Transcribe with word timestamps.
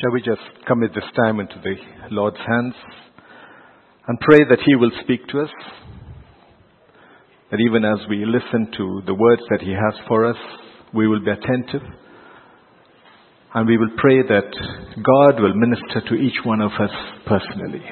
Shall 0.00 0.12
we 0.12 0.22
just 0.22 0.64
commit 0.68 0.94
this 0.94 1.10
time 1.16 1.40
into 1.40 1.58
the 1.58 1.74
Lord's 2.14 2.38
hands 2.38 2.74
and 4.06 4.20
pray 4.20 4.38
that 4.48 4.62
He 4.64 4.76
will 4.76 4.92
speak 5.02 5.26
to 5.28 5.40
us? 5.40 5.50
That 7.50 7.58
even 7.58 7.84
as 7.84 7.98
we 8.08 8.22
listen 8.24 8.70
to 8.78 9.02
the 9.06 9.14
words 9.14 9.42
that 9.50 9.60
He 9.60 9.72
has 9.72 9.94
for 10.06 10.24
us, 10.24 10.36
we 10.94 11.08
will 11.08 11.18
be 11.18 11.32
attentive 11.32 11.82
and 13.54 13.66
we 13.66 13.76
will 13.76 13.90
pray 13.96 14.22
that 14.22 14.50
God 15.02 15.42
will 15.42 15.58
minister 15.58 16.06
to 16.06 16.14
each 16.14 16.38
one 16.44 16.60
of 16.60 16.70
us 16.78 16.94
personally. 17.26 17.82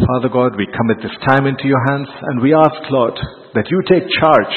Father 0.00 0.32
God, 0.32 0.56
we 0.56 0.64
commit 0.64 1.04
this 1.04 1.18
time 1.28 1.44
into 1.44 1.68
your 1.68 1.84
hands 1.92 2.08
and 2.08 2.40
we 2.40 2.54
ask, 2.54 2.80
Lord, 2.88 3.20
that 3.52 3.68
you 3.68 3.82
take 3.84 4.08
charge 4.16 4.56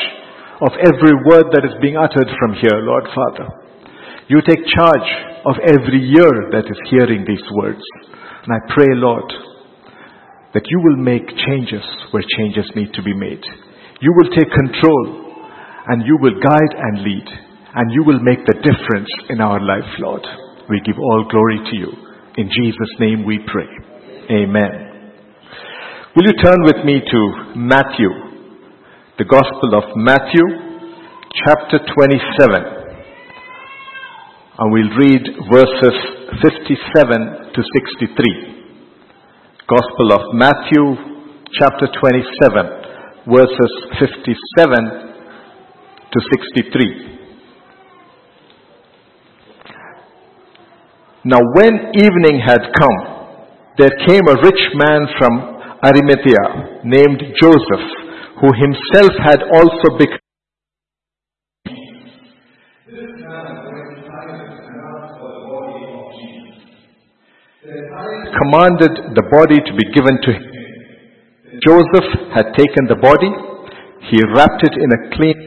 of 0.63 0.71
every 0.87 1.19
word 1.27 1.51
that 1.51 1.67
is 1.67 1.75
being 1.81 1.97
uttered 1.97 2.31
from 2.39 2.53
here, 2.63 2.79
Lord 2.79 3.07
Father. 3.11 3.58
You 4.30 4.38
take 4.46 4.61
charge 4.61 5.09
of 5.50 5.57
every 5.66 6.05
ear 6.05 6.54
that 6.54 6.70
is 6.70 6.79
hearing 6.93 7.25
these 7.25 7.42
words. 7.57 7.82
And 8.46 8.54
I 8.54 8.61
pray, 8.70 8.86
Lord, 8.93 9.25
that 10.54 10.70
you 10.70 10.79
will 10.86 11.01
make 11.01 11.25
changes 11.50 11.82
where 12.11 12.21
changes 12.37 12.70
need 12.75 12.93
to 12.93 13.01
be 13.01 13.14
made. 13.18 13.42
You 14.01 14.14
will 14.14 14.29
take 14.29 14.54
control 14.54 15.34
and 15.87 16.06
you 16.06 16.15
will 16.21 16.37
guide 16.37 16.73
and 16.78 17.01
lead 17.01 17.25
and 17.73 17.92
you 17.92 18.04
will 18.06 18.20
make 18.21 18.46
the 18.46 18.61
difference 18.61 19.10
in 19.29 19.42
our 19.42 19.60
life, 19.60 19.89
Lord. 19.97 20.21
We 20.70 20.79
give 20.86 21.00
all 21.01 21.25
glory 21.29 21.57
to 21.65 21.75
you. 21.75 21.89
In 22.37 22.50
Jesus' 22.54 22.93
name 23.00 23.25
we 23.25 23.39
pray. 23.50 23.70
Amen. 24.29 25.09
Will 26.15 26.25
you 26.29 26.37
turn 26.37 26.61
with 26.70 26.86
me 26.86 27.01
to 27.01 27.54
Matthew, 27.57 28.09
the 29.18 29.25
Gospel 29.25 29.73
of 29.73 29.98
Matthew, 29.98 30.46
chapter 31.46 31.79
27. 31.98 32.78
And 34.61 34.73
we'll 34.73 34.91
read 34.91 35.23
verses 35.49 35.95
57 36.44 37.55
to 37.55 37.61
63. 37.63 38.11
Gospel 39.72 40.11
of 40.11 40.36
Matthew, 40.36 41.00
chapter 41.58 41.88
27, 41.88 42.67
verses 43.31 43.72
57 44.03 44.36
to 46.11 46.19
63. 46.19 47.09
Now 51.23 51.39
when 51.56 51.95
evening 51.95 52.44
had 52.45 52.59
come, 52.75 53.00
there 53.78 53.95
came 54.09 54.28
a 54.28 54.41
rich 54.44 54.75
man 54.75 55.08
from 55.17 55.39
Arimathea 55.86 56.84
named 56.84 57.23
Joseph, 57.39 57.88
who 58.41 58.52
himself 58.59 59.14
had 59.23 59.39
also 59.53 59.97
become 59.97 60.19
commanded 67.70 69.14
the 69.14 69.25
body 69.30 69.59
to 69.62 69.73
be 69.78 69.86
given 69.94 70.16
to 70.25 70.30
him. 70.34 70.45
Joseph 71.62 72.09
had 72.34 72.56
taken 72.56 72.88
the 72.88 72.98
body, 72.98 73.30
he 74.09 74.17
wrapped 74.34 74.64
it 74.64 74.75
in 74.80 74.89
a 74.89 75.00
clean 75.14 75.39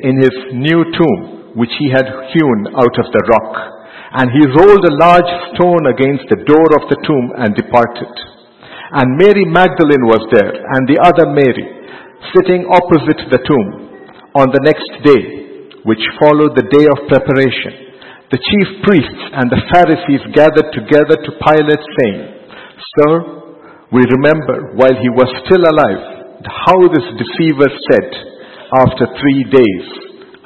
in 0.00 0.16
his 0.16 0.36
new 0.56 0.80
tomb, 0.96 1.52
which 1.56 1.72
he 1.76 1.92
had 1.92 2.08
hewn 2.32 2.58
out 2.72 2.96
of 2.96 3.06
the 3.12 3.22
rock. 3.28 3.52
And 4.16 4.32
he 4.32 4.48
rolled 4.48 4.84
a 4.88 4.96
large 4.96 5.32
stone 5.52 5.84
against 5.92 6.26
the 6.32 6.40
door 6.48 6.68
of 6.80 6.88
the 6.88 6.98
tomb 7.04 7.26
and 7.36 7.54
departed. 7.54 8.10
And 8.96 9.20
Mary 9.20 9.44
Magdalene 9.44 10.08
was 10.08 10.24
there, 10.32 10.50
and 10.50 10.82
the 10.88 10.98
other 10.98 11.30
Mary, 11.30 11.66
sitting 12.34 12.66
opposite 12.66 13.28
the 13.30 13.42
tomb. 13.44 13.68
On 14.34 14.48
the 14.50 14.62
next 14.62 14.88
day, 15.04 15.76
which 15.84 16.02
followed 16.22 16.56
the 16.56 16.66
day 16.70 16.86
of 16.86 17.06
preparation, 17.10 17.89
the 18.30 18.38
chief 18.38 18.68
priests 18.86 19.22
and 19.34 19.50
the 19.50 19.62
Pharisees 19.74 20.22
gathered 20.38 20.70
together 20.70 21.18
to 21.18 21.30
Pilate, 21.42 21.84
saying, 21.98 22.20
Sir, 22.78 23.12
we 23.90 24.06
remember 24.06 24.78
while 24.78 24.94
he 24.94 25.10
was 25.10 25.26
still 25.46 25.66
alive 25.66 26.20
how 26.46 26.78
this 26.94 27.04
deceiver 27.18 27.70
said, 27.90 28.08
After 28.70 29.10
three 29.18 29.42
days 29.50 29.86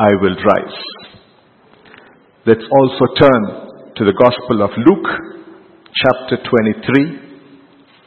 I 0.00 0.16
will 0.16 0.32
rise. 0.32 0.81
Let's 2.48 2.64
also 2.64 3.04
turn 3.20 3.42
to 4.00 4.03
the 4.09 4.16
Gospel 4.16 4.64
of 4.64 4.72
Luke, 4.80 5.10
chapter 5.92 6.41
23, 6.41 7.25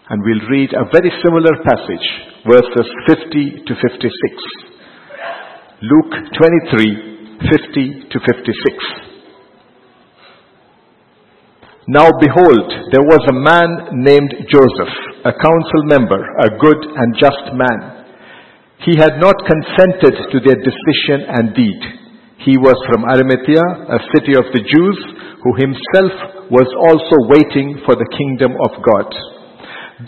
and 0.10 0.18
we'll 0.26 0.50
read 0.50 0.74
a 0.74 0.90
very 0.90 1.14
similar 1.22 1.54
passage, 1.64 2.08
verses 2.50 2.88
50 3.08 3.62
to 3.62 3.74
56. 3.78 4.10
Luke 5.86 6.14
23, 6.34 7.46
50 7.46 8.10
to 8.10 8.18
56. 8.26 9.07
Now 11.88 12.12
behold, 12.20 12.68
there 12.92 13.08
was 13.08 13.24
a 13.32 13.40
man 13.48 14.04
named 14.04 14.32
Joseph, 14.52 14.94
a 15.24 15.32
council 15.32 15.82
member, 15.88 16.20
a 16.20 16.52
good 16.60 16.84
and 16.84 17.16
just 17.16 17.48
man. 17.56 17.80
He 18.84 19.00
had 19.00 19.24
not 19.24 19.40
consented 19.48 20.20
to 20.20 20.38
their 20.44 20.60
decision 20.60 21.32
and 21.32 21.56
deed. 21.56 21.80
He 22.44 22.60
was 22.60 22.76
from 22.92 23.08
Arimathea, 23.08 23.64
a 23.88 24.04
city 24.12 24.36
of 24.36 24.52
the 24.52 24.68
Jews, 24.68 25.00
who 25.40 25.56
himself 25.56 26.52
was 26.52 26.68
also 26.76 27.16
waiting 27.32 27.80
for 27.88 27.96
the 27.96 28.12
kingdom 28.20 28.52
of 28.68 28.84
God. 28.84 29.08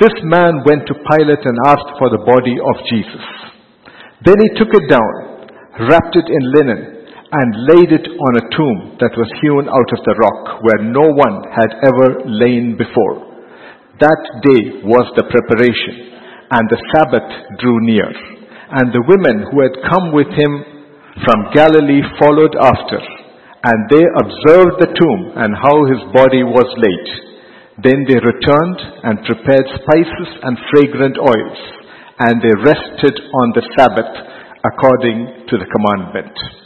This 0.03 0.15
man 0.27 0.59
went 0.67 0.83
to 0.83 0.99
Pilate 1.15 1.47
and 1.47 1.57
asked 1.63 1.95
for 1.95 2.11
the 2.11 2.27
body 2.27 2.59
of 2.59 2.75
Jesus. 2.91 3.25
Then 4.27 4.35
he 4.35 4.51
took 4.59 4.75
it 4.75 4.83
down, 4.91 5.47
wrapped 5.87 6.19
it 6.19 6.27
in 6.27 6.43
linen, 6.59 6.98
and 7.29 7.69
laid 7.69 7.93
it 7.93 8.07
on 8.09 8.33
a 8.41 8.49
tomb 8.57 8.79
that 8.97 9.13
was 9.13 9.29
hewn 9.37 9.69
out 9.69 9.89
of 9.93 10.01
the 10.01 10.17
rock 10.17 10.65
where 10.65 10.81
no 10.89 11.05
one 11.13 11.45
had 11.53 11.71
ever 11.85 12.25
lain 12.25 12.73
before. 12.73 13.29
That 14.01 14.21
day 14.41 14.81
was 14.81 15.05
the 15.13 15.29
preparation, 15.29 16.09
and 16.49 16.65
the 16.65 16.81
Sabbath 16.89 17.29
drew 17.61 17.77
near. 17.85 18.09
And 18.73 18.89
the 18.89 19.05
women 19.05 19.45
who 19.45 19.61
had 19.61 19.85
come 19.93 20.09
with 20.09 20.29
him 20.33 20.53
from 21.21 21.53
Galilee 21.53 22.01
followed 22.17 22.57
after, 22.57 22.97
and 22.97 23.79
they 23.93 24.05
observed 24.25 24.81
the 24.81 24.93
tomb 24.97 25.21
and 25.37 25.53
how 25.53 25.77
his 25.85 26.01
body 26.09 26.41
was 26.41 26.69
laid. 26.81 27.07
Then 27.85 28.09
they 28.09 28.17
returned 28.17 28.79
and 29.05 29.29
prepared 29.29 29.67
spices 29.83 30.29
and 30.49 30.57
fragrant 30.73 31.17
oils, 31.21 31.59
and 32.25 32.41
they 32.41 32.55
rested 32.65 33.15
on 33.21 33.47
the 33.53 33.65
Sabbath 33.77 34.13
according 34.65 35.45
to 35.45 35.55
the 35.61 35.69
commandment. 35.69 36.58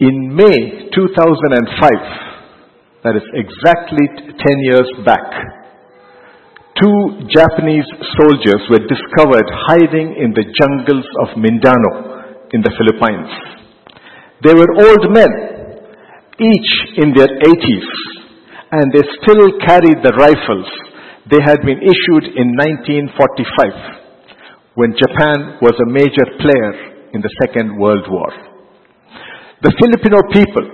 In 0.00 0.32
May 0.32 0.88
2005, 0.96 3.04
that 3.04 3.20
is 3.20 3.26
exactly 3.36 4.32
10 4.32 4.64
years 4.64 4.88
back, 5.04 5.28
two 6.80 7.28
Japanese 7.28 7.84
soldiers 8.16 8.64
were 8.72 8.80
discovered 8.88 9.44
hiding 9.68 10.16
in 10.16 10.32
the 10.32 10.48
jungles 10.56 11.04
of 11.20 11.36
Mindanao 11.36 12.48
in 12.48 12.64
the 12.64 12.72
Philippines. 12.80 13.28
They 14.40 14.56
were 14.56 14.72
old 14.88 15.04
men, 15.12 15.28
each 16.48 16.70
in 17.04 17.12
their 17.12 17.36
80s, 17.36 17.88
and 18.72 18.88
they 18.96 19.04
still 19.20 19.52
carried 19.68 20.00
the 20.00 20.16
rifles 20.16 20.64
they 21.28 21.44
had 21.44 21.60
been 21.60 21.76
issued 21.76 22.40
in 22.40 22.56
1945 22.56 24.80
when 24.80 24.96
Japan 24.96 25.60
was 25.60 25.76
a 25.76 25.92
major 25.92 26.24
player 26.40 26.72
in 27.12 27.20
the 27.20 27.28
Second 27.44 27.76
World 27.76 28.08
War. 28.08 28.49
The 29.60 29.76
Filipino 29.76 30.24
people 30.32 30.64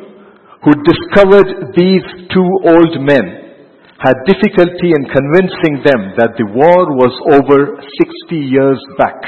who 0.63 0.73
discovered 0.87 1.75
these 1.75 2.07
two 2.31 2.51
old 2.71 2.95
men 3.03 3.59
had 3.99 4.15
difficulty 4.31 4.95
in 4.95 5.11
convincing 5.11 5.83
them 5.83 6.15
that 6.15 6.39
the 6.39 6.47
war 6.55 6.95
was 6.95 7.11
over 7.35 7.83
60 7.83 8.39
years 8.39 8.79
back 8.95 9.19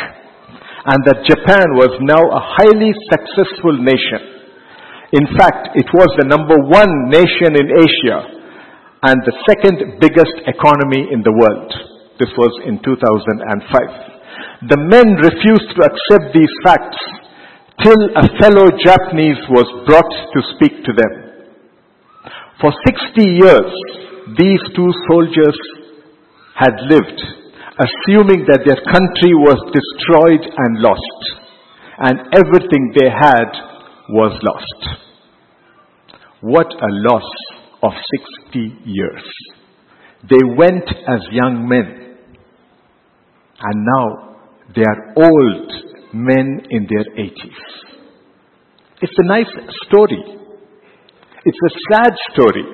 and 0.87 1.03
that 1.11 1.27
Japan 1.27 1.75
was 1.75 1.91
now 2.07 2.23
a 2.23 2.43
highly 2.55 2.95
successful 3.11 3.75
nation. 3.83 4.47
In 5.19 5.27
fact, 5.35 5.75
it 5.75 5.91
was 5.91 6.11
the 6.23 6.31
number 6.31 6.55
one 6.71 7.11
nation 7.11 7.59
in 7.59 7.67
Asia 7.83 8.19
and 9.11 9.19
the 9.27 9.35
second 9.43 9.99
biggest 9.99 10.39
economy 10.47 11.11
in 11.11 11.27
the 11.27 11.35
world. 11.35 11.71
This 12.23 12.31
was 12.39 12.55
in 12.63 12.79
2005. 12.87 14.71
The 14.71 14.79
men 14.87 15.19
refused 15.19 15.71
to 15.75 15.81
accept 15.83 16.31
these 16.31 16.55
facts 16.63 17.18
till 17.83 18.03
a 18.17 18.27
fellow 18.43 18.67
Japanese 18.75 19.39
was 19.51 19.69
brought 19.87 20.13
to 20.35 20.41
speak 20.55 20.83
to 20.85 20.93
them. 20.93 21.13
For 22.61 22.73
60 22.87 23.23
years, 23.23 23.71
these 24.37 24.63
two 24.75 24.91
soldiers 25.07 25.59
had 26.59 26.75
lived, 26.91 27.21
assuming 27.79 28.47
that 28.51 28.67
their 28.67 28.83
country 28.83 29.33
was 29.47 29.63
destroyed 29.71 30.43
and 30.43 30.83
lost, 30.83 31.23
and 31.99 32.19
everything 32.35 32.93
they 32.99 33.11
had 33.11 33.51
was 34.11 34.35
lost. 34.43 34.99
What 36.41 36.67
a 36.67 36.91
loss 36.91 37.31
of 37.83 37.93
60 38.51 38.59
years. 38.85 39.23
They 40.29 40.43
went 40.57 40.89
as 40.89 41.21
young 41.31 41.69
men, 41.69 42.17
and 43.61 43.87
now 43.87 44.37
they 44.75 44.83
are 44.83 45.15
old 45.17 45.88
men 46.13 46.61
in 46.71 46.87
their 46.89 47.05
80s. 47.17 47.89
It's 49.01 49.13
a 49.17 49.27
nice 49.27 49.53
story. 49.87 50.23
It's 51.45 51.59
a 51.67 51.73
sad 51.93 52.13
story. 52.33 52.65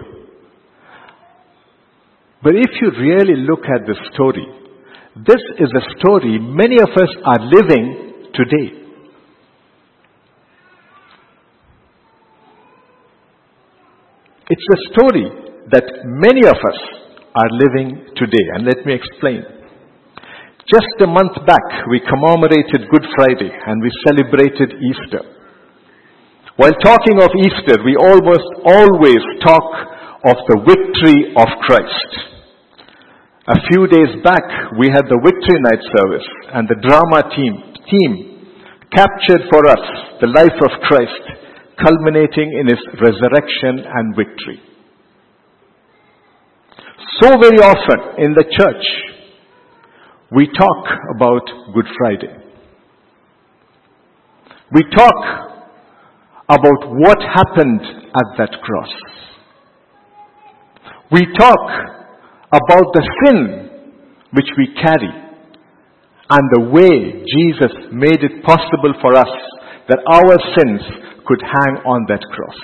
But 2.43 2.55
if 2.57 2.71
you 2.81 2.91
really 2.99 3.41
look 3.49 3.65
at 3.65 3.87
the 3.87 3.97
story, 4.13 4.47
this 5.17 5.41
is 5.59 5.71
a 5.75 5.99
story 5.99 6.39
many 6.39 6.77
of 6.77 6.89
us 6.89 7.11
are 7.25 7.41
living 7.41 8.31
today. 8.35 8.85
It's 14.51 14.69
a 14.75 14.93
story 14.93 15.25
that 15.71 15.85
many 16.05 16.47
of 16.47 16.57
us 16.57 16.81
are 17.35 17.51
living 17.53 18.07
today. 18.17 18.45
And 18.55 18.67
let 18.67 18.85
me 18.85 18.95
explain. 18.95 19.54
Just 20.65 20.97
a 21.05 21.07
month 21.07 21.37
back, 21.45 21.85
we 21.93 22.01
commemorated 22.01 22.89
Good 22.89 23.05
Friday 23.17 23.53
and 23.53 23.85
we 23.85 23.93
celebrated 24.09 24.73
Easter. 24.81 25.21
While 26.57 26.73
talking 26.81 27.21
of 27.21 27.29
Easter, 27.37 27.85
we 27.85 27.93
almost 28.01 28.49
always 28.65 29.21
talk 29.45 29.69
of 30.25 30.37
the 30.49 30.59
victory 30.65 31.37
of 31.37 31.49
Christ. 31.69 32.11
A 33.45 33.61
few 33.69 33.85
days 33.93 34.25
back, 34.25 34.41
we 34.81 34.89
had 34.89 35.05
the 35.05 35.21
Victory 35.21 35.61
Night 35.69 35.85
service 35.85 36.29
and 36.57 36.65
the 36.65 36.81
drama 36.81 37.29
team, 37.37 37.55
team 37.85 38.13
captured 38.89 39.45
for 39.53 39.69
us 39.69 39.85
the 40.25 40.33
life 40.33 40.57
of 40.65 40.81
Christ 40.89 41.45
culminating 41.77 42.57
in 42.57 42.73
his 42.73 42.81
resurrection 43.05 43.85
and 43.85 44.17
victory. 44.17 44.65
So 47.21 47.37
very 47.37 47.61
often 47.61 48.25
in 48.25 48.33
the 48.33 48.49
church, 48.49 49.14
we 50.35 50.49
talk 50.49 50.87
about 51.15 51.43
Good 51.75 51.87
Friday. 51.97 52.35
We 54.73 54.83
talk 54.97 55.15
about 56.49 56.91
what 56.91 57.19
happened 57.23 57.81
at 57.81 58.39
that 58.39 58.51
cross. 58.61 58.95
We 61.13 61.21
talk 61.39 61.71
about 62.51 62.87
the 62.95 63.09
sin 63.25 63.71
which 64.33 64.49
we 64.59 64.75
carry 64.83 65.13
and 66.31 66.45
the 66.57 66.71
way 66.73 67.23
Jesus 67.23 67.93
made 67.93 68.25
it 68.25 68.43
possible 68.43 68.95
for 69.01 69.15
us 69.15 69.31
that 69.89 70.01
our 70.11 70.37
sins 70.59 70.81
could 71.27 71.43
hang 71.43 71.77
on 71.87 72.07
that 72.09 72.23
cross. 72.35 72.59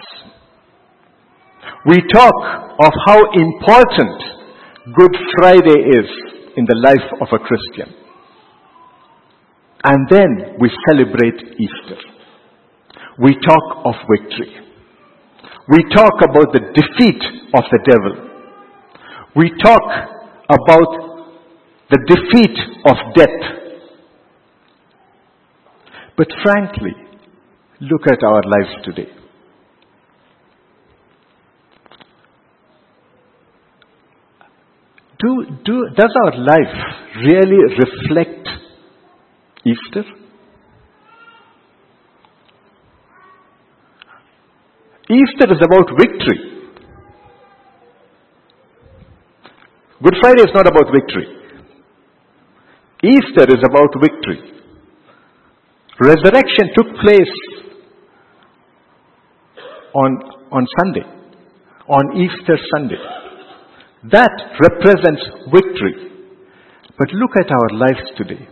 We 1.86 2.02
talk 2.12 2.34
of 2.82 2.92
how 3.06 3.20
important 3.32 4.22
Good 4.96 5.16
Friday 5.38 5.78
is 5.86 6.30
in 6.56 6.64
the 6.64 6.76
life 6.76 7.08
of 7.20 7.28
a 7.32 7.38
Christian. 7.38 7.94
And 9.84 10.08
then 10.10 10.56
we 10.60 10.70
celebrate 10.88 11.40
Easter. 11.58 12.00
We 13.18 13.34
talk 13.34 13.86
of 13.86 13.94
victory. 14.10 14.56
We 15.68 15.84
talk 15.94 16.14
about 16.22 16.52
the 16.52 16.60
defeat 16.74 17.22
of 17.54 17.64
the 17.70 17.80
devil. 17.88 18.30
We 19.36 19.50
talk 19.62 19.82
about 20.48 20.90
the 21.90 21.98
defeat 22.06 22.58
of 22.86 22.96
death. 23.14 23.40
But 26.16 26.28
frankly, 26.42 26.92
Look 27.82 28.02
at 28.12 28.22
our 28.22 28.42
lives 28.42 28.84
today. 28.84 29.08
Do, 35.20 35.44
do, 35.64 35.86
does 35.96 36.12
our 36.24 36.38
life 36.38 36.76
really 37.16 37.60
reflect 37.78 38.48
Easter? 39.66 40.04
Easter 45.10 45.52
is 45.52 45.60
about 45.62 45.90
victory. 45.98 46.40
Good 50.02 50.14
Friday 50.22 50.42
is 50.42 50.54
not 50.54 50.66
about 50.66 50.90
victory. 50.90 51.26
Easter 53.04 53.44
is 53.48 53.62
about 53.62 53.92
victory. 54.00 54.40
Resurrection 56.00 56.70
took 56.74 56.86
place 57.02 57.34
on, 59.94 60.16
on 60.52 60.66
Sunday, 60.78 61.04
on 61.88 62.16
Easter 62.16 62.56
Sunday. 62.74 63.19
That 64.04 64.32
represents 64.60 65.22
victory. 65.52 66.08
But 66.98 67.12
look 67.12 67.32
at 67.36 67.50
our 67.50 67.78
lives 67.78 68.08
today. 68.16 68.48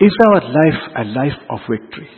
Is 0.00 0.12
our 0.30 0.40
life 0.40 0.80
a 0.96 1.04
life 1.04 1.40
of 1.50 1.58
victory? 1.68 2.08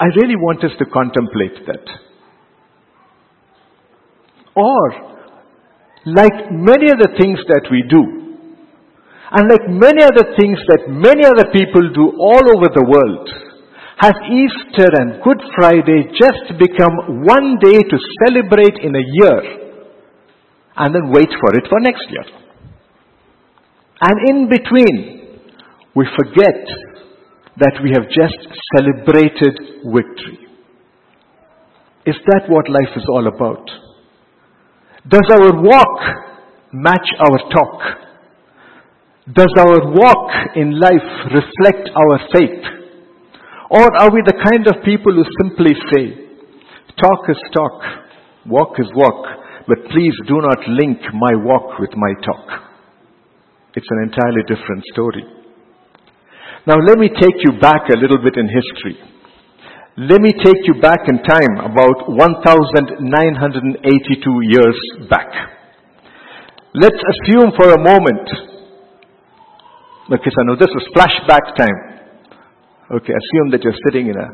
I 0.00 0.06
really 0.06 0.36
want 0.36 0.64
us 0.64 0.72
to 0.78 0.84
contemplate 0.86 1.66
that. 1.66 1.86
Or, 4.56 4.92
like 6.06 6.50
many 6.50 6.90
other 6.90 7.14
things 7.18 7.38
that 7.48 7.68
we 7.70 7.84
do, 7.88 8.02
and 9.30 9.50
like 9.50 9.66
many 9.68 10.02
other 10.02 10.34
things 10.38 10.58
that 10.68 10.86
many 10.88 11.24
other 11.24 11.50
people 11.52 11.90
do 11.94 12.10
all 12.18 12.44
over 12.56 12.68
the 12.74 12.84
world, 12.86 13.28
has 13.96 14.14
Easter 14.26 14.90
and 15.00 15.22
Good 15.22 15.40
Friday 15.56 16.10
just 16.18 16.58
become 16.58 17.24
one 17.24 17.56
day 17.62 17.78
to 17.78 17.96
celebrate 18.26 18.78
in 18.82 18.94
a 18.94 19.04
year 19.22 19.64
and 20.76 20.94
then 20.94 21.10
wait 21.12 21.28
for 21.40 21.56
it 21.56 21.64
for 21.68 21.80
next 21.80 22.04
year. 22.10 22.26
And 24.00 24.28
in 24.28 24.48
between, 24.48 25.38
we 25.94 26.06
forget 26.18 26.66
that 27.58 27.78
we 27.82 27.90
have 27.94 28.10
just 28.10 28.36
celebrated 28.76 29.54
victory. 29.86 30.38
Is 32.06 32.16
that 32.26 32.42
what 32.48 32.68
life 32.68 32.92
is 32.96 33.04
all 33.08 33.28
about? 33.28 33.64
Does 35.08 35.24
our 35.30 35.62
walk 35.62 36.00
match 36.72 37.06
our 37.20 37.38
talk? 37.50 37.80
Does 39.32 39.54
our 39.56 39.92
walk 39.92 40.30
in 40.56 40.78
life 40.78 41.30
reflect 41.32 41.88
our 41.94 42.18
faith? 42.34 42.83
Or 43.70 43.96
are 43.96 44.10
we 44.12 44.20
the 44.26 44.34
kind 44.44 44.66
of 44.68 44.84
people 44.84 45.14
who 45.14 45.24
simply 45.40 45.74
say, 45.92 46.16
talk 47.00 47.28
is 47.28 47.40
talk, 47.52 47.82
walk 48.46 48.78
is 48.78 48.92
walk, 48.94 49.26
but 49.66 49.78
please 49.88 50.14
do 50.28 50.40
not 50.40 50.68
link 50.68 51.00
my 51.16 51.34
walk 51.40 51.78
with 51.80 51.96
my 51.96 52.12
talk. 52.20 52.60
It's 53.74 53.90
an 53.90 54.02
entirely 54.04 54.42
different 54.46 54.84
story. 54.92 55.24
Now 56.66 56.78
let 56.80 56.98
me 56.98 57.08
take 57.08 57.42
you 57.44 57.52
back 57.60 57.88
a 57.88 57.96
little 57.96 58.18
bit 58.22 58.36
in 58.36 58.48
history. 58.48 58.98
Let 59.96 60.20
me 60.20 60.32
take 60.32 60.66
you 60.66 60.74
back 60.80 61.08
in 61.08 61.22
time 61.22 61.60
about 61.64 62.08
1982 62.08 64.40
years 64.42 64.76
back. 65.08 65.32
Let's 66.74 66.98
assume 66.98 67.52
for 67.56 67.70
a 67.70 67.78
moment, 67.78 68.28
okay, 70.10 70.30
so 70.34 70.42
now 70.42 70.56
this 70.58 70.68
is 70.68 70.88
flashback 70.94 71.54
time. 71.56 71.93
Okay, 72.84 73.16
assume 73.16 73.48
that 73.56 73.64
you're 73.64 73.80
sitting 73.88 74.12
in 74.12 74.16
a, 74.20 74.28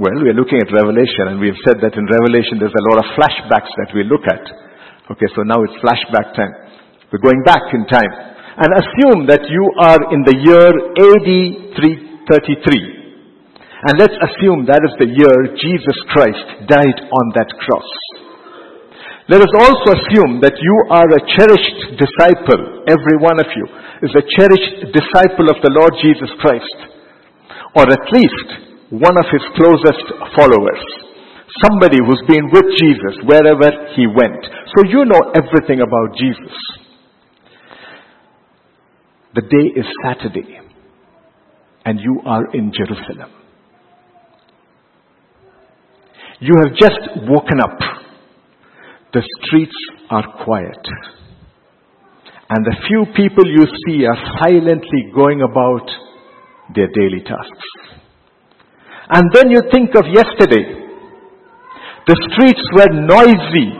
well, 0.00 0.16
we're 0.24 0.32
looking 0.32 0.56
at 0.56 0.72
Revelation 0.72 1.28
and 1.28 1.36
we've 1.36 1.60
said 1.68 1.76
that 1.84 1.92
in 1.92 2.08
Revelation 2.08 2.56
there's 2.56 2.72
a 2.72 2.86
lot 2.88 3.04
of 3.04 3.12
flashbacks 3.12 3.68
that 3.76 3.92
we 3.92 4.08
look 4.08 4.24
at. 4.24 4.40
Okay, 5.12 5.28
so 5.36 5.44
now 5.44 5.60
it's 5.60 5.76
flashback 5.84 6.32
time. 6.32 6.48
We're 7.12 7.20
going 7.20 7.44
back 7.44 7.60
in 7.76 7.84
time. 7.92 8.08
And 8.56 8.72
assume 8.72 9.28
that 9.28 9.44
you 9.52 9.64
are 9.84 10.00
in 10.16 10.24
the 10.24 10.36
year 10.40 10.72
AD 10.72 11.28
333. 11.76 13.12
And 13.84 13.94
let's 14.00 14.16
assume 14.16 14.64
that 14.64 14.80
is 14.80 14.96
the 14.96 15.12
year 15.12 15.36
Jesus 15.60 15.98
Christ 16.16 16.72
died 16.72 16.98
on 17.04 17.24
that 17.36 17.52
cross. 17.60 17.90
Let 19.28 19.44
us 19.44 19.52
also 19.60 19.92
assume 19.92 20.40
that 20.40 20.56
you 20.56 20.76
are 20.88 21.04
a 21.04 21.20
cherished 21.36 22.00
disciple, 22.00 22.88
every 22.88 23.20
one 23.20 23.36
of 23.36 23.48
you 23.52 23.68
is 24.08 24.16
a 24.16 24.24
cherished 24.24 24.96
disciple 24.96 25.52
of 25.52 25.60
the 25.60 25.72
Lord 25.76 25.92
Jesus 26.00 26.32
Christ 26.40 26.89
or 27.74 27.82
at 27.82 28.04
least 28.12 28.48
one 28.90 29.16
of 29.18 29.26
his 29.30 29.42
closest 29.56 30.06
followers. 30.36 30.82
Somebody 31.62 31.98
who's 31.98 32.22
been 32.28 32.50
with 32.50 32.66
Jesus 32.78 33.22
wherever 33.24 33.70
he 33.94 34.06
went. 34.06 34.42
So 34.76 34.84
you 34.88 35.04
know 35.04 35.32
everything 35.34 35.80
about 35.80 36.16
Jesus. 36.16 36.54
The 39.34 39.42
day 39.42 39.80
is 39.80 39.86
Saturday 40.04 40.58
and 41.84 42.00
you 42.00 42.20
are 42.26 42.50
in 42.52 42.72
Jerusalem. 42.72 43.30
You 46.40 46.54
have 46.62 46.74
just 46.76 47.00
woken 47.28 47.60
up. 47.60 47.78
The 49.12 49.22
streets 49.42 49.76
are 50.08 50.24
quiet. 50.44 50.86
And 52.48 52.64
the 52.64 52.76
few 52.88 53.04
people 53.14 53.46
you 53.46 53.66
see 53.86 54.06
are 54.06 54.38
silently 54.40 55.12
going 55.14 55.42
about 55.42 55.88
their 56.74 56.88
daily 56.88 57.22
tasks. 57.24 58.00
And 59.10 59.26
then 59.34 59.50
you 59.50 59.62
think 59.72 59.94
of 59.98 60.06
yesterday. 60.06 60.80
The 62.06 62.16
streets 62.30 62.64
were 62.78 62.92
noisy. 62.94 63.74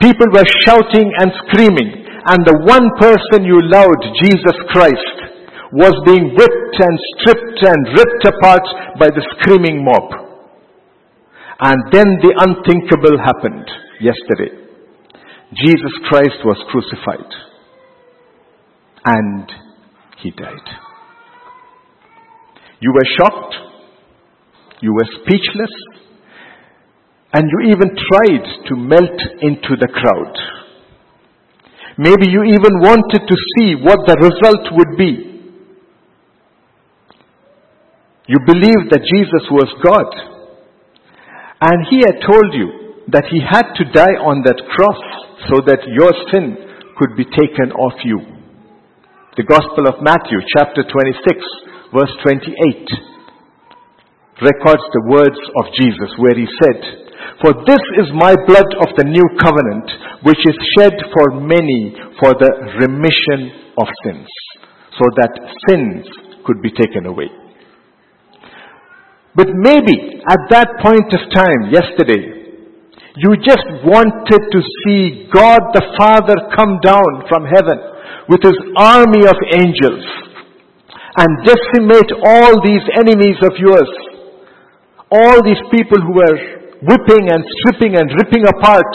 People 0.00 0.30
were 0.30 0.46
shouting 0.66 1.10
and 1.18 1.30
screaming. 1.46 2.06
And 2.26 2.40
the 2.46 2.62
one 2.64 2.88
person 2.98 3.44
you 3.44 3.58
loved, 3.66 4.02
Jesus 4.22 4.56
Christ, 4.70 5.16
was 5.72 5.94
being 6.06 6.32
whipped 6.38 6.76
and 6.78 6.94
stripped 7.18 7.60
and 7.66 7.80
ripped 7.98 8.24
apart 8.30 8.64
by 8.98 9.10
the 9.10 9.26
screaming 9.36 9.84
mob. 9.84 10.24
And 11.60 11.78
then 11.92 12.06
the 12.22 12.34
unthinkable 12.46 13.18
happened 13.18 13.66
yesterday. 14.00 14.54
Jesus 15.52 15.94
Christ 16.08 16.38
was 16.44 16.58
crucified. 16.70 17.30
And 19.04 19.52
he 20.18 20.30
died. 20.30 20.83
You 22.84 22.92
were 22.92 23.08
shocked. 23.16 23.54
You 24.82 24.92
were 24.92 25.08
speechless. 25.24 25.72
And 27.32 27.48
you 27.48 27.72
even 27.72 27.96
tried 27.96 28.44
to 28.68 28.76
melt 28.76 29.20
into 29.40 29.72
the 29.80 29.88
crowd. 29.88 30.36
Maybe 31.96 32.28
you 32.28 32.44
even 32.44 32.84
wanted 32.84 33.24
to 33.24 33.36
see 33.56 33.80
what 33.80 34.04
the 34.04 34.20
result 34.20 34.68
would 34.76 34.98
be. 34.98 35.32
You 38.28 38.36
believed 38.44 38.92
that 38.92 39.08
Jesus 39.08 39.48
was 39.48 39.70
God. 39.80 40.10
And 41.64 41.86
He 41.88 42.04
had 42.04 42.20
told 42.20 42.52
you 42.52 42.68
that 43.08 43.24
He 43.32 43.40
had 43.40 43.72
to 43.80 43.84
die 43.96 44.20
on 44.20 44.44
that 44.44 44.60
cross 44.76 45.00
so 45.48 45.64
that 45.64 45.88
your 45.88 46.12
sin 46.32 46.52
could 46.98 47.16
be 47.16 47.24
taken 47.24 47.72
off 47.72 47.96
you. 48.04 48.20
The 49.38 49.48
Gospel 49.48 49.88
of 49.88 50.04
Matthew, 50.04 50.38
chapter 50.52 50.84
26, 50.84 51.64
verse 51.94 52.10
28, 52.26 52.90
records 54.42 54.84
the 54.90 55.06
words 55.14 55.38
of 55.62 55.70
Jesus 55.78 56.10
where 56.18 56.34
He 56.34 56.50
said, 56.58 57.04
for 57.40 57.54
this 57.66 57.82
is 58.02 58.10
my 58.18 58.34
blood 58.46 58.70
of 58.82 58.90
the 58.98 59.06
new 59.06 59.26
covenant, 59.38 59.86
which 60.26 60.42
is 60.42 60.56
shed 60.76 60.92
for 61.14 61.40
many 61.40 61.94
for 62.18 62.34
the 62.34 62.50
remission 62.82 63.70
of 63.78 63.86
sins, 64.04 64.28
so 64.98 65.04
that 65.18 65.32
sins 65.70 66.06
could 66.46 66.60
be 66.62 66.70
taken 66.70 67.06
away. 67.06 67.30
But 69.34 69.48
maybe 69.54 70.22
at 70.30 70.42
that 70.50 70.68
point 70.82 71.10
of 71.10 71.22
time, 71.34 71.74
yesterday, 71.74 72.44
you 73.16 73.34
just 73.42 73.66
wanted 73.82 74.42
to 74.50 74.60
see 74.82 75.26
God 75.30 75.62
the 75.74 75.86
Father 75.98 76.34
come 76.54 76.78
down 76.82 77.26
from 77.30 77.46
heaven 77.46 77.78
with 78.28 78.42
his 78.42 78.58
army 78.78 79.26
of 79.26 79.38
angels 79.58 80.06
and 81.16 81.30
decimate 81.46 82.10
all 82.26 82.58
these 82.64 82.84
enemies 82.98 83.38
of 83.42 83.54
yours. 83.58 83.90
All 85.10 85.38
these 85.46 85.62
people 85.70 86.02
who 86.02 86.14
were 86.18 86.38
whipping 86.82 87.30
and 87.30 87.42
stripping 87.62 87.94
and 87.94 88.10
ripping 88.18 88.44
apart 88.50 88.90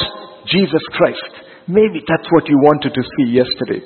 Jesus 0.52 0.84
Christ. 1.00 1.32
Maybe 1.68 2.04
that's 2.04 2.28
what 2.32 2.50
you 2.50 2.58
wanted 2.60 2.92
to 2.92 3.04
see 3.16 3.40
yesterday. 3.40 3.80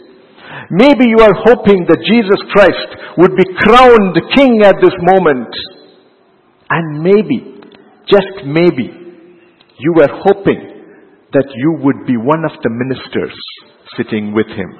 Maybe 0.72 1.06
you 1.10 1.20
are 1.22 1.36
hoping 1.46 1.86
that 1.90 2.02
Jesus 2.02 2.42
Christ 2.54 2.90
would 3.18 3.36
be 3.36 3.46
crowned 3.62 4.18
king 4.34 4.62
at 4.64 4.82
this 4.82 4.96
moment. 5.14 5.52
And 6.70 7.04
maybe, 7.04 7.62
just 8.10 8.48
maybe, 8.48 8.90
you 9.78 9.92
were 9.96 10.10
hoping 10.10 10.74
that 11.34 11.50
you 11.54 11.78
would 11.82 12.06
be 12.08 12.18
one 12.18 12.46
of 12.46 12.56
the 12.64 12.70
ministers 12.70 13.36
sitting 13.98 14.34
with 14.34 14.48
him. 14.48 14.72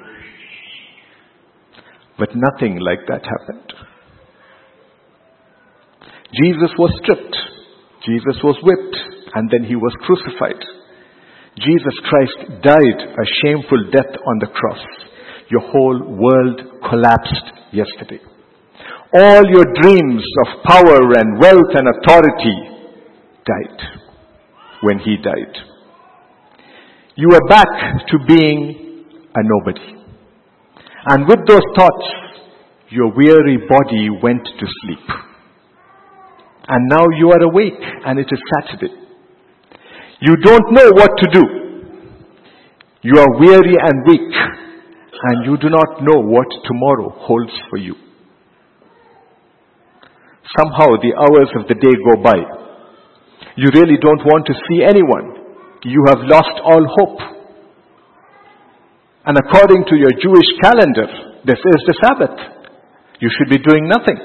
But 2.18 2.30
nothing 2.34 2.78
like 2.80 3.00
that 3.08 3.22
happened. 3.24 3.72
Jesus 6.34 6.70
was 6.78 6.92
stripped. 7.02 7.36
Jesus 8.06 8.36
was 8.42 8.56
whipped 8.62 8.96
and 9.34 9.50
then 9.50 9.64
he 9.64 9.76
was 9.76 9.94
crucified. 10.02 10.60
Jesus 11.58 11.94
Christ 12.10 12.62
died 12.62 13.00
a 13.06 13.26
shameful 13.42 13.90
death 13.92 14.10
on 14.10 14.38
the 14.40 14.50
cross. 14.50 14.82
Your 15.50 15.60
whole 15.60 16.00
world 16.18 16.82
collapsed 16.88 17.46
yesterday. 17.72 18.20
All 19.14 19.42
your 19.46 19.66
dreams 19.82 20.24
of 20.46 20.64
power 20.64 20.98
and 21.14 21.38
wealth 21.38 21.70
and 21.74 21.86
authority 21.86 22.56
died 23.46 23.80
when 24.82 24.98
he 24.98 25.16
died. 25.22 25.54
You 27.16 27.28
are 27.32 27.48
back 27.48 27.68
to 28.08 28.18
being 28.26 29.04
a 29.34 29.40
nobody. 29.44 30.03
And 31.06 31.28
with 31.28 31.46
those 31.46 31.64
thoughts, 31.76 32.06
your 32.88 33.12
weary 33.14 33.58
body 33.68 34.08
went 34.22 34.44
to 34.44 34.66
sleep. 34.82 35.06
And 36.66 36.88
now 36.88 37.04
you 37.18 37.30
are 37.30 37.42
awake 37.42 37.80
and 38.06 38.18
it 38.18 38.28
is 38.30 38.40
Saturday. 38.56 38.94
You 40.20 40.36
don't 40.36 40.72
know 40.72 40.90
what 40.92 41.10
to 41.18 41.30
do. 41.32 41.42
You 43.02 43.20
are 43.20 43.38
weary 43.38 43.74
and 43.76 44.06
weak, 44.06 44.32
and 44.32 45.44
you 45.44 45.58
do 45.58 45.68
not 45.68 46.00
know 46.00 46.24
what 46.24 46.46
tomorrow 46.64 47.10
holds 47.10 47.52
for 47.68 47.76
you. 47.76 47.94
Somehow 50.56 50.96
the 51.02 51.12
hours 51.12 51.50
of 51.60 51.68
the 51.68 51.74
day 51.74 51.92
go 51.92 52.22
by. 52.22 52.40
You 53.56 53.68
really 53.74 53.98
don't 54.00 54.24
want 54.24 54.46
to 54.46 54.54
see 54.54 54.82
anyone. 54.82 55.36
You 55.84 56.02
have 56.08 56.20
lost 56.24 56.56
all 56.64 56.86
hope. 56.96 57.33
And 59.26 59.38
according 59.38 59.84
to 59.88 59.96
your 59.96 60.12
Jewish 60.20 60.50
calendar, 60.60 61.08
this 61.44 61.56
is 61.56 61.80
the 61.88 61.96
Sabbath. 62.04 62.36
You 63.20 63.30
should 63.32 63.48
be 63.48 63.58
doing 63.58 63.88
nothing. 63.88 64.20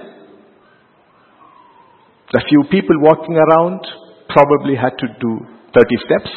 The 2.31 2.43
few 2.49 2.63
people 2.69 2.95
walking 2.99 3.35
around 3.35 3.79
probably 4.27 4.75
had 4.75 4.97
to 4.99 5.07
do 5.19 5.39
30 5.73 5.95
steps, 6.05 6.29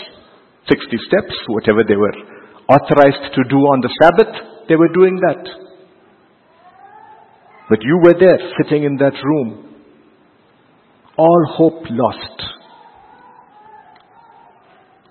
60 0.71 0.97
steps, 1.09 1.35
whatever 1.49 1.83
they 1.87 1.97
were 1.97 2.15
authorized 2.69 3.35
to 3.35 3.43
do 3.51 3.57
on 3.57 3.81
the 3.81 3.91
Sabbath, 4.01 4.33
they 4.69 4.77
were 4.77 4.93
doing 4.95 5.19
that. 5.21 5.43
But 7.69 7.83
you 7.83 7.99
were 8.03 8.15
there, 8.19 8.39
sitting 8.63 8.85
in 8.85 8.97
that 8.97 9.15
room, 9.25 9.75
all 11.17 11.45
hope 11.57 11.83
lost, 11.91 12.43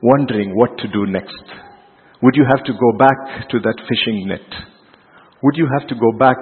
wondering 0.01 0.55
what 0.55 0.77
to 0.77 0.87
do 0.87 1.05
next. 1.05 1.70
Would 2.23 2.35
you 2.35 2.45
have 2.45 2.63
to 2.65 2.73
go 2.73 2.97
back 2.97 3.49
to 3.49 3.59
that 3.59 3.77
fishing 3.89 4.27
net? 4.27 4.47
Would 5.43 5.57
you 5.57 5.67
have 5.79 5.87
to 5.89 5.95
go 5.95 6.11
back 6.17 6.37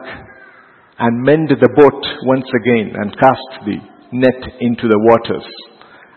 and 1.00 1.24
mend 1.24 1.50
the 1.50 1.72
boat 1.76 2.04
once 2.26 2.48
again 2.62 2.96
and 2.96 3.16
cast 3.16 3.66
the 3.66 3.78
net 4.12 4.54
into 4.60 4.88
the 4.88 5.00
waters? 5.00 5.48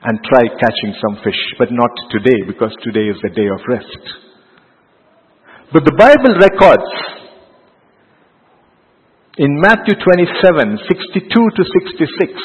and 0.04 0.18
try 0.26 0.42
catching 0.58 0.94
some 0.98 1.22
fish, 1.22 1.38
but 1.58 1.70
not 1.70 1.90
today 2.10 2.42
because 2.46 2.74
today 2.82 3.06
is 3.06 3.16
the 3.22 3.30
day 3.30 3.46
of 3.46 3.60
rest. 3.68 4.02
But 5.72 5.84
the 5.86 5.94
Bible 5.94 6.34
records 6.42 6.90
in 9.38 9.60
Matthew 9.62 9.94
27, 9.94 10.78
62 10.90 11.30
to 11.30 11.62
66, 11.62 12.42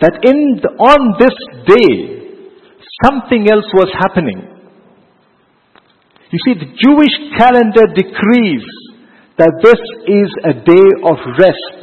that 0.00 0.14
in 0.24 0.62
the, 0.62 0.70
on 0.78 1.18
this 1.18 1.34
day, 1.66 1.92
something 3.04 3.50
else 3.50 3.66
was 3.74 3.90
happening. 3.98 4.55
You 6.30 6.38
see, 6.42 6.54
the 6.58 6.70
Jewish 6.74 7.14
calendar 7.38 7.86
decrees 7.94 8.66
that 9.38 9.52
this 9.62 9.78
is 10.10 10.28
a 10.42 10.54
day 10.64 10.88
of 11.06 11.18
rest. 11.38 11.82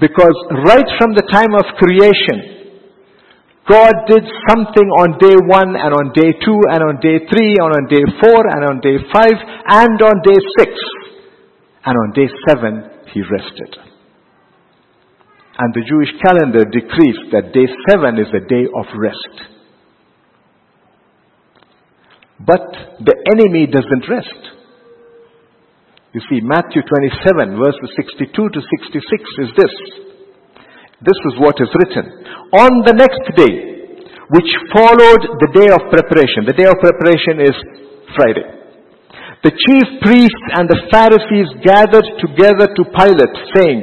Because 0.00 0.36
right 0.64 0.88
from 0.96 1.12
the 1.12 1.26
time 1.28 1.52
of 1.52 1.76
creation, 1.76 2.60
God 3.68 3.92
did 4.08 4.24
something 4.48 4.88
on 5.04 5.20
day 5.20 5.36
one 5.36 5.76
and 5.76 5.92
on 5.92 6.10
day 6.16 6.32
two 6.40 6.60
and 6.72 6.80
on 6.80 6.96
day 7.04 7.20
three 7.28 7.54
and 7.60 7.70
on 7.76 7.84
day 7.92 8.04
four 8.18 8.40
and 8.48 8.64
on 8.64 8.80
day 8.80 8.96
five 9.12 9.36
and 9.36 10.00
on 10.00 10.16
day 10.24 10.40
six. 10.58 10.72
And 11.84 11.94
on 11.96 12.12
day 12.12 12.28
seven, 12.48 12.90
he 13.12 13.20
rested. 13.20 13.76
And 15.58 15.74
the 15.74 15.84
Jewish 15.84 16.08
calendar 16.24 16.64
decrees 16.64 17.18
that 17.32 17.52
day 17.52 17.68
seven 17.88 18.18
is 18.18 18.32
a 18.32 18.40
day 18.48 18.64
of 18.64 18.86
rest. 18.96 19.59
But 22.40 22.64
the 23.04 23.16
enemy 23.36 23.68
doesn't 23.68 24.08
rest. 24.08 24.42
You 26.12 26.22
see, 26.26 26.40
Matthew 26.42 26.82
27 26.82 27.54
verses 27.54 27.90
62 27.94 28.32
to 28.34 28.60
66 28.60 29.44
is 29.46 29.50
this. 29.54 29.74
This 31.00 31.20
is 31.30 31.34
what 31.38 31.56
is 31.60 31.70
written. 31.70 32.04
On 32.56 32.72
the 32.82 32.96
next 32.96 33.24
day, 33.38 33.70
which 34.34 34.50
followed 34.74 35.22
the 35.38 35.50
day 35.54 35.70
of 35.70 35.86
preparation, 35.90 36.46
the 36.46 36.58
day 36.58 36.66
of 36.66 36.76
preparation 36.82 37.40
is 37.46 37.56
Friday. 38.18 38.48
The 39.40 39.54
chief 39.54 39.86
priests 40.04 40.46
and 40.52 40.68
the 40.68 40.82
Pharisees 40.92 41.48
gathered 41.64 42.04
together 42.20 42.68
to 42.68 42.82
Pilate, 42.92 43.36
saying, 43.56 43.78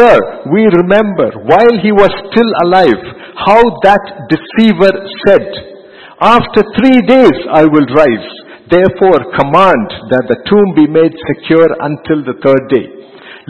Sir, 0.00 0.16
we 0.50 0.66
remember 0.66 1.46
while 1.46 1.76
he 1.78 1.94
was 1.94 2.10
still 2.26 2.50
alive 2.66 3.02
how 3.38 3.62
that 3.86 4.02
deceiver 4.26 4.90
said, 5.28 5.75
After 6.16 6.64
three 6.80 7.04
days 7.04 7.36
I 7.52 7.68
will 7.68 7.84
rise. 7.92 8.28
Therefore 8.72 9.36
command 9.36 9.88
that 10.10 10.26
the 10.26 10.40
tomb 10.48 10.68
be 10.72 10.88
made 10.88 11.12
secure 11.12 11.68
until 11.76 12.24
the 12.24 12.40
third 12.40 12.64
day, 12.72 12.88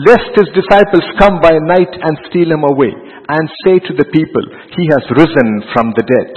lest 0.03 0.29
his 0.35 0.51
disciples 0.51 1.07
come 1.17 1.39
by 1.39 1.55
night 1.63 1.89
and 1.89 2.19
steal 2.27 2.51
him 2.51 2.67
away, 2.67 2.91
and 2.91 3.47
say 3.63 3.79
to 3.87 3.93
the 3.95 4.05
people, 4.11 4.43
He 4.75 4.83
has 4.91 5.01
risen 5.15 5.49
from 5.73 5.95
the 5.95 6.05
dead. 6.05 6.31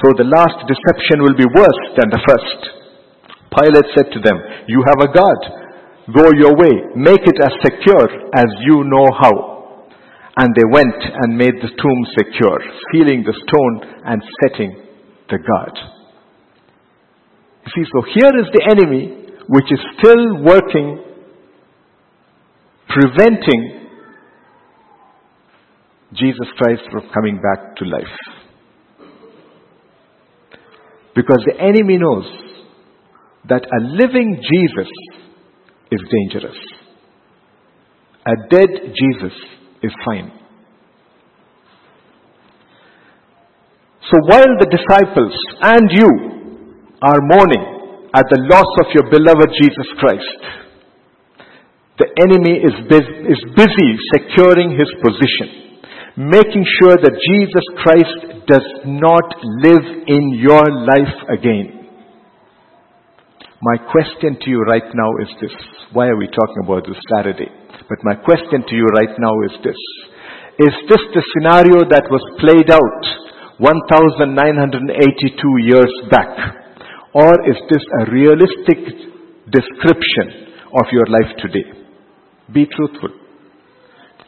So 0.00 0.14
the 0.16 0.30
last 0.30 0.64
deception 0.70 1.20
will 1.26 1.36
be 1.36 1.50
worse 1.52 1.82
than 1.98 2.08
the 2.08 2.22
first. 2.22 2.60
Pilate 3.52 3.90
said 3.98 4.08
to 4.14 4.20
them, 4.22 4.38
You 4.70 4.86
have 4.88 5.02
a 5.04 5.12
God. 5.12 5.40
Go 6.16 6.32
your 6.38 6.56
way. 6.56 6.72
Make 6.96 7.26
it 7.26 7.38
as 7.42 7.52
secure 7.66 8.06
as 8.32 8.48
you 8.62 8.86
know 8.86 9.10
how. 9.20 9.51
And 10.36 10.54
they 10.56 10.64
went 10.70 10.96
and 10.96 11.36
made 11.36 11.54
the 11.60 11.68
tomb 11.68 12.06
secure, 12.16 12.58
sealing 12.92 13.22
the 13.22 13.34
stone 13.34 14.00
and 14.06 14.22
setting 14.42 14.72
the 15.28 15.38
guard. 15.38 15.78
You 17.66 17.72
see, 17.74 17.90
so 17.92 18.02
here 18.14 18.32
is 18.40 18.46
the 18.52 18.66
enemy 18.70 19.22
which 19.48 19.70
is 19.70 19.80
still 19.98 20.42
working, 20.42 21.04
preventing 22.88 23.88
Jesus 26.14 26.48
Christ 26.58 26.82
from 26.90 27.10
coming 27.14 27.36
back 27.36 27.76
to 27.76 27.84
life. 27.84 28.04
Because 31.14 31.44
the 31.46 31.60
enemy 31.60 31.98
knows 31.98 32.24
that 33.48 33.64
a 33.64 33.80
living 33.82 34.40
Jesus 34.40 34.90
is 35.90 36.00
dangerous. 36.10 36.56
A 38.26 38.48
dead 38.48 38.68
Jesus 38.94 39.32
is 39.82 39.92
fine. 40.04 40.30
So 44.10 44.18
while 44.28 44.52
the 44.58 44.68
disciples 44.68 45.32
and 45.62 45.88
you 45.90 46.10
are 47.02 47.20
mourning 47.32 48.08
at 48.14 48.26
the 48.28 48.40
loss 48.50 48.68
of 48.84 48.92
your 48.94 49.08
beloved 49.10 49.50
Jesus 49.56 49.88
Christ, 49.98 50.62
the 51.98 52.08
enemy 52.20 52.60
is, 52.60 52.74
is 53.30 53.40
busy 53.54 53.90
securing 54.12 54.76
his 54.76 54.90
position, 55.00 55.80
making 56.16 56.64
sure 56.80 56.96
that 56.96 57.14
Jesus 57.30 57.64
Christ 57.80 58.46
does 58.46 58.66
not 58.84 59.28
live 59.62 59.86
in 60.06 60.34
your 60.36 60.64
life 60.66 61.16
again. 61.30 61.81
My 63.62 63.78
question 63.78 64.34
to 64.42 64.50
you 64.50 64.58
right 64.66 64.90
now 64.92 65.10
is 65.22 65.30
this. 65.40 65.54
Why 65.92 66.08
are 66.08 66.16
we 66.16 66.26
talking 66.26 66.66
about 66.66 66.82
this 66.82 66.98
Saturday? 67.14 67.46
But 67.88 68.02
my 68.02 68.16
question 68.16 68.66
to 68.66 68.74
you 68.74 68.82
right 68.98 69.14
now 69.22 69.34
is 69.46 69.54
this. 69.62 69.78
Is 70.66 70.74
this 70.90 70.98
the 71.14 71.22
scenario 71.30 71.86
that 71.86 72.10
was 72.10 72.26
played 72.42 72.74
out 72.74 73.02
1982 74.34 75.46
years 75.62 75.94
back? 76.10 76.34
Or 77.14 77.30
is 77.46 77.54
this 77.70 77.86
a 78.02 78.10
realistic 78.10 78.82
description 79.46 80.58
of 80.82 80.90
your 80.90 81.06
life 81.06 81.30
today? 81.38 81.86
Be 82.52 82.66
truthful. 82.66 83.14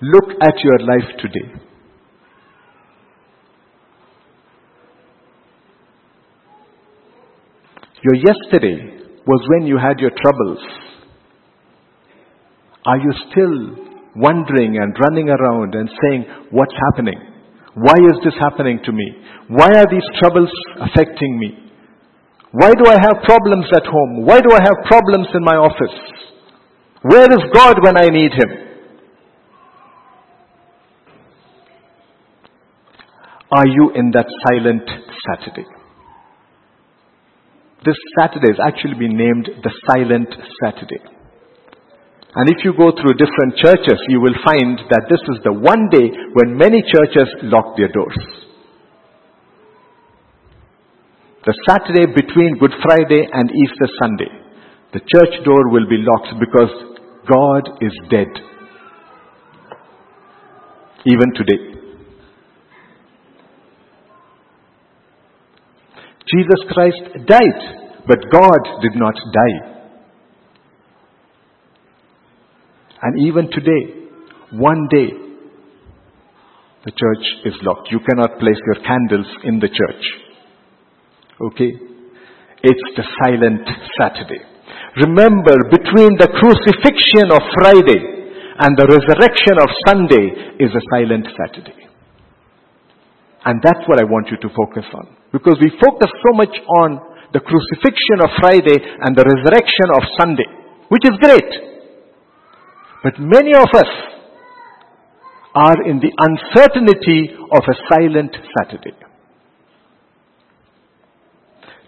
Look 0.00 0.30
at 0.46 0.54
your 0.62 0.78
life 0.78 1.10
today. 1.18 1.58
Your 8.00 8.14
yesterday 8.14 9.03
was 9.26 9.40
when 9.48 9.66
you 9.66 9.78
had 9.78 9.98
your 10.00 10.10
troubles. 10.10 10.58
Are 12.86 12.98
you 12.98 13.12
still 13.30 13.56
wondering 14.16 14.76
and 14.76 14.94
running 15.00 15.28
around 15.28 15.74
and 15.74 15.88
saying, 16.02 16.24
What's 16.50 16.74
happening? 16.90 17.18
Why 17.74 17.94
is 17.94 18.18
this 18.22 18.34
happening 18.38 18.80
to 18.84 18.92
me? 18.92 19.06
Why 19.48 19.68
are 19.68 19.86
these 19.90 20.06
troubles 20.20 20.50
affecting 20.80 21.38
me? 21.38 21.64
Why 22.52 22.70
do 22.70 22.84
I 22.86 22.98
have 23.02 23.24
problems 23.24 23.66
at 23.74 23.84
home? 23.84 24.24
Why 24.24 24.40
do 24.40 24.50
I 24.52 24.60
have 24.62 24.86
problems 24.86 25.26
in 25.34 25.42
my 25.42 25.56
office? 25.56 25.96
Where 27.02 27.24
is 27.24 27.42
God 27.52 27.76
when 27.82 27.98
I 27.98 28.08
need 28.08 28.32
Him? 28.32 28.64
Are 33.50 33.66
you 33.66 33.92
in 33.94 34.10
that 34.12 34.26
silent 34.46 34.82
Saturday? 35.28 35.66
This 37.84 38.00
Saturday 38.18 38.48
has 38.48 38.60
actually 38.64 38.96
been 38.96 39.12
named 39.12 39.44
the 39.60 39.72
Silent 39.84 40.32
Saturday. 40.64 41.04
And 42.34 42.48
if 42.48 42.64
you 42.64 42.72
go 42.72 42.90
through 42.96 43.20
different 43.20 43.60
churches, 43.60 44.00
you 44.08 44.20
will 44.24 44.34
find 44.40 44.80
that 44.88 45.04
this 45.12 45.20
is 45.20 45.38
the 45.44 45.52
one 45.52 45.92
day 45.92 46.08
when 46.32 46.56
many 46.56 46.80
churches 46.80 47.28
lock 47.44 47.76
their 47.76 47.92
doors. 47.92 48.16
The 51.44 51.52
Saturday 51.68 52.08
between 52.08 52.56
Good 52.58 52.72
Friday 52.82 53.28
and 53.30 53.50
Easter 53.52 53.88
Sunday, 54.00 54.32
the 54.94 55.00
church 55.04 55.44
door 55.44 55.68
will 55.68 55.86
be 55.86 56.00
locked 56.00 56.40
because 56.40 56.72
God 57.28 57.68
is 57.84 57.92
dead. 58.08 58.32
Even 61.04 61.34
today. 61.36 61.73
Jesus 66.34 66.66
Christ 66.70 67.26
died, 67.26 68.02
but 68.06 68.18
God 68.32 68.82
did 68.82 68.96
not 68.96 69.14
die. 69.14 69.74
And 73.02 73.28
even 73.28 73.50
today, 73.50 74.10
one 74.52 74.88
day, 74.90 75.08
the 76.84 76.90
church 76.90 77.24
is 77.44 77.54
locked. 77.62 77.88
You 77.90 78.00
cannot 78.00 78.38
place 78.38 78.58
your 78.66 78.84
candles 78.84 79.26
in 79.44 79.58
the 79.58 79.68
church. 79.68 80.04
Okay? 81.40 81.72
It's 82.62 82.86
the 82.96 83.04
silent 83.22 83.68
Saturday. 84.00 84.42
Remember, 85.04 85.54
between 85.70 86.16
the 86.16 86.28
crucifixion 86.32 87.32
of 87.32 87.42
Friday 87.60 88.00
and 88.58 88.76
the 88.76 88.86
resurrection 88.88 89.58
of 89.60 89.68
Sunday 89.86 90.64
is 90.64 90.70
a 90.72 90.84
silent 90.90 91.26
Saturday. 91.36 91.83
And 93.44 93.60
that's 93.62 93.84
what 93.86 94.00
I 94.00 94.04
want 94.04 94.28
you 94.32 94.38
to 94.40 94.48
focus 94.56 94.88
on. 94.94 95.16
Because 95.32 95.60
we 95.60 95.68
focus 95.76 96.08
so 96.08 96.30
much 96.32 96.54
on 96.80 97.00
the 97.32 97.40
crucifixion 97.40 98.24
of 98.24 98.30
Friday 98.40 98.78
and 98.78 99.12
the 99.12 99.26
resurrection 99.26 99.88
of 99.92 100.02
Sunday, 100.16 100.48
which 100.88 101.04
is 101.04 101.18
great. 101.20 101.50
But 103.02 103.20
many 103.20 103.52
of 103.52 103.68
us 103.74 103.92
are 105.54 105.78
in 105.86 106.00
the 106.00 106.08
uncertainty 106.08 107.36
of 107.52 107.62
a 107.68 107.76
silent 107.92 108.32
Saturday. 108.56 108.96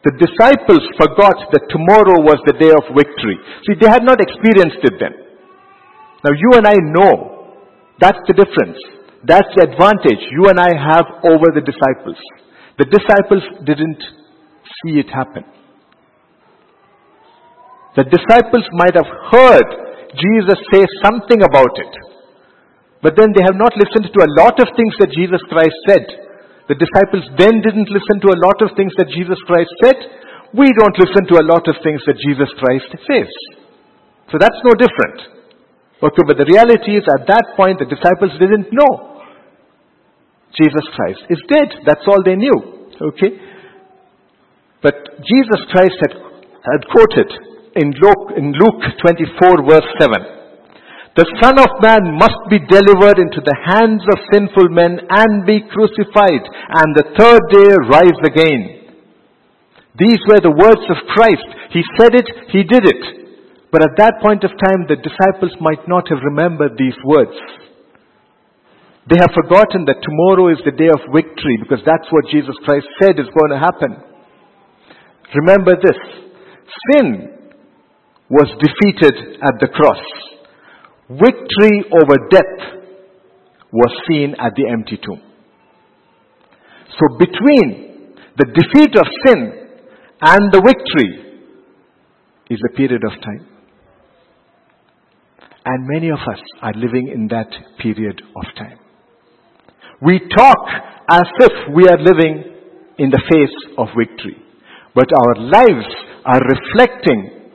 The 0.04 0.12
disciples 0.22 0.86
forgot 0.94 1.50
that 1.50 1.66
tomorrow 1.66 2.22
was 2.22 2.38
the 2.46 2.54
day 2.54 2.70
of 2.70 2.94
victory. 2.94 3.38
See, 3.66 3.74
they 3.80 3.90
had 3.90 4.04
not 4.04 4.20
experienced 4.20 4.78
it 4.86 5.00
then. 5.00 5.14
Now 6.22 6.30
you 6.30 6.50
and 6.58 6.66
I 6.66 6.78
know 6.78 7.56
that's 7.98 8.20
the 8.28 8.34
difference. 8.34 8.78
That's 9.26 9.50
the 9.58 9.66
advantage 9.66 10.22
you 10.30 10.46
and 10.46 10.58
I 10.62 10.70
have 10.70 11.06
over 11.26 11.50
the 11.50 11.66
disciples. 11.66 12.14
The 12.78 12.86
disciples 12.86 13.42
didn't 13.66 13.98
see 14.78 15.02
it 15.02 15.10
happen. 15.10 15.42
The 17.98 18.06
disciples 18.06 18.62
might 18.78 18.94
have 18.94 19.10
heard 19.32 19.66
Jesus 20.14 20.60
say 20.70 20.86
something 21.02 21.42
about 21.42 21.74
it. 21.74 21.92
But 23.02 23.18
then 23.18 23.34
they 23.34 23.42
have 23.50 23.58
not 23.58 23.74
listened 23.74 24.14
to 24.14 24.20
a 24.22 24.32
lot 24.38 24.62
of 24.62 24.68
things 24.78 24.94
that 25.02 25.10
Jesus 25.10 25.42
Christ 25.50 25.74
said. 25.90 26.06
The 26.70 26.78
disciples 26.78 27.26
then 27.34 27.62
didn't 27.64 27.90
listen 27.90 28.22
to 28.22 28.30
a 28.30 28.38
lot 28.38 28.58
of 28.62 28.74
things 28.78 28.94
that 29.00 29.10
Jesus 29.10 29.38
Christ 29.48 29.72
said. 29.82 29.98
We 30.54 30.70
don't 30.70 30.98
listen 31.02 31.26
to 31.34 31.36
a 31.42 31.46
lot 31.50 31.66
of 31.66 31.76
things 31.82 32.04
that 32.06 32.18
Jesus 32.22 32.50
Christ 32.62 32.90
says. 33.10 33.30
So 34.30 34.38
that's 34.38 34.60
no 34.62 34.74
different. 34.78 35.18
Okay, 36.04 36.24
but 36.26 36.36
the 36.36 36.46
reality 36.46 37.00
is 37.00 37.04
at 37.08 37.24
that 37.26 37.56
point 37.56 37.80
the 37.80 37.88
disciples 37.88 38.36
didn't 38.36 38.68
know. 38.70 39.15
Jesus 40.54 40.86
Christ 40.94 41.20
is 41.30 41.40
dead. 41.48 41.82
That's 41.86 42.06
all 42.06 42.22
they 42.24 42.36
knew. 42.36 42.86
Okay? 43.00 43.34
But 44.82 44.94
Jesus 45.24 45.60
Christ 45.72 45.98
had, 46.00 46.14
had 46.14 46.82
quoted 46.92 47.28
in 47.76 47.92
Luke, 47.98 48.32
in 48.36 48.52
Luke 48.54 48.82
24 49.02 49.66
verse 49.66 49.90
7. 49.98 50.36
The 51.16 51.28
Son 51.40 51.56
of 51.56 51.80
Man 51.80 52.12
must 52.20 52.44
be 52.52 52.60
delivered 52.60 53.16
into 53.16 53.40
the 53.40 53.56
hands 53.64 54.04
of 54.04 54.28
sinful 54.36 54.68
men 54.68 55.00
and 55.00 55.48
be 55.48 55.64
crucified 55.64 56.44
and 56.44 56.92
the 56.92 57.08
third 57.16 57.40
day 57.56 57.72
rise 57.88 58.20
again. 58.20 58.62
These 59.96 60.20
were 60.28 60.44
the 60.44 60.52
words 60.52 60.84
of 60.92 61.08
Christ. 61.16 61.48
He 61.72 61.80
said 61.96 62.12
it, 62.12 62.28
He 62.52 62.68
did 62.68 62.84
it. 62.84 63.02
But 63.72 63.82
at 63.82 63.96
that 63.96 64.20
point 64.20 64.44
of 64.44 64.52
time, 64.60 64.84
the 64.88 65.00
disciples 65.00 65.56
might 65.60 65.88
not 65.88 66.08
have 66.08 66.20
remembered 66.20 66.76
these 66.76 66.96
words. 67.04 67.32
They 69.08 69.18
have 69.22 69.30
forgotten 69.34 69.86
that 69.86 70.02
tomorrow 70.02 70.50
is 70.50 70.58
the 70.64 70.74
day 70.74 70.90
of 70.90 71.14
victory 71.14 71.62
because 71.62 71.78
that's 71.86 72.10
what 72.10 72.26
Jesus 72.30 72.56
Christ 72.64 72.86
said 73.00 73.14
is 73.18 73.30
going 73.30 73.54
to 73.54 73.62
happen. 73.62 73.92
Remember 75.34 75.78
this. 75.78 75.98
Sin 76.90 77.30
was 78.28 78.50
defeated 78.58 79.38
at 79.42 79.54
the 79.60 79.68
cross. 79.68 80.02
Victory 81.08 81.86
over 81.94 82.16
death 82.30 82.82
was 83.72 83.92
seen 84.08 84.34
at 84.40 84.54
the 84.56 84.66
empty 84.72 84.98
tomb. 84.98 85.22
So 86.98 87.16
between 87.18 88.16
the 88.36 88.46
defeat 88.46 88.96
of 88.98 89.06
sin 89.24 89.68
and 90.20 90.52
the 90.52 90.62
victory 90.66 91.40
is 92.50 92.58
a 92.68 92.76
period 92.76 93.02
of 93.04 93.12
time. 93.22 93.46
And 95.64 95.86
many 95.86 96.08
of 96.10 96.18
us 96.18 96.40
are 96.62 96.72
living 96.74 97.08
in 97.12 97.28
that 97.28 97.50
period 97.80 98.20
of 98.20 98.54
time. 98.56 98.78
We 100.02 100.20
talk 100.36 100.68
as 101.08 101.24
if 101.40 101.74
we 101.74 101.88
are 101.88 101.98
living 101.98 102.44
in 102.98 103.10
the 103.10 103.22
face 103.30 103.74
of 103.78 103.88
victory. 103.96 104.36
But 104.94 105.06
our 105.12 105.44
lives 105.44 105.86
are 106.24 106.40
reflecting 106.40 107.50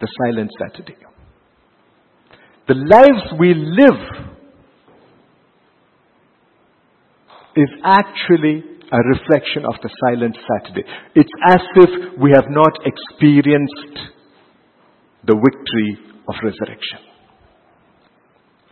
the 0.00 0.08
silent 0.24 0.50
Saturday. 0.58 0.96
The 2.66 2.74
lives 2.74 3.38
we 3.38 3.54
live 3.54 4.34
is 7.56 7.68
actually 7.84 8.64
a 8.90 8.98
reflection 8.98 9.64
of 9.64 9.74
the 9.82 9.90
silent 10.06 10.36
Saturday. 10.48 10.88
It's 11.14 11.30
as 11.48 11.60
if 11.76 12.18
we 12.20 12.30
have 12.34 12.50
not 12.50 12.72
experienced 12.84 14.12
the 15.24 15.34
victory 15.34 16.14
of 16.28 16.34
resurrection. 16.42 17.13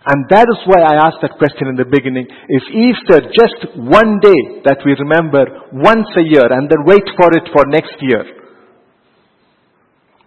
And 0.02 0.26
that 0.34 0.50
is 0.50 0.58
why 0.66 0.82
I 0.82 1.06
asked 1.06 1.22
that 1.22 1.38
question 1.38 1.70
in 1.70 1.78
the 1.78 1.86
beginning. 1.86 2.26
Is 2.26 2.64
Easter 2.74 3.22
just 3.30 3.78
one 3.78 4.18
day 4.18 4.66
that 4.66 4.82
we 4.82 4.98
remember 4.98 5.46
once 5.70 6.10
a 6.18 6.26
year 6.26 6.42
and 6.50 6.66
then 6.66 6.82
wait 6.82 7.06
for 7.14 7.30
it 7.38 7.46
for 7.54 7.62
next 7.70 7.94
year? 8.02 8.26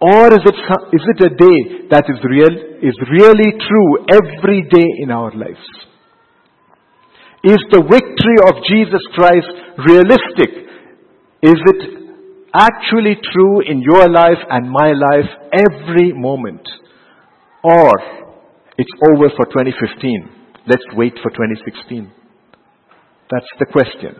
Or 0.00 0.32
is 0.32 0.40
it, 0.44 0.58
is 0.96 1.04
it 1.12 1.20
a 1.28 1.32
day 1.36 1.58
that 1.92 2.08
is 2.08 2.16
real, 2.24 2.52
is 2.80 2.96
really 3.12 3.52
true 3.60 3.90
every 4.08 4.64
day 4.64 4.88
in 5.04 5.10
our 5.10 5.32
lives? 5.36 5.64
Is 7.44 7.60
the 7.68 7.84
victory 7.84 8.38
of 8.48 8.64
Jesus 8.64 9.04
Christ 9.12 9.52
realistic? 9.84 10.72
Is 11.42 11.60
it 11.60 11.80
actually 12.54 13.20
true 13.32 13.60
in 13.60 13.80
your 13.80 14.08
life 14.08 14.40
and 14.50 14.70
my 14.70 14.92
life 14.92 15.28
every 15.52 16.12
moment? 16.12 16.66
Or 17.62 18.25
it's 18.78 18.92
over 19.10 19.30
for 19.36 19.46
2015. 19.46 20.68
Let's 20.68 20.84
wait 20.94 21.14
for 21.22 21.30
2016. 21.30 22.12
That's 23.30 23.52
the 23.58 23.66
question. 23.66 24.14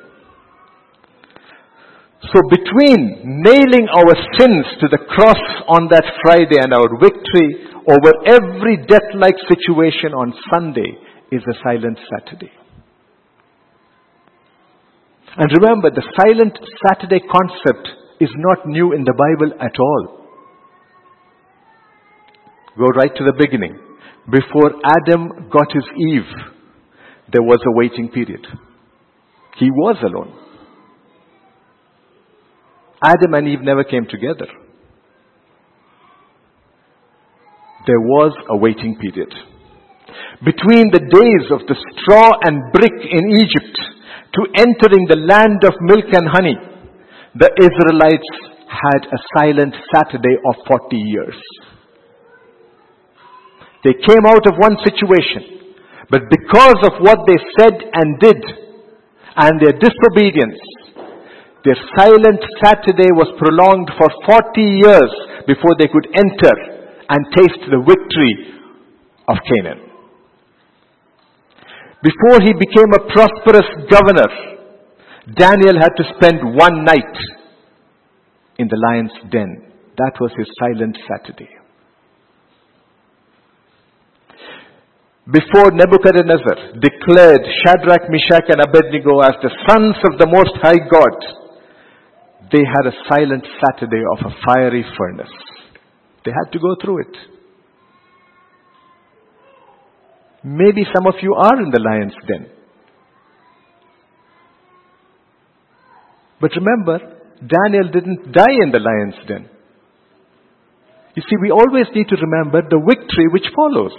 So 2.33 2.41
between 2.51 3.43
nailing 3.45 3.87
our 3.93 4.15
sins 4.41 4.67
to 4.81 4.89
the 4.89 5.05
cross 5.13 5.45
on 5.69 5.87
that 5.91 6.05
Friday 6.25 6.59
and 6.59 6.73
our 6.73 6.89
victory 6.99 7.69
over 7.87 8.11
every 8.27 8.83
death-like 8.89 9.37
situation 9.47 10.11
on 10.17 10.35
Sunday 10.53 10.97
is 11.31 11.43
a 11.47 11.55
silent 11.63 11.99
Saturday. 12.11 12.51
And 15.37 15.51
remember, 15.61 15.91
the 15.91 16.03
silent 16.17 16.59
Saturday 16.89 17.21
concept 17.21 17.89
is 18.21 18.31
not 18.37 18.67
new 18.67 18.93
in 18.93 19.05
the 19.05 19.13
Bible 19.13 19.53
at 19.61 19.79
all. 19.79 20.27
Go 22.79 22.87
right 22.97 23.15
to 23.15 23.25
the 23.25 23.35
beginning. 23.39 23.86
Before 24.31 24.73
Adam 24.85 25.49
got 25.51 25.73
his 25.73 25.85
Eve, 26.11 26.31
there 27.33 27.43
was 27.43 27.61
a 27.65 27.77
waiting 27.77 28.09
period. 28.09 28.45
He 29.59 29.71
was 29.71 29.97
alone. 30.03 30.35
Adam 33.03 33.35
and 33.35 33.49
Eve 33.49 33.63
never 33.63 33.85
came 33.85 34.07
together. 34.11 34.47
There 37.87 38.01
was 38.01 38.33
a 38.51 38.57
waiting 38.57 38.99
period. 38.99 39.33
Between 40.45 40.91
the 40.91 41.07
days 41.07 41.47
of 41.55 41.67
the 41.69 41.77
straw 41.95 42.31
and 42.45 42.73
brick 42.73 42.99
in 42.99 43.25
Egypt 43.39 43.79
to 44.35 44.41
entering 44.59 45.07
the 45.07 45.23
land 45.23 45.63
of 45.63 45.73
milk 45.81 46.11
and 46.13 46.27
honey, 46.29 46.57
the 47.37 47.51
Israelites 47.63 48.31
had 48.67 49.07
a 49.07 49.19
silent 49.39 49.75
Saturday 49.95 50.35
of 50.51 50.57
40 50.67 50.97
years. 50.97 51.37
They 53.87 53.95
came 54.03 54.27
out 54.27 54.43
of 54.51 54.59
one 54.59 54.75
situation, 54.83 55.63
but 56.11 56.27
because 56.27 56.81
of 56.91 56.99
what 57.07 57.23
they 57.23 57.39
said 57.55 57.79
and 57.95 58.19
did 58.19 58.43
and 59.39 59.63
their 59.63 59.79
disobedience, 59.79 60.59
their 61.63 61.79
silent 61.95 62.43
Saturday 62.59 63.15
was 63.15 63.31
prolonged 63.39 63.87
for 63.95 64.11
40 64.27 64.59
years 64.59 65.13
before 65.47 65.79
they 65.79 65.87
could 65.87 66.11
enter 66.19 66.55
and 67.07 67.31
taste 67.39 67.63
the 67.71 67.79
victory 67.87 68.59
of 69.29 69.37
Canaan. 69.55 69.79
Before 72.03 72.43
he 72.43 72.59
became 72.59 72.91
a 72.91 73.07
prosperous 73.15 73.71
governor, 73.87 74.31
Daniel 75.31 75.79
had 75.79 75.95
to 75.95 76.11
spend 76.19 76.43
one 76.43 76.83
night 76.83 77.17
in 78.59 78.67
the 78.67 78.83
lion's 78.91 79.15
den. 79.31 79.71
That 79.97 80.19
was 80.21 80.33
his 80.37 80.51
silent 80.59 80.99
Saturday. 81.07 81.56
Before 85.27 85.75
Nebuchadnezzar 85.75 86.79
declared 86.79 87.43
Shadrach, 87.67 88.07
Meshach, 88.09 88.47
and 88.47 88.63
Abednego 88.63 89.19
as 89.27 89.35
the 89.43 89.51
sons 89.67 89.97
of 90.07 90.19
the 90.19 90.27
Most 90.31 90.55
High 90.63 90.79
God, 90.87 91.19
they 92.53 92.63
had 92.63 92.87
a 92.87 92.95
silent 93.11 93.45
Saturday 93.59 94.03
of 94.15 94.31
a 94.31 94.35
fiery 94.47 94.85
furnace. 94.97 95.35
They 96.25 96.31
had 96.31 96.53
to 96.53 96.61
go 96.61 96.77
through 96.81 97.01
it. 97.01 97.17
Maybe 100.45 100.87
some 100.95 101.09
of 101.09 101.15
you 101.21 101.35
are 101.35 101.61
in 101.61 101.71
the 101.71 101.81
lion's 101.81 102.15
den. 102.29 102.47
But 106.41 106.53
remember, 106.55 106.99
Daniel 107.41 107.91
didn't 107.91 108.33
die 108.33 108.57
in 108.63 108.71
the 108.71 108.79
lion's 108.79 109.27
den. 109.27 109.51
You 111.17 111.23
see, 111.23 111.37
we 111.43 111.51
always 111.51 111.87
need 111.97 112.07
to 112.11 112.17
remember 112.17 112.63
the 112.63 112.79
victory 112.79 113.27
which 113.33 113.47
follows. 113.57 113.93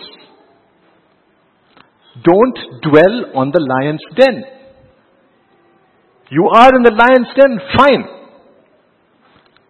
Don't 2.23 2.57
dwell 2.81 3.35
on 3.35 3.51
the 3.51 3.61
lion's 3.61 4.03
den. 4.15 4.43
You 6.29 6.49
are 6.53 6.71
in 6.75 6.83
the 6.83 6.91
lion's 6.91 7.31
den, 7.35 7.59
fine. 7.77 8.03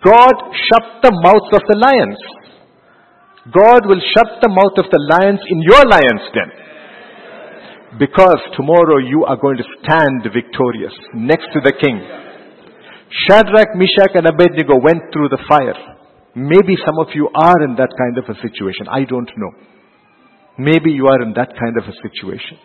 God 0.03 0.35
shut 0.69 1.01
the 1.03 1.13
mouths 1.23 1.51
of 1.53 1.61
the 1.67 1.77
lions. 1.77 2.17
God 3.51 3.87
will 3.87 4.01
shut 4.13 4.41
the 4.41 4.49
mouth 4.49 4.75
of 4.77 4.91
the 4.91 5.01
lions 5.09 5.39
in 5.49 5.61
your 5.61 5.83
lion's 5.87 6.27
den. 6.33 6.49
Because 7.99 8.41
tomorrow 8.55 8.97
you 8.97 9.25
are 9.25 9.37
going 9.37 9.57
to 9.57 9.67
stand 9.81 10.21
victorious 10.33 10.93
next 11.15 11.47
to 11.53 11.59
the 11.63 11.71
king. 11.71 11.97
Shadrach, 13.27 13.73
Meshach, 13.75 14.13
and 14.15 14.27
Abednego 14.27 14.75
went 14.83 15.01
through 15.13 15.29
the 15.29 15.41
fire. 15.47 15.77
Maybe 16.35 16.75
some 16.85 16.99
of 16.99 17.07
you 17.15 17.29
are 17.33 17.63
in 17.63 17.75
that 17.75 17.89
kind 17.97 18.17
of 18.19 18.25
a 18.29 18.39
situation. 18.41 18.87
I 18.91 19.05
don't 19.05 19.31
know. 19.37 19.51
Maybe 20.57 20.91
you 20.91 21.07
are 21.07 21.21
in 21.21 21.33
that 21.33 21.53
kind 21.59 21.77
of 21.77 21.83
a 21.87 21.95
situation. 22.01 22.57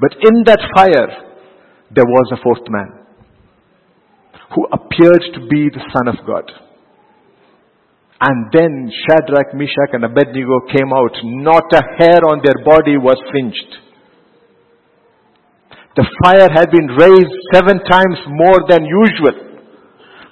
But 0.00 0.14
in 0.18 0.42
that 0.46 0.58
fire, 0.74 1.30
there 1.94 2.04
was 2.04 2.32
a 2.32 2.42
fourth 2.42 2.66
man 2.68 3.06
who 4.54 4.66
appeared 4.72 5.22
to 5.34 5.40
be 5.48 5.70
the 5.70 5.84
Son 5.94 6.08
of 6.08 6.26
God. 6.26 6.50
And 8.20 8.46
then 8.52 8.90
Shadrach, 9.06 9.54
Meshach, 9.54 9.94
and 9.94 10.04
Abednego 10.04 10.60
came 10.70 10.92
out. 10.94 11.14
Not 11.24 11.72
a 11.72 11.82
hair 11.98 12.22
on 12.26 12.40
their 12.42 12.64
body 12.64 12.96
was 12.96 13.18
singed. 13.34 13.82
The 15.94 16.06
fire 16.24 16.48
had 16.54 16.70
been 16.70 16.86
raised 16.96 17.34
seven 17.52 17.78
times 17.84 18.18
more 18.28 18.64
than 18.68 18.86
usual, 18.86 19.60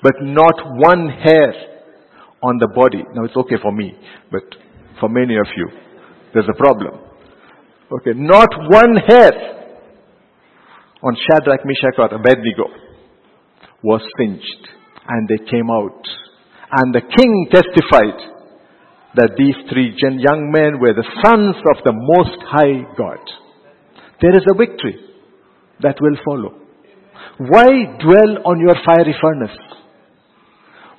but 0.03 0.15
not 0.23 0.55
one 0.79 1.09
hair 1.09 1.53
on 2.43 2.59
the 2.59 2.69
body. 2.75 3.05
Now 3.15 3.25
it's 3.25 3.37
okay 3.37 3.57
for 3.61 3.73
me, 3.73 3.93
but 4.31 4.45
for 5.01 5.09
many 5.09 5.37
of 5.37 5.47
you. 5.57 5.69
There's 6.33 6.49
a 6.49 6.57
problem. 6.57 7.01
Okay, 7.91 8.13
not 8.15 8.49
one 8.71 8.95
hair 9.09 9.33
on 11.03 11.17
Shadrach, 11.17 11.65
Meshach, 11.65 11.99
or 11.99 12.15
Abednego 12.15 12.69
was 13.83 14.03
singed, 14.19 14.69
and 15.09 15.29
they 15.29 15.51
came 15.51 15.71
out. 15.71 16.05
And 16.73 16.95
the 16.95 17.01
king 17.01 17.49
testified 17.51 18.31
that 19.17 19.35
these 19.37 19.57
three 19.73 19.93
young 19.99 20.53
men 20.53 20.79
were 20.79 20.95
the 20.95 21.09
sons 21.25 21.57
of 21.75 21.83
the 21.83 21.93
Most 21.93 22.39
High 22.47 22.87
God. 22.97 23.19
There 24.21 24.37
is 24.37 24.45
a 24.49 24.57
victory 24.57 25.01
that 25.81 25.97
will 26.01 26.17
follow. 26.25 26.61
Why 27.39 27.69
dwell 27.99 28.45
on 28.45 28.61
your 28.61 28.77
fiery 28.87 29.17
furnace? 29.21 29.57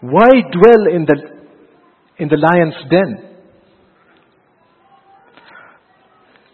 Why 0.01 0.29
dwell 0.51 0.93
in 0.93 1.05
the, 1.05 1.15
in 2.17 2.27
the 2.27 2.37
lion's 2.37 2.75
den? 2.89 3.30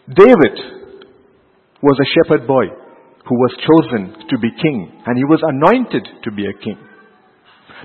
David 0.08 0.56
was 1.84 1.98
a 2.00 2.10
shepherd 2.16 2.48
boy 2.48 2.66
who 3.28 3.36
was 3.36 3.52
chosen 3.60 4.28
to 4.30 4.38
be 4.40 4.50
king, 4.62 5.04
and 5.06 5.18
he 5.18 5.26
was 5.26 5.42
anointed 5.44 6.08
to 6.24 6.32
be 6.32 6.46
a 6.48 6.54
king. 6.64 6.78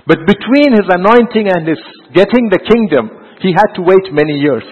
But 0.07 0.19
between 0.25 0.71
his 0.71 0.87
anointing 0.87 1.51
and 1.51 1.67
his 1.67 1.79
getting 2.13 2.49
the 2.49 2.59
kingdom, 2.59 3.09
he 3.41 3.51
had 3.51 3.75
to 3.75 3.81
wait 3.81 4.11
many 4.11 4.39
years. 4.39 4.63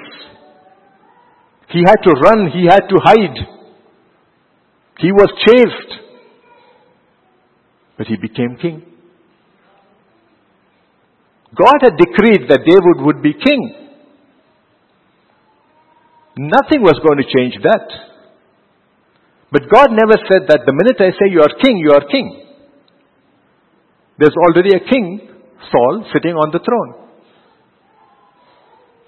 He 1.69 1.79
had 1.79 2.01
to 2.03 2.11
run, 2.11 2.49
he 2.51 2.65
had 2.65 2.87
to 2.87 2.97
hide. 3.03 3.37
He 4.99 5.11
was 5.11 5.29
chased. 5.45 5.99
But 7.97 8.07
he 8.07 8.15
became 8.15 8.57
king. 8.61 8.83
God 11.55 11.79
had 11.83 11.97
decreed 11.97 12.49
that 12.49 12.63
David 12.65 13.05
would 13.05 13.21
be 13.21 13.33
king. 13.33 13.90
Nothing 16.41 16.81
was 16.81 16.97
going 17.05 17.21
to 17.21 17.27
change 17.29 17.53
that. 17.61 17.85
But 19.51 19.69
God 19.69 19.93
never 19.93 20.17
said 20.25 20.49
that 20.49 20.65
the 20.65 20.73
minute 20.73 20.97
I 20.97 21.13
say 21.13 21.29
you 21.29 21.41
are 21.45 21.53
king, 21.61 21.77
you 21.77 21.91
are 21.93 22.07
king. 22.09 22.49
There's 24.17 24.33
already 24.47 24.73
a 24.73 24.81
king, 24.81 25.29
Saul, 25.69 26.05
sitting 26.13 26.33
on 26.33 26.49
the 26.49 26.63
throne. 26.65 27.09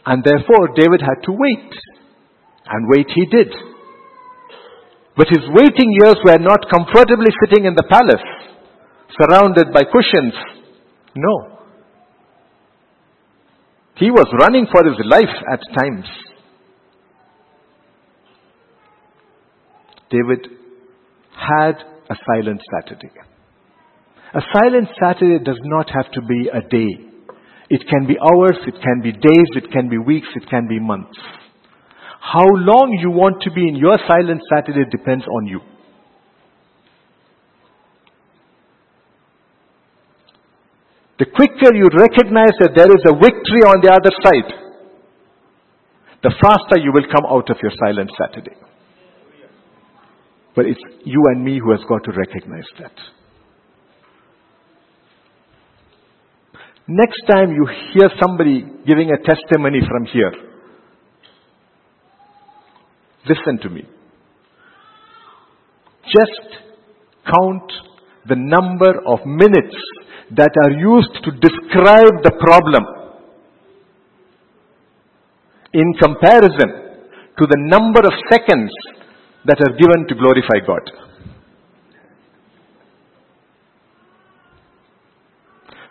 And 0.06 0.24
therefore, 0.24 0.76
David 0.76 1.02
had 1.02 1.26
to 1.26 1.32
wait. 1.32 1.74
And 2.70 2.86
wait 2.90 3.08
he 3.16 3.26
did. 3.26 3.50
But 5.18 5.28
his 5.30 5.42
waiting 5.50 5.90
years 6.02 6.18
were 6.26 6.38
not 6.38 6.70
comfortably 6.70 7.34
sitting 7.42 7.66
in 7.66 7.74
the 7.74 7.88
palace, 7.90 8.28
surrounded 9.18 9.74
by 9.74 9.82
cushions. 9.90 10.34
No. 11.16 11.58
He 13.96 14.12
was 14.12 14.28
running 14.40 14.68
for 14.72 14.84
his 14.86 15.00
life 15.06 15.34
at 15.52 15.62
times. 15.74 16.33
David 20.10 20.48
had 21.32 21.76
a 22.10 22.16
silent 22.26 22.62
Saturday. 22.74 23.12
A 24.36 24.42
silent 24.54 24.90
Saturday 25.00 25.44
does 25.44 25.60
not 25.64 25.90
have 25.90 26.12
to 26.12 26.22
be 26.22 26.50
a 26.50 26.62
day. 26.62 26.90
It 27.70 27.82
can 27.90 28.08
be 28.08 28.18
hours, 28.20 28.58
it 28.68 28.76
can 28.82 29.02
be 29.02 29.12
days, 29.12 29.50
it 29.56 29.72
can 29.72 29.90
be 29.90 29.98
weeks, 29.98 30.28
it 30.36 30.50
can 30.50 30.68
be 30.68 30.80
months. 30.80 31.18
How 32.20 32.46
long 32.46 32.98
you 33.02 33.12
want 33.12 33.42
to 33.44 33.52
be 33.52 33.68
in 33.68 33.76
your 33.76 33.98
silent 34.08 34.42
Saturday 34.50 34.90
depends 34.90 35.26
on 35.28 35.46
you. 35.48 35.60
The 41.20 41.26
quicker 41.26 41.76
you 41.76 41.88
recognize 41.94 42.58
that 42.60 42.74
there 42.76 42.90
is 42.90 43.04
a 43.06 43.14
victory 43.14 43.64
on 43.70 43.80
the 43.86 43.92
other 43.94 44.12
side, 44.24 44.50
the 46.24 46.34
faster 46.42 46.80
you 46.82 46.92
will 46.92 47.06
come 47.06 47.26
out 47.30 47.50
of 47.50 47.58
your 47.62 47.72
silent 47.80 48.10
Saturday. 48.18 48.56
But 50.56 50.66
it's 50.66 50.80
you 51.04 51.22
and 51.34 51.44
me 51.44 51.60
who 51.60 51.72
has 51.72 51.82
got 51.90 52.04
to 52.04 52.12
recognize 52.12 52.68
that. 52.80 52.94
Next 56.88 57.22
time 57.28 57.52
you 57.52 57.66
hear 57.94 58.10
somebody 58.22 58.66
giving 58.86 59.10
a 59.10 59.18
testimony 59.18 59.80
from 59.88 60.06
here, 60.06 60.34
listen 63.28 63.58
to 63.64 63.70
me. 63.70 63.88
Just 66.06 66.64
count 67.26 67.72
the 68.28 68.36
number 68.36 69.00
of 69.08 69.26
minutes 69.26 69.76
that 70.36 70.52
are 70.66 70.72
used 70.72 71.14
to 71.24 71.32
describe 71.32 72.22
the 72.24 72.34
problem 72.40 72.84
in 75.74 75.94
comparison 76.02 77.00
to 77.38 77.48
the 77.48 77.58
number 77.58 78.00
of 78.00 78.14
seconds 78.30 78.72
that 79.46 79.60
are 79.60 79.74
given 79.76 80.08
to 80.08 80.16
glorify 80.16 80.60
God. 80.66 80.90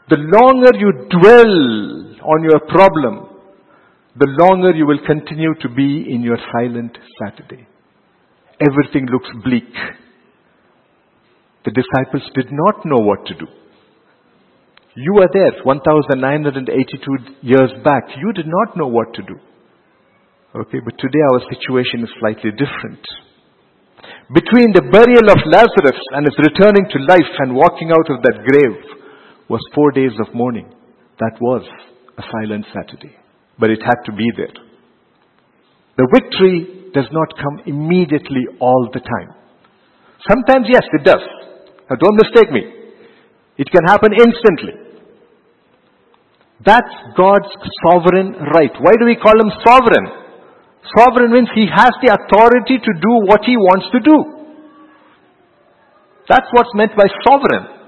The 0.09 0.17
longer 0.17 0.77
you 0.77 0.93
dwell 1.09 1.55
on 2.27 2.43
your 2.45 2.61
problem, 2.69 3.29
the 4.17 4.29
longer 4.45 4.73
you 4.73 4.87
will 4.87 5.01
continue 5.07 5.55
to 5.61 5.69
be 5.69 6.05
in 6.13 6.23
your 6.23 6.37
silent 6.53 6.99
Saturday. 7.19 7.67
Everything 8.61 9.07
looks 9.07 9.31
bleak. 9.45 9.73
The 11.65 11.71
disciples 11.71 12.29
did 12.35 12.49
not 12.51 12.85
know 12.85 12.99
what 12.99 13.25
to 13.27 13.35
do. 13.35 13.47
You 14.95 15.15
were 15.15 15.29
there 15.33 15.53
1982 15.65 17.17
years 17.41 17.71
back. 17.83 18.05
You 18.21 18.33
did 18.35 18.47
not 18.47 18.77
know 18.77 18.89
what 18.89 19.15
to 19.15 19.23
do. 19.23 19.37
Okay, 20.55 20.81
but 20.85 20.99
today 20.99 21.23
our 21.33 21.41
situation 21.49 22.03
is 22.05 22.11
slightly 22.21 22.51
different. 22.51 23.01
Between 24.33 24.73
the 24.73 24.89
burial 24.91 25.27
of 25.29 25.41
Lazarus 25.45 26.01
and 26.17 26.27
his 26.27 26.39
returning 26.41 26.89
to 26.91 27.07
life 27.07 27.33
and 27.45 27.55
walking 27.55 27.91
out 27.93 28.09
of 28.09 28.23
that 28.23 28.43
grave 28.47 28.79
was 29.49 29.61
four 29.75 29.93
days 29.93 30.13
of 30.21 30.35
mourning. 30.35 30.73
That 31.21 31.37
was 31.41 31.63
a 32.19 32.23
silent 32.23 32.67
Saturday. 32.73 33.15
But 33.59 33.71
it 33.71 33.83
had 33.83 34.01
to 34.07 34.13
be 34.13 34.27
there. 34.37 34.55
The 35.99 36.09
victory 36.09 36.91
does 36.95 37.07
not 37.13 37.37
come 37.37 37.61
immediately 37.67 38.49
all 38.61 38.89
the 38.93 39.01
time. 39.01 39.37
Sometimes, 40.29 40.67
yes, 40.73 40.85
it 40.93 41.05
does. 41.05 41.23
Now, 41.91 41.97
don't 41.97 42.17
mistake 42.17 42.51
me. 42.51 42.63
It 43.59 43.69
can 43.71 43.85
happen 43.85 44.13
instantly. 44.17 44.73
That's 46.65 46.95
God's 47.17 47.51
sovereign 47.91 48.33
right. 48.55 48.73
Why 48.81 48.93
do 48.99 49.05
we 49.05 49.17
call 49.17 49.35
him 49.35 49.51
sovereign? 49.67 50.22
Sovereign 50.97 51.33
means 51.33 51.49
he 51.55 51.67
has 51.67 51.93
the 52.03 52.13
authority 52.13 52.79
to 52.79 52.93
do 53.01 53.13
what 53.27 53.41
he 53.45 53.57
wants 53.57 53.87
to 53.93 54.01
do. 54.01 54.17
That's 56.29 56.47
what's 56.53 56.71
meant 56.75 56.93
by 56.97 57.07
sovereign. 57.25 57.83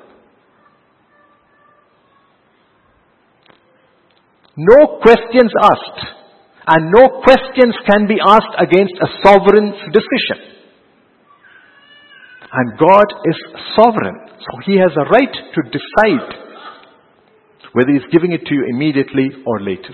No 4.56 5.00
questions 5.02 5.52
asked. 5.62 6.06
And 6.66 6.90
no 6.90 7.20
questions 7.20 7.74
can 7.86 8.06
be 8.08 8.16
asked 8.24 8.56
against 8.58 8.94
a 8.96 9.08
sovereign's 9.22 9.76
decision. 9.92 10.54
And 12.50 12.78
God 12.78 13.04
is 13.26 13.36
sovereign. 13.76 14.16
So 14.38 14.60
He 14.64 14.78
has 14.78 14.92
a 14.96 15.10
right 15.10 15.34
to 15.54 15.60
decide 15.68 16.40
whether 17.72 17.92
He's 17.92 18.08
giving 18.12 18.32
it 18.32 18.46
to 18.46 18.54
you 18.54 18.64
immediately 18.70 19.28
or 19.44 19.60
later. 19.60 19.92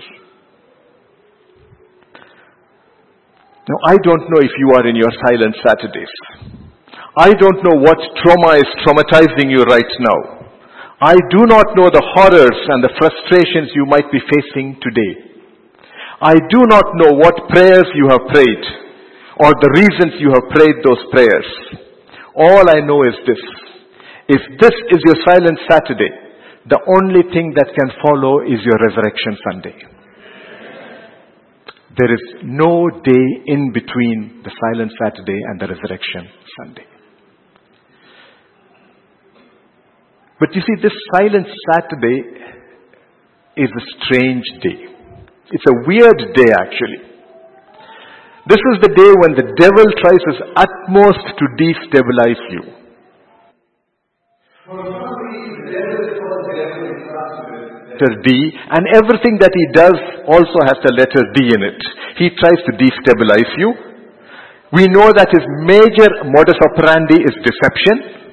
Now, 3.69 3.77
I 3.85 3.95
don't 4.01 4.25
know 4.25 4.41
if 4.41 4.51
you 4.57 4.73
are 4.73 4.87
in 4.89 4.95
your 4.95 5.13
silent 5.21 5.55
Saturdays. 5.61 6.13
I 7.17 7.29
don't 7.37 7.61
know 7.61 7.77
what 7.77 7.99
trauma 8.23 8.57
is 8.57 8.69
traumatizing 8.81 9.53
you 9.53 9.61
right 9.69 9.93
now. 9.99 10.41
I 11.01 11.13
do 11.29 11.45
not 11.45 11.77
know 11.77 11.89
the 11.93 12.01
horrors 12.13 12.59
and 12.73 12.81
the 12.81 12.93
frustrations 12.97 13.69
you 13.75 13.85
might 13.85 14.09
be 14.09 14.17
facing 14.17 14.77
today. 14.81 15.13
I 16.21 16.33
do 16.37 16.61
not 16.69 16.85
know 17.01 17.17
what 17.17 17.49
prayers 17.49 17.85
you 17.93 18.09
have 18.09 18.25
prayed 18.33 18.65
or 19.41 19.53
the 19.53 19.73
reasons 19.77 20.21
you 20.21 20.29
have 20.33 20.49
prayed 20.53 20.77
those 20.85 21.01
prayers. 21.13 21.49
All 22.37 22.65
I 22.65 22.81
know 22.85 23.01
is 23.05 23.17
this. 23.25 23.41
If 24.29 24.41
this 24.61 24.75
is 24.93 25.01
your 25.05 25.17
silent 25.25 25.57
Saturday, 25.69 26.09
the 26.69 26.81
only 26.97 27.25
thing 27.33 27.53
that 27.57 27.73
can 27.73 27.89
follow 28.05 28.41
is 28.41 28.61
your 28.61 28.77
resurrection 28.85 29.37
Sunday. 29.49 29.90
There 31.97 32.13
is 32.13 32.23
no 32.43 32.89
day 33.03 33.25
in 33.47 33.71
between 33.73 34.41
the 34.43 34.51
silent 34.51 34.91
Saturday 35.03 35.39
and 35.49 35.59
the 35.59 35.67
resurrection 35.67 36.29
Sunday. 36.57 36.85
But 40.39 40.55
you 40.55 40.61
see, 40.61 40.81
this 40.81 40.93
silent 41.13 41.47
Saturday 41.71 42.23
is 43.57 43.69
a 43.69 43.83
strange 44.05 44.45
day. 44.63 44.87
It's 45.51 45.65
a 45.67 45.75
weird 45.85 46.33
day 46.33 46.51
actually. 46.51 47.11
This 48.47 48.61
is 48.73 48.81
the 48.81 48.89
day 48.89 49.11
when 49.21 49.35
the 49.35 49.53
devil 49.59 49.85
tries 50.01 50.23
his 50.31 50.41
utmost 50.55 51.37
to 51.37 51.45
destabilize 51.59 52.41
you. 52.49 52.63
Letter 57.91 58.23
D, 58.23 58.31
and 58.71 58.83
everything 58.95 59.35
that 59.43 59.51
he 59.51 59.65
does 59.75 59.99
also 60.23 60.59
has 60.71 60.79
the 60.79 60.95
letter 60.95 61.19
D 61.35 61.51
in 61.51 61.61
it. 61.61 61.79
He 62.17 62.31
tries 62.39 62.59
to 62.63 62.71
destabilize 62.79 63.51
you. 63.59 63.75
We 64.71 64.87
know 64.87 65.11
that 65.11 65.27
his 65.27 65.43
major 65.67 66.07
modus 66.31 66.55
operandi 66.71 67.19
is 67.19 67.35
deception. 67.43 68.23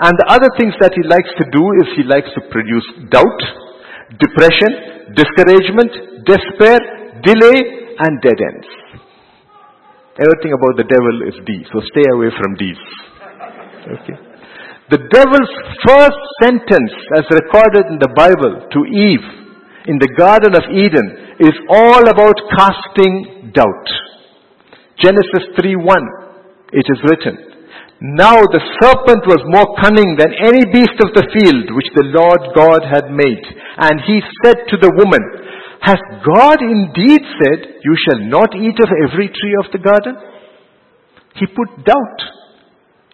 And 0.00 0.14
the 0.16 0.30
other 0.30 0.48
things 0.56 0.72
that 0.80 0.94
he 0.94 1.02
likes 1.02 1.28
to 1.42 1.44
do 1.50 1.64
is 1.82 1.86
he 1.98 2.06
likes 2.06 2.30
to 2.38 2.40
produce 2.48 2.86
doubt, 3.10 3.40
depression, 4.22 5.12
discouragement, 5.18 6.24
despair, 6.24 6.78
delay, 7.26 7.58
and 7.98 8.22
dead 8.22 8.38
ends. 8.38 8.70
Everything 10.16 10.54
about 10.54 10.78
the 10.78 10.86
devil 10.86 11.16
is 11.26 11.36
D, 11.44 11.66
so 11.74 11.82
stay 11.90 12.06
away 12.14 12.30
from 12.38 12.54
D's. 12.54 12.80
Okay. 13.98 14.29
The 14.90 15.06
devil's 15.06 15.54
first 15.86 16.18
sentence, 16.42 16.90
as 17.14 17.22
recorded 17.30 17.86
in 17.94 18.02
the 18.02 18.10
Bible 18.10 18.58
to 18.74 18.80
Eve 18.90 19.22
in 19.86 20.02
the 20.02 20.10
Garden 20.18 20.50
of 20.58 20.66
Eden, 20.66 21.38
is 21.38 21.54
all 21.70 22.02
about 22.10 22.34
casting 22.58 23.54
doubt. 23.54 23.88
Genesis 24.98 25.54
3:1, 25.54 26.02
it 26.74 26.82
is 26.90 26.98
written, 27.06 27.38
Now 28.18 28.42
the 28.42 28.58
serpent 28.82 29.30
was 29.30 29.38
more 29.54 29.70
cunning 29.78 30.18
than 30.18 30.34
any 30.42 30.66
beast 30.74 30.98
of 31.06 31.14
the 31.14 31.26
field 31.38 31.70
which 31.70 31.94
the 31.94 32.10
Lord 32.10 32.42
God 32.58 32.82
had 32.82 33.14
made. 33.14 33.46
And 33.78 34.02
he 34.02 34.18
said 34.42 34.66
to 34.74 34.76
the 34.76 34.90
woman, 34.90 35.22
has 35.86 36.02
God 36.26 36.58
indeed 36.66 37.22
said, 37.38 37.78
You 37.86 37.94
shall 37.94 38.26
not 38.26 38.58
eat 38.58 38.78
of 38.82 38.90
every 39.06 39.28
tree 39.28 39.56
of 39.62 39.70
the 39.70 39.78
garden? 39.78 40.18
He 41.36 41.46
put 41.46 41.86
doubt 41.86 42.20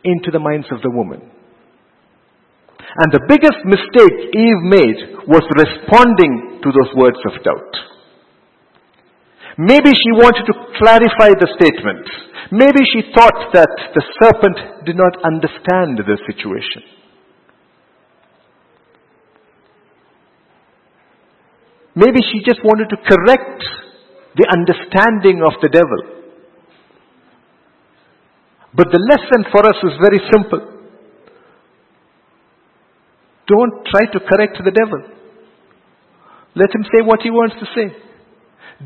into 0.04 0.30
the 0.32 0.40
minds 0.40 0.72
of 0.72 0.80
the 0.80 0.90
woman. 0.90 1.35
And 2.96 3.12
the 3.12 3.24
biggest 3.28 3.60
mistake 3.68 4.16
Eve 4.32 4.62
made 4.72 5.00
was 5.28 5.44
responding 5.60 6.64
to 6.64 6.68
those 6.72 6.92
words 6.96 7.20
of 7.28 7.44
doubt. 7.44 7.74
Maybe 9.58 9.92
she 9.92 10.10
wanted 10.16 10.48
to 10.48 10.54
clarify 10.80 11.36
the 11.36 11.48
statement. 11.60 12.04
Maybe 12.52 12.80
she 12.92 13.12
thought 13.12 13.52
that 13.52 13.72
the 13.92 14.04
serpent 14.20 14.84
did 14.86 14.96
not 14.96 15.12
understand 15.24 16.00
the 16.00 16.16
situation. 16.24 16.84
Maybe 21.96 22.20
she 22.20 22.44
just 22.44 22.60
wanted 22.64 22.88
to 22.92 22.96
correct 22.96 23.64
the 24.36 24.46
understanding 24.52 25.40
of 25.40 25.56
the 25.60 25.68
devil. 25.72 26.00
But 28.76 28.88
the 28.92 29.00
lesson 29.00 29.48
for 29.52 29.64
us 29.64 29.80
is 29.84 29.96
very 30.00 30.20
simple. 30.32 30.75
Don't 33.46 33.86
try 33.86 34.06
to 34.12 34.20
correct 34.20 34.58
the 34.64 34.70
devil. 34.70 35.16
Let 36.54 36.74
him 36.74 36.82
say 36.84 37.04
what 37.04 37.20
he 37.22 37.30
wants 37.30 37.54
to 37.60 37.66
say. 37.74 37.94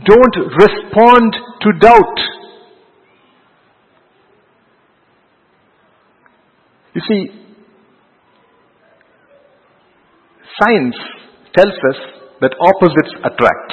Don't 0.04 0.36
respond 0.58 1.34
to 1.62 1.72
doubt. 1.78 2.18
You 6.94 7.02
see, 7.08 7.22
science 10.60 10.96
tells 11.54 11.72
us 11.72 11.98
that 12.40 12.52
opposites 12.58 13.14
attract. 13.22 13.70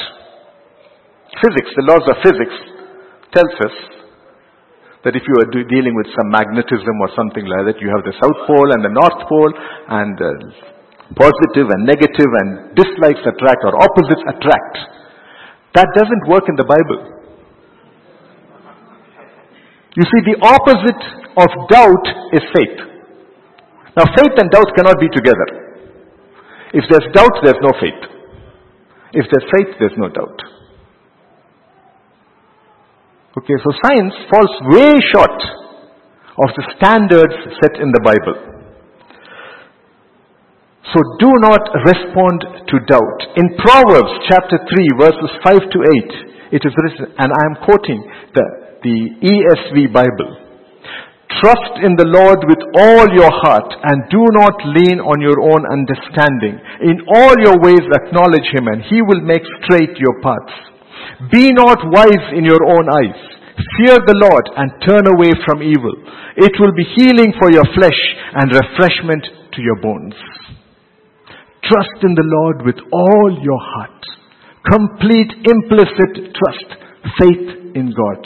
Physics, 1.42 1.70
the 1.76 1.86
laws 1.90 2.06
of 2.10 2.18
physics, 2.24 2.58
tells 3.34 3.54
us 3.66 3.76
that 5.04 5.16
if 5.16 5.24
you 5.26 5.36
are 5.42 5.50
dealing 5.66 5.96
with 5.96 6.08
some 6.18 6.30
magnetism 6.30 6.96
or 7.02 7.10
something 7.16 7.46
like 7.46 7.74
that, 7.74 7.82
you 7.82 7.90
have 7.90 8.06
the 8.06 8.14
South 8.22 8.40
Pole 8.46 8.70
and 8.74 8.82
the 8.86 8.94
North 8.94 9.22
Pole, 9.30 9.54
and 9.90 10.16
uh, 10.22 10.77
positive 11.16 11.68
and 11.72 11.86
negative 11.88 12.32
and 12.44 12.76
dislikes 12.76 13.24
attract 13.24 13.64
or 13.64 13.78
opposites 13.80 14.24
attract. 14.28 14.76
That 15.76 15.88
doesn't 15.96 16.24
work 16.28 16.44
in 16.50 16.56
the 16.58 16.68
Bible. 16.68 17.18
You 19.96 20.04
see, 20.04 20.22
the 20.30 20.38
opposite 20.44 21.04
of 21.38 21.50
doubt 21.70 22.06
is 22.34 22.44
faith. 22.54 22.78
Now, 23.96 24.06
faith 24.14 24.36
and 24.38 24.52
doubt 24.52 24.70
cannot 24.76 25.00
be 25.00 25.10
together. 25.10 25.68
If 26.74 26.84
there's 26.90 27.08
doubt, 27.14 27.34
there's 27.42 27.62
no 27.62 27.72
faith. 27.80 28.02
If 29.14 29.26
there's 29.32 29.48
faith, 29.56 29.76
there's 29.80 29.98
no 29.98 30.10
doubt. 30.10 30.38
Okay, 33.38 33.54
so 33.64 33.70
science 33.86 34.14
falls 34.30 34.54
way 34.70 34.94
short 35.14 35.40
of 36.38 36.50
the 36.58 36.66
standards 36.78 37.34
set 37.62 37.82
in 37.82 37.92
the 37.92 38.02
Bible. 38.04 38.57
So 40.96 41.04
do 41.20 41.32
not 41.44 41.64
respond 41.84 42.40
to 42.72 42.76
doubt. 42.88 43.20
In 43.36 43.60
Proverbs 43.60 44.14
chapter 44.32 44.56
3 44.56 45.02
verses 45.02 45.32
5 45.44 45.68
to 45.68 45.80
8, 46.56 46.56
it 46.56 46.64
is 46.64 46.72
written, 46.80 47.12
and 47.20 47.28
I 47.28 47.42
am 47.52 47.60
quoting 47.68 48.00
the, 48.32 48.46
the 48.88 48.98
ESV 49.20 49.92
Bible. 49.92 50.48
Trust 51.44 51.84
in 51.84 52.00
the 52.00 52.08
Lord 52.08 52.40
with 52.48 52.64
all 52.80 53.04
your 53.12 53.28
heart 53.44 53.68
and 53.68 54.08
do 54.08 54.24
not 54.32 54.56
lean 54.64 55.04
on 55.04 55.20
your 55.20 55.36
own 55.44 55.68
understanding. 55.68 56.56
In 56.80 57.04
all 57.04 57.36
your 57.44 57.60
ways 57.60 57.84
acknowledge 57.84 58.48
Him 58.56 58.72
and 58.72 58.80
He 58.88 59.04
will 59.04 59.20
make 59.20 59.44
straight 59.68 59.92
your 60.00 60.24
paths. 60.24 60.56
Be 61.28 61.52
not 61.52 61.84
wise 61.92 62.26
in 62.32 62.48
your 62.48 62.64
own 62.64 62.88
eyes. 62.88 63.20
Fear 63.76 64.00
the 64.08 64.20
Lord 64.24 64.46
and 64.56 64.72
turn 64.88 65.04
away 65.04 65.36
from 65.44 65.60
evil. 65.60 65.94
It 66.40 66.56
will 66.64 66.72
be 66.72 66.88
healing 66.96 67.36
for 67.36 67.52
your 67.52 67.68
flesh 67.76 68.02
and 68.40 68.48
refreshment 68.48 69.52
to 69.52 69.60
your 69.60 69.84
bones. 69.84 70.16
Trust 71.64 72.00
in 72.04 72.14
the 72.16 72.28
Lord 72.28 72.66
with 72.66 72.78
all 72.92 73.40
your 73.42 73.60
heart. 73.60 74.04
Complete 74.68 75.32
implicit 75.48 76.36
trust, 76.36 76.70
faith 77.20 77.76
in 77.76 77.94
God. 77.96 78.22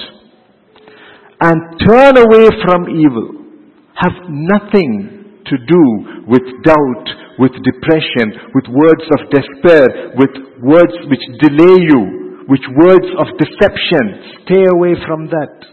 And 1.42 1.60
turn 1.80 2.18
away 2.18 2.48
from 2.66 2.90
evil. 2.90 3.42
Have 3.96 4.30
nothing 4.30 5.42
to 5.46 5.58
do 5.58 5.84
with 6.28 6.44
doubt, 6.64 7.08
with 7.40 7.52
depression, 7.66 8.52
with 8.54 8.66
words 8.70 9.06
of 9.18 9.30
despair, 9.30 10.14
with 10.18 10.34
words 10.62 10.94
which 11.10 11.26
delay 11.42 11.78
you, 11.82 12.46
which 12.48 12.64
words 12.78 13.08
of 13.18 13.28
deception. 13.38 14.46
Stay 14.46 14.64
away 14.76 14.94
from 15.06 15.28
that. 15.28 15.66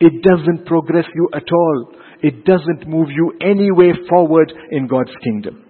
It 0.00 0.22
doesn't 0.22 0.66
progress 0.66 1.06
you 1.14 1.28
at 1.34 1.46
all. 1.52 1.94
It 2.22 2.44
doesn't 2.44 2.88
move 2.88 3.08
you 3.10 3.32
any 3.40 3.70
way 3.70 3.92
forward 4.08 4.52
in 4.70 4.86
God's 4.86 5.14
kingdom. 5.22 5.64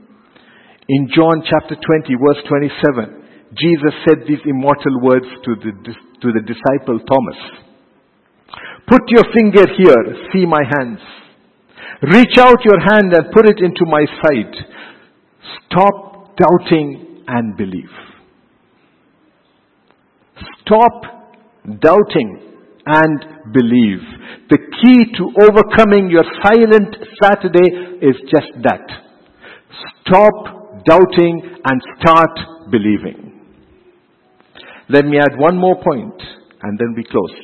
In 0.89 1.09
John 1.15 1.43
chapter 1.47 1.77
20 1.77 2.15
verse 2.19 2.43
27, 2.49 3.23
Jesus 3.55 3.95
said 4.07 4.27
these 4.27 4.43
immortal 4.47 5.01
words 5.03 5.27
to 5.45 5.55
the, 5.55 5.73
to 6.23 6.29
the 6.33 6.43
disciple 6.43 6.99
Thomas. 6.99 7.41
Put 8.89 9.03
your 9.09 9.25
finger 9.33 9.65
here, 9.79 10.17
see 10.33 10.45
my 10.45 10.63
hands. 10.79 10.99
Reach 12.03 12.37
out 12.39 12.65
your 12.65 12.81
hand 12.81 13.13
and 13.15 13.33
put 13.33 13.47
it 13.47 13.61
into 13.61 13.87
my 13.87 14.05
side. 14.23 14.55
Stop 15.67 16.37
doubting 16.37 17.23
and 17.29 17.57
believe. 17.57 17.95
Stop 20.61 21.03
doubting 21.81 22.41
and 22.87 23.53
believe. 23.53 24.03
The 24.51 24.59
key 24.59 25.05
to 25.17 25.31
overcoming 25.47 26.11
your 26.11 26.25
silent 26.43 26.97
Saturday 27.23 28.01
is 28.03 28.17
just 28.29 28.51
that. 28.65 28.83
Stop 30.05 30.62
doubting 30.87 31.43
and 31.65 31.81
start 32.01 32.71
believing. 32.71 33.41
Let 34.89 35.05
me 35.07 35.19
add 35.19 35.39
one 35.39 35.57
more 35.57 35.77
point 35.77 36.21
and 36.63 36.79
then 36.79 36.95
we 36.97 37.05
close. 37.05 37.37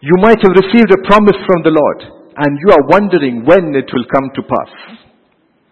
You 0.00 0.16
might 0.20 0.38
have 0.42 0.52
received 0.52 0.92
a 0.92 1.06
promise 1.06 1.38
from 1.46 1.62
the 1.62 1.74
Lord 1.74 2.00
and 2.36 2.58
you 2.58 2.72
are 2.72 2.88
wondering 2.88 3.44
when 3.44 3.74
it 3.74 3.90
will 3.92 4.06
come 4.12 4.30
to 4.34 4.42
pass. 4.42 4.98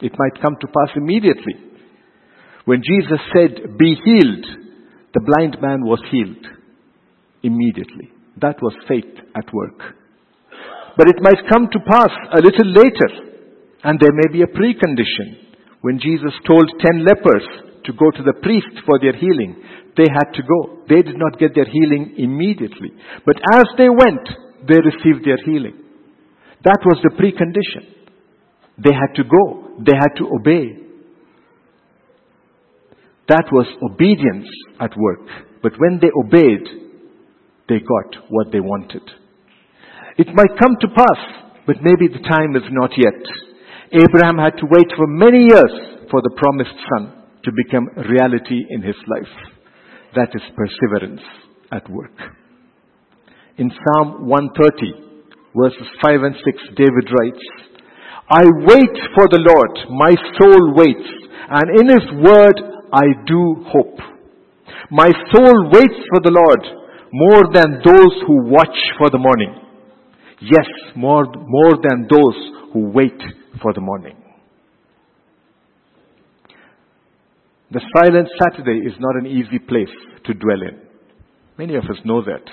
It 0.01 0.12
might 0.18 0.42
come 0.42 0.57
to 0.61 0.66
pass 0.66 0.97
immediately. 0.97 1.55
When 2.64 2.83
Jesus 2.83 3.21
said, 3.35 3.79
be 3.79 3.95
healed, 4.05 4.47
the 5.14 5.21
blind 5.27 5.59
man 5.61 5.83
was 5.83 6.01
healed 6.11 6.47
immediately. 7.42 8.11
That 8.40 8.57
was 8.62 8.75
faith 8.88 9.12
at 9.37 9.53
work. 9.53 9.79
But 10.97 11.09
it 11.09 11.16
might 11.21 11.49
come 11.51 11.68
to 11.73 11.81
pass 11.81 12.11
a 12.33 12.40
little 12.40 12.71
later, 12.73 13.11
and 13.85 13.99
there 13.99 14.12
may 14.12 14.33
be 14.33 14.42
a 14.42 14.47
precondition. 14.47 15.52
When 15.83 15.99
Jesus 15.99 16.33
told 16.47 16.71
ten 16.81 17.05
lepers 17.05 17.45
to 17.85 17.92
go 17.92 18.11
to 18.16 18.23
the 18.23 18.38
priest 18.42 18.83
for 18.87 18.99
their 18.99 19.14
healing, 19.14 19.57
they 19.97 20.07
had 20.09 20.33
to 20.35 20.42
go. 20.42 20.79
They 20.88 21.03
did 21.03 21.18
not 21.18 21.38
get 21.38 21.55
their 21.55 21.68
healing 21.68 22.14
immediately. 22.16 22.90
But 23.27 23.37
as 23.53 23.66
they 23.77 23.90
went, 23.90 24.25
they 24.66 24.79
received 24.79 25.27
their 25.27 25.38
healing. 25.45 25.77
That 26.64 26.79
was 26.87 27.03
the 27.03 27.11
precondition. 27.18 27.92
They 28.79 28.95
had 28.95 29.14
to 29.16 29.25
go. 29.25 29.77
They 29.85 29.92
had 29.92 30.16
to 30.18 30.31
obey. 30.33 30.79
That 33.29 33.45
was 33.51 33.66
obedience 33.90 34.49
at 34.81 34.97
work. 34.97 35.27
But 35.62 35.73
when 35.79 36.01
they 36.01 36.11
obeyed, 36.14 36.66
they 37.68 37.79
got 37.79 38.23
what 38.29 38.53
they 38.53 38.61
wanted. 38.61 39.03
It 40.18 40.29
might 40.29 40.59
come 40.61 40.77
to 40.81 40.88
pass, 40.88 41.21
but 41.66 41.77
maybe 41.83 42.09
the 42.09 42.23
time 42.29 42.55
is 42.57 42.68
not 42.71 42.90
yet. 42.97 43.23
Abraham 43.92 44.38
had 44.38 44.57
to 44.57 44.66
wait 44.72 44.88
for 44.96 45.07
many 45.07 45.44
years 45.52 46.09
for 46.11 46.22
the 46.24 46.33
promised 46.40 46.76
son 46.88 47.12
to 47.44 47.50
become 47.52 47.85
reality 48.09 48.64
in 48.70 48.81
his 48.81 48.96
life. 49.05 49.33
That 50.16 50.33
is 50.33 50.40
perseverance 50.57 51.20
at 51.70 51.85
work. 51.90 52.16
In 53.59 53.68
Psalm 53.68 54.26
130, 54.28 55.12
verses 55.52 55.88
5 56.00 56.22
and 56.24 56.37
6, 56.40 56.76
David 56.76 57.07
writes, 57.12 57.44
I 58.31 58.44
wait 58.64 58.96
for 59.12 59.28
the 59.28 59.44
Lord, 59.44 59.74
my 59.92 60.16
soul 60.40 60.72
waits, 60.72 61.11
and 61.52 61.66
in 61.76 61.87
his 61.92 62.07
word 62.24 62.57
I 62.96 63.05
do 63.28 63.61
hope. 63.68 64.00
My 64.90 65.12
soul 65.33 65.68
waits 65.68 66.00
for 66.09 66.20
the 66.24 66.33
Lord 66.33 66.64
more 67.12 67.44
than 67.52 67.85
those 67.85 68.14
who 68.26 68.48
watch 68.48 68.76
for 68.96 69.11
the 69.11 69.18
morning. 69.18 69.52
Yes, 70.40 70.96
more, 70.96 71.26
more 71.28 71.76
than 71.83 72.09
those 72.09 72.72
who 72.72 72.88
wait 72.88 73.20
for 73.61 73.73
the 73.75 73.81
morning. 73.81 74.17
The 77.73 77.81
silent 77.96 78.29
Saturday 78.37 78.85
is 78.85 78.92
not 79.00 79.17
an 79.17 79.27
easy 79.27 79.59
place 79.59 79.92
to 80.27 80.35
dwell 80.35 80.61
in. 80.61 80.77
Many 81.57 81.75
of 81.77 81.85
us 81.85 81.96
know 82.05 82.23
that. 82.23 82.44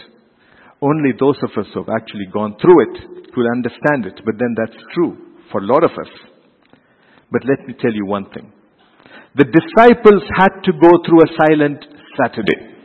Only 0.81 1.11
those 1.19 1.35
of 1.43 1.51
us 1.59 1.67
who 1.73 1.83
have 1.83 1.91
actually 1.91 2.27
gone 2.31 2.55
through 2.61 2.79
it 2.87 3.35
will 3.35 3.51
understand 3.51 4.07
it, 4.07 4.15
but 4.23 4.39
then 4.39 4.55
that's 4.55 4.79
true 4.95 5.17
for 5.51 5.59
a 5.59 5.65
lot 5.65 5.83
of 5.83 5.91
us. 5.91 6.11
But 7.31 7.43
let 7.43 7.67
me 7.67 7.75
tell 7.79 7.91
you 7.91 8.05
one 8.05 8.31
thing. 8.31 8.51
The 9.35 9.43
disciples 9.43 10.23
had 10.39 10.55
to 10.63 10.71
go 10.71 10.91
through 11.03 11.21
a 11.27 11.33
silent 11.35 11.83
Saturday. 12.15 12.79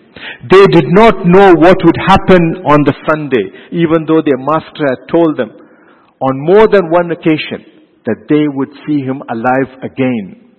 They 0.51 0.67
did 0.75 0.91
not 0.91 1.15
know 1.27 1.55
what 1.55 1.79
would 1.87 2.01
happen 2.03 2.67
on 2.67 2.83
the 2.83 2.95
Sunday, 3.07 3.47
even 3.79 4.07
though 4.07 4.23
their 4.27 4.43
master 4.43 4.85
had 4.91 5.07
told 5.07 5.39
them 5.39 5.55
on 6.19 6.35
more 6.51 6.67
than 6.67 6.91
one 6.91 7.11
occasion 7.11 7.74
that 8.07 8.27
they 8.29 8.45
would 8.49 8.71
see 8.87 9.01
him 9.01 9.23
alive 9.29 9.81
again. 9.83 10.53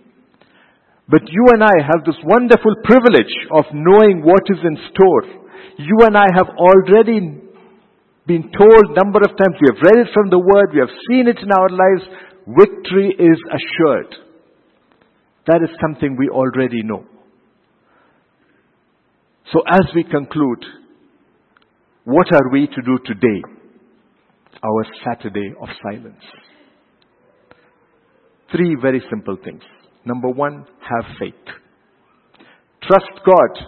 But 1.07 1.21
you 1.29 1.45
and 1.53 1.63
I 1.63 1.85
have 1.85 2.03
this 2.05 2.17
wonderful 2.23 2.75
privilege 2.83 3.33
of 3.51 3.65
knowing 3.73 4.25
what 4.25 4.41
is 4.49 4.57
in 4.63 4.77
store. 4.93 5.23
You 5.77 5.97
and 6.07 6.17
I 6.17 6.25
have 6.35 6.49
already 6.57 7.41
been 8.25 8.49
told 8.51 8.97
number 8.97 9.19
of 9.21 9.37
times, 9.37 9.61
we 9.61 9.69
have 9.69 9.83
read 9.85 10.07
it 10.07 10.13
from 10.13 10.29
the 10.29 10.39
word, 10.39 10.73
we 10.73 10.79
have 10.79 10.95
seen 11.09 11.27
it 11.27 11.37
in 11.37 11.51
our 11.51 11.69
lives, 11.69 12.03
victory 12.47 13.13
is 13.19 13.37
assured. 13.53 14.15
That 15.45 15.61
is 15.61 15.69
something 15.79 16.17
we 16.17 16.29
already 16.29 16.81
know. 16.81 17.05
So 19.53 19.61
as 19.69 19.85
we 19.93 20.03
conclude, 20.03 20.65
What 22.05 22.27
are 22.31 22.51
we 22.51 22.67
to 22.67 22.81
do 22.83 22.99
today? 23.03 23.41
Our 24.63 24.85
Saturday 25.03 25.53
of 25.59 25.67
silence. 25.81 26.21
Three 28.55 28.75
very 28.81 29.01
simple 29.09 29.37
things. 29.43 29.63
Number 30.05 30.29
one, 30.29 30.65
have 30.79 31.05
faith. 31.19 31.33
Trust 32.83 33.25
God 33.25 33.65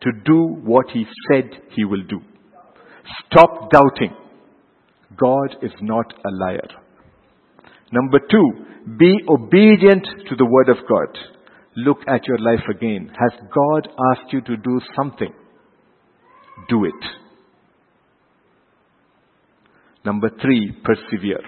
to 0.00 0.10
do 0.24 0.56
what 0.62 0.86
He 0.92 1.04
said 1.28 1.50
He 1.70 1.84
will 1.84 2.02
do. 2.08 2.20
Stop 3.26 3.70
doubting. 3.70 4.16
God 5.16 5.56
is 5.62 5.72
not 5.82 6.12
a 6.24 6.30
liar. 6.30 6.68
Number 7.92 8.20
two, 8.30 8.96
be 8.96 9.18
obedient 9.28 10.06
to 10.28 10.36
the 10.36 10.46
Word 10.46 10.68
of 10.70 10.78
God. 10.88 11.18
Look 11.76 11.98
at 12.08 12.26
your 12.26 12.38
life 12.38 12.64
again. 12.70 13.10
Has 13.18 13.38
God 13.52 13.88
asked 14.12 14.32
you 14.32 14.40
to 14.42 14.56
do 14.56 14.80
something? 14.96 15.32
Do 16.68 16.84
it. 16.84 17.04
Number 20.04 20.30
three, 20.40 20.72
persevere. 20.84 21.40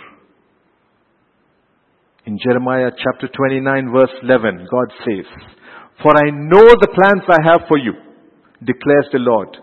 In 2.27 2.39
Jeremiah 2.43 2.91
chapter 2.91 3.29
29 3.29 3.93
verse 3.93 4.11
11, 4.25 4.67
God 4.69 4.93
says, 5.05 5.25
For 6.03 6.11
I 6.11 6.29
know 6.31 6.67
the 6.81 6.89
plans 6.93 7.23
I 7.29 7.39
have 7.53 7.69
for 7.69 7.79
you, 7.79 7.93
declares 8.65 9.07
the 9.13 9.21
Lord. 9.21 9.57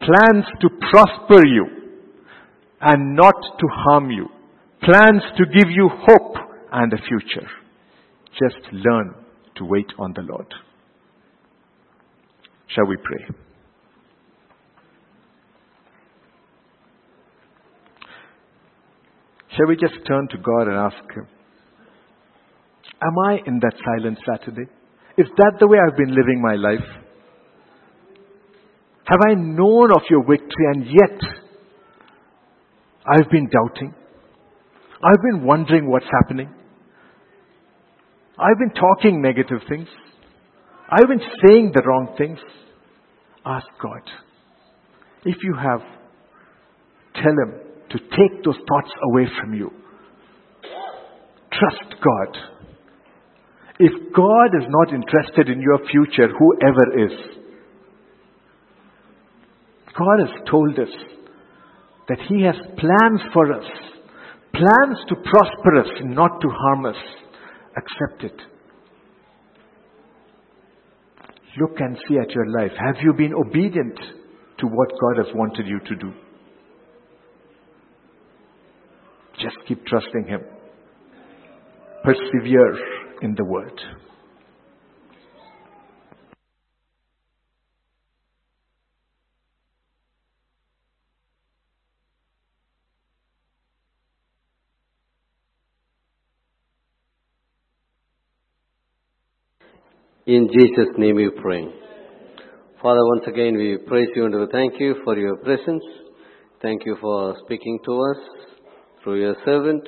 Plans 0.00 0.46
to 0.62 0.68
prosper 0.90 1.46
you 1.46 1.66
and 2.80 3.14
not 3.14 3.34
to 3.34 3.66
harm 3.70 4.10
you. 4.10 4.26
Plans 4.82 5.22
to 5.36 5.44
give 5.54 5.70
you 5.70 5.90
hope 6.06 6.36
and 6.72 6.90
a 6.94 6.96
future. 6.96 7.46
Just 8.40 8.72
learn 8.72 9.14
to 9.56 9.64
wait 9.66 9.92
on 9.98 10.14
the 10.14 10.22
Lord. 10.22 10.46
Shall 12.74 12.86
we 12.86 12.96
pray? 12.96 13.26
Shall 19.56 19.66
we 19.66 19.76
just 19.76 20.06
turn 20.06 20.28
to 20.28 20.38
God 20.38 20.68
and 20.68 20.76
ask 20.76 21.14
Him, 21.14 21.26
Am 23.02 23.14
I 23.26 23.38
in 23.46 23.60
that 23.60 23.74
silent 23.84 24.18
Saturday? 24.26 24.68
Is 25.16 25.26
that 25.36 25.52
the 25.60 25.66
way 25.66 25.78
I've 25.78 25.96
been 25.96 26.14
living 26.14 26.42
my 26.42 26.54
life? 26.54 26.86
Have 29.04 29.20
I 29.26 29.34
known 29.34 29.90
of 29.92 30.02
your 30.10 30.22
victory 30.22 30.66
and 30.74 30.86
yet 30.86 31.18
I've 33.06 33.30
been 33.30 33.48
doubting? 33.48 33.94
I've 35.02 35.22
been 35.30 35.44
wondering 35.44 35.90
what's 35.90 36.06
happening. 36.20 36.52
I've 38.38 38.58
been 38.58 38.74
talking 38.74 39.22
negative 39.22 39.58
things. 39.68 39.88
I've 40.90 41.08
been 41.08 41.22
saying 41.46 41.72
the 41.74 41.82
wrong 41.86 42.14
things. 42.18 42.38
Ask 43.44 43.66
God. 43.82 44.02
If 45.24 45.36
you 45.42 45.54
have, 45.54 45.80
tell 47.14 47.32
Him 47.32 47.60
to 47.90 47.98
take 47.98 48.44
those 48.44 48.56
thoughts 48.68 48.90
away 49.10 49.26
from 49.40 49.54
you. 49.54 49.70
Trust 51.52 51.94
God. 52.02 52.57
If 53.78 54.12
God 54.12 54.56
is 54.60 54.66
not 54.68 54.92
interested 54.92 55.48
in 55.48 55.60
your 55.60 55.78
future, 55.90 56.28
whoever 56.36 57.04
is, 57.04 57.12
God 59.96 60.18
has 60.20 60.48
told 60.50 60.78
us 60.78 60.94
that 62.08 62.18
He 62.28 62.42
has 62.42 62.56
plans 62.76 63.20
for 63.32 63.52
us, 63.52 63.64
plans 64.52 64.98
to 65.08 65.14
prosper 65.16 65.80
us, 65.80 65.88
not 66.02 66.40
to 66.40 66.48
harm 66.48 66.86
us. 66.86 66.96
Accept 67.76 68.24
it. 68.24 68.40
Look 71.60 71.78
and 71.78 71.96
see 72.08 72.16
at 72.18 72.30
your 72.30 72.48
life. 72.50 72.72
Have 72.84 72.96
you 73.02 73.12
been 73.12 73.34
obedient 73.34 73.98
to 74.58 74.66
what 74.66 74.88
God 75.00 75.24
has 75.24 75.34
wanted 75.34 75.66
you 75.66 75.78
to 75.80 75.96
do? 75.96 76.12
Just 79.40 79.56
keep 79.68 79.84
trusting 79.86 80.26
Him. 80.26 80.40
Persevere 82.02 82.97
in 83.22 83.34
the 83.36 83.44
Word. 83.44 83.80
In 100.26 100.48
Jesus' 100.52 100.94
name 100.98 101.16
we 101.16 101.30
pray. 101.40 101.64
Father, 102.82 103.04
once 103.06 103.24
again 103.26 103.56
we 103.56 103.78
praise 103.86 104.08
you 104.14 104.26
and 104.26 104.38
we 104.38 104.46
thank 104.52 104.74
you 104.78 104.96
for 105.02 105.16
your 105.16 105.36
presence. 105.36 105.82
Thank 106.60 106.84
you 106.84 106.96
for 107.00 107.34
speaking 107.44 107.78
to 107.86 107.92
us 107.92 108.18
through 109.02 109.20
your 109.20 109.34
servant. 109.44 109.82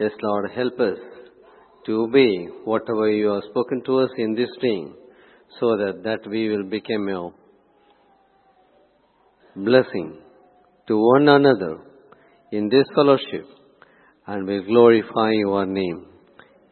Yes, 0.00 0.12
Lord, 0.22 0.50
help 0.50 0.80
us 0.80 0.98
to 1.86 2.02
obey 2.02 2.46
whatever 2.64 3.10
you 3.10 3.28
have 3.28 3.42
spoken 3.50 3.82
to 3.84 4.00
us 4.00 4.10
in 4.18 4.34
this 4.34 4.50
day 4.60 4.84
so 5.58 5.76
that, 5.76 6.02
that 6.04 6.28
we 6.28 6.48
will 6.48 6.64
become 6.64 7.08
a 7.08 7.30
blessing 9.56 10.18
to 10.86 10.96
one 10.96 11.28
another 11.28 11.78
in 12.52 12.68
this 12.68 12.86
fellowship 12.94 13.46
and 14.26 14.46
we 14.46 14.62
glorify 14.64 15.30
your 15.32 15.66
name. 15.66 16.06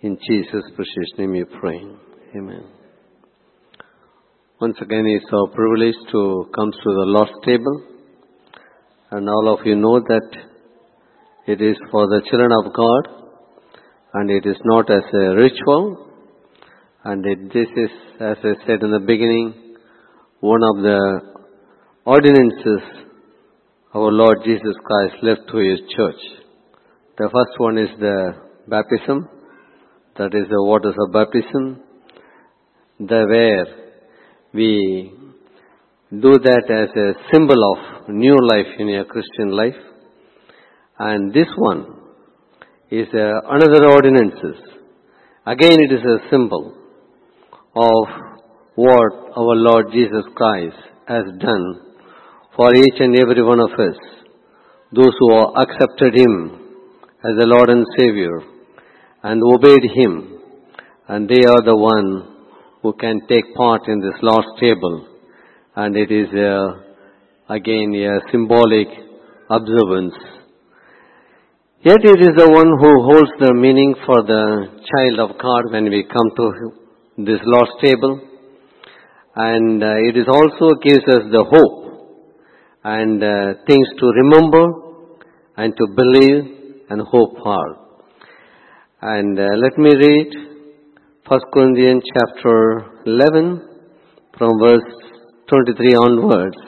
In 0.00 0.16
Jesus' 0.28 0.70
precious 0.76 1.10
name 1.18 1.32
we 1.32 1.44
pray. 1.44 1.80
Amen. 2.36 2.64
Once 4.60 4.76
again, 4.80 5.04
it's 5.06 5.32
our 5.32 5.48
privilege 5.54 5.94
to 6.12 6.50
come 6.54 6.70
to 6.70 6.90
the 6.98 7.06
Lord's 7.06 7.32
table. 7.44 7.82
And 9.10 9.28
all 9.28 9.54
of 9.54 9.64
you 9.64 9.76
know 9.76 10.00
that 10.00 10.28
it 11.46 11.60
is 11.62 11.76
for 11.90 12.06
the 12.06 12.20
children 12.28 12.50
of 12.52 12.72
God 12.74 13.27
and 14.18 14.30
it 14.30 14.44
is 14.46 14.56
not 14.64 14.90
as 14.90 15.04
a 15.14 15.26
ritual. 15.36 16.06
And 17.04 17.24
it, 17.24 17.52
this 17.52 17.68
is, 17.76 17.90
as 18.20 18.36
I 18.42 18.54
said 18.66 18.82
in 18.82 18.90
the 18.90 19.04
beginning, 19.06 19.76
one 20.40 20.62
of 20.70 20.82
the 20.82 21.20
ordinances 22.04 22.82
our 23.94 24.10
Lord 24.12 24.38
Jesus 24.44 24.74
Christ 24.84 25.14
left 25.22 25.42
to 25.52 25.58
His 25.58 25.80
church. 25.96 26.22
The 27.16 27.28
first 27.32 27.58
one 27.58 27.78
is 27.78 27.90
the 28.00 28.32
baptism, 28.66 29.28
that 30.16 30.34
is 30.34 30.48
the 30.50 30.62
waters 30.62 30.96
of 30.98 31.12
baptism, 31.12 31.80
the 32.98 33.22
where 33.32 33.66
we 34.52 35.12
do 36.10 36.32
that 36.48 36.64
as 36.82 36.90
a 36.96 37.08
symbol 37.32 37.60
of 37.72 38.08
new 38.08 38.36
life 38.50 38.72
in 38.78 38.88
a 38.96 39.04
Christian 39.04 39.50
life. 39.50 39.80
And 40.98 41.32
this 41.32 41.48
one 41.56 41.97
is 42.90 43.06
uh, 43.12 43.40
another 43.50 43.86
ordinances. 43.86 44.56
Again, 45.46 45.78
it 45.80 45.92
is 45.92 46.04
a 46.04 46.30
symbol 46.30 46.74
of 47.76 48.04
what 48.74 49.12
our 49.36 49.56
Lord 49.56 49.86
Jesus 49.92 50.24
Christ 50.34 50.76
has 51.06 51.24
done 51.38 51.94
for 52.56 52.74
each 52.74 52.98
and 52.98 53.18
every 53.18 53.42
one 53.42 53.60
of 53.60 53.70
us. 53.72 53.96
Those 54.92 55.12
who 55.18 55.32
accepted 55.56 56.14
Him 56.14 56.60
as 57.24 57.34
the 57.38 57.46
Lord 57.46 57.68
and 57.68 57.84
Savior 57.98 58.40
and 59.22 59.42
obeyed 59.42 59.84
Him, 59.94 60.40
and 61.08 61.28
they 61.28 61.44
are 61.44 61.62
the 61.62 61.76
one 61.76 62.36
who 62.82 62.94
can 62.94 63.20
take 63.28 63.54
part 63.54 63.82
in 63.86 64.00
this 64.00 64.18
Lord's 64.22 64.48
table. 64.60 65.08
And 65.76 65.94
it 65.96 66.10
is 66.10 66.28
uh, 66.32 67.52
again 67.52 67.94
a 67.94 68.30
symbolic 68.32 68.88
observance. 69.50 70.37
Yet 71.88 72.04
it 72.04 72.20
is 72.20 72.34
the 72.36 72.50
one 72.52 72.70
who 72.80 72.90
holds 73.08 73.32
the 73.40 73.54
meaning 73.54 73.94
for 74.04 74.20
the 74.30 74.44
child 74.88 75.16
of 75.24 75.38
God 75.40 75.72
when 75.72 75.84
we 75.88 76.04
come 76.04 76.28
to 76.36 76.46
this 77.24 77.40
Lord's 77.44 77.72
table. 77.80 78.20
And 79.34 79.82
uh, 79.82 79.96
it 80.08 80.14
is 80.20 80.28
also 80.28 80.76
gives 80.84 81.06
us 81.08 81.24
the 81.32 81.44
hope 81.48 81.78
and 82.84 83.24
uh, 83.24 83.64
things 83.66 83.88
to 84.00 84.06
remember 84.20 84.64
and 85.56 85.72
to 85.78 85.86
believe 85.96 86.84
and 86.90 87.00
hope 87.08 87.38
for. 87.42 87.66
And 89.00 89.38
uh, 89.38 89.48
let 89.56 89.78
me 89.78 89.88
read 89.96 90.30
1 91.26 91.40
Corinthians 91.54 92.02
chapter 92.12 92.84
11 93.06 93.62
from 94.36 94.50
verse 94.60 94.92
23 95.48 95.94
onwards 95.94 96.58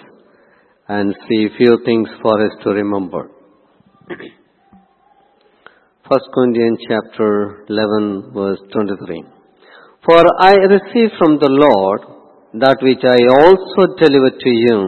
and 0.88 1.14
see 1.28 1.44
a 1.44 1.56
few 1.58 1.76
things 1.84 2.08
for 2.22 2.42
us 2.42 2.52
to 2.64 2.70
remember. 2.70 3.28
1 6.10 6.18
Corinthians 6.34 6.80
chapter 6.90 7.62
11 7.70 8.34
verse 8.34 8.58
23. 8.72 9.22
For 10.02 10.18
I 10.42 10.58
received 10.66 11.14
from 11.22 11.38
the 11.38 11.46
Lord 11.46 12.02
that 12.58 12.82
which 12.82 12.98
I 13.06 13.30
also 13.30 13.94
delivered 13.94 14.42
to 14.42 14.50
you, 14.50 14.80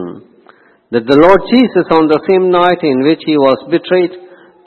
that 0.91 1.07
the 1.07 1.15
Lord 1.15 1.39
Jesus 1.47 1.87
on 1.95 2.11
the 2.11 2.19
same 2.27 2.51
night 2.51 2.83
in 2.83 3.07
which 3.07 3.23
he 3.23 3.39
was 3.39 3.55
betrayed 3.71 4.11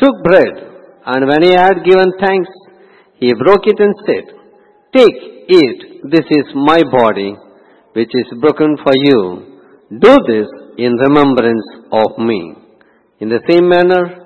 took 0.01 0.17
bread, 0.25 0.57
and 1.05 1.29
when 1.29 1.45
he 1.45 1.53
had 1.53 1.85
given 1.85 2.09
thanks, 2.25 2.49
he 3.21 3.37
broke 3.37 3.69
it 3.69 3.77
and 3.77 3.93
said, 4.09 4.25
Take, 4.97 5.53
eat, 5.53 6.09
this 6.09 6.25
is 6.25 6.57
my 6.57 6.81
body, 6.89 7.37
which 7.93 8.17
is 8.25 8.41
broken 8.41 8.81
for 8.81 8.97
you. 8.97 9.61
Do 9.93 10.15
this 10.25 10.49
in 10.81 10.97
remembrance 11.05 11.69
of 11.93 12.17
me. 12.17 12.57
In 13.21 13.29
the 13.29 13.45
same 13.45 13.69
manner, 13.69 14.26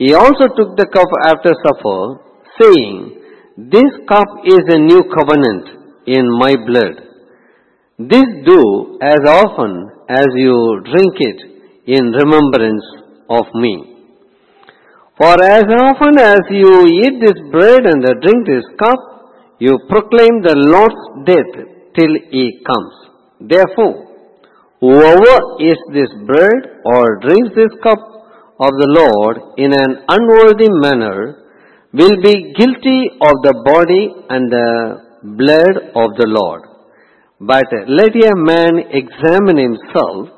he 0.00 0.14
also 0.14 0.48
took 0.56 0.80
the 0.80 0.88
cup 0.88 1.12
after 1.28 1.52
supper, 1.60 2.24
saying, 2.56 3.20
This 3.68 3.92
cup 4.08 4.30
is 4.48 4.64
a 4.72 4.80
new 4.80 5.04
covenant 5.12 6.06
in 6.06 6.24
my 6.40 6.56
blood. 6.56 6.96
This 7.98 8.24
do 8.48 8.96
as 9.02 9.20
often 9.28 9.92
as 10.08 10.24
you 10.34 10.56
drink 10.88 11.14
it 11.20 11.38
in 11.84 12.16
remembrance 12.16 12.86
of 13.28 13.44
me. 13.52 13.74
For 15.20 15.36
as 15.36 15.68
often 15.68 16.16
as 16.16 16.48
you 16.48 16.72
eat 17.04 17.20
this 17.20 17.36
bread 17.52 17.84
and 17.84 18.00
drink 18.24 18.46
this 18.48 18.64
cup, 18.80 19.00
you 19.58 19.76
proclaim 19.90 20.40
the 20.40 20.56
Lord's 20.56 21.28
death 21.28 21.52
till 21.92 22.14
he 22.32 22.64
comes. 22.64 22.94
Therefore, 23.52 24.08
whoever 24.80 25.60
eats 25.60 25.84
this 25.92 26.08
bread 26.24 26.80
or 26.88 27.20
drinks 27.20 27.52
this 27.54 27.76
cup 27.84 28.09
of 28.60 28.72
the 28.76 28.90
Lord 29.00 29.36
in 29.56 29.72
an 29.72 30.04
unworthy 30.06 30.68
manner 30.68 31.40
will 31.92 32.16
be 32.22 32.52
guilty 32.60 33.08
of 33.20 33.34
the 33.42 33.56
body 33.64 34.04
and 34.28 34.52
the 34.52 34.70
blood 35.22 35.76
of 35.96 36.10
the 36.20 36.28
Lord. 36.28 36.62
But 37.40 37.64
let 37.88 38.12
a 38.12 38.36
man 38.36 38.92
examine 38.92 39.56
himself, 39.56 40.28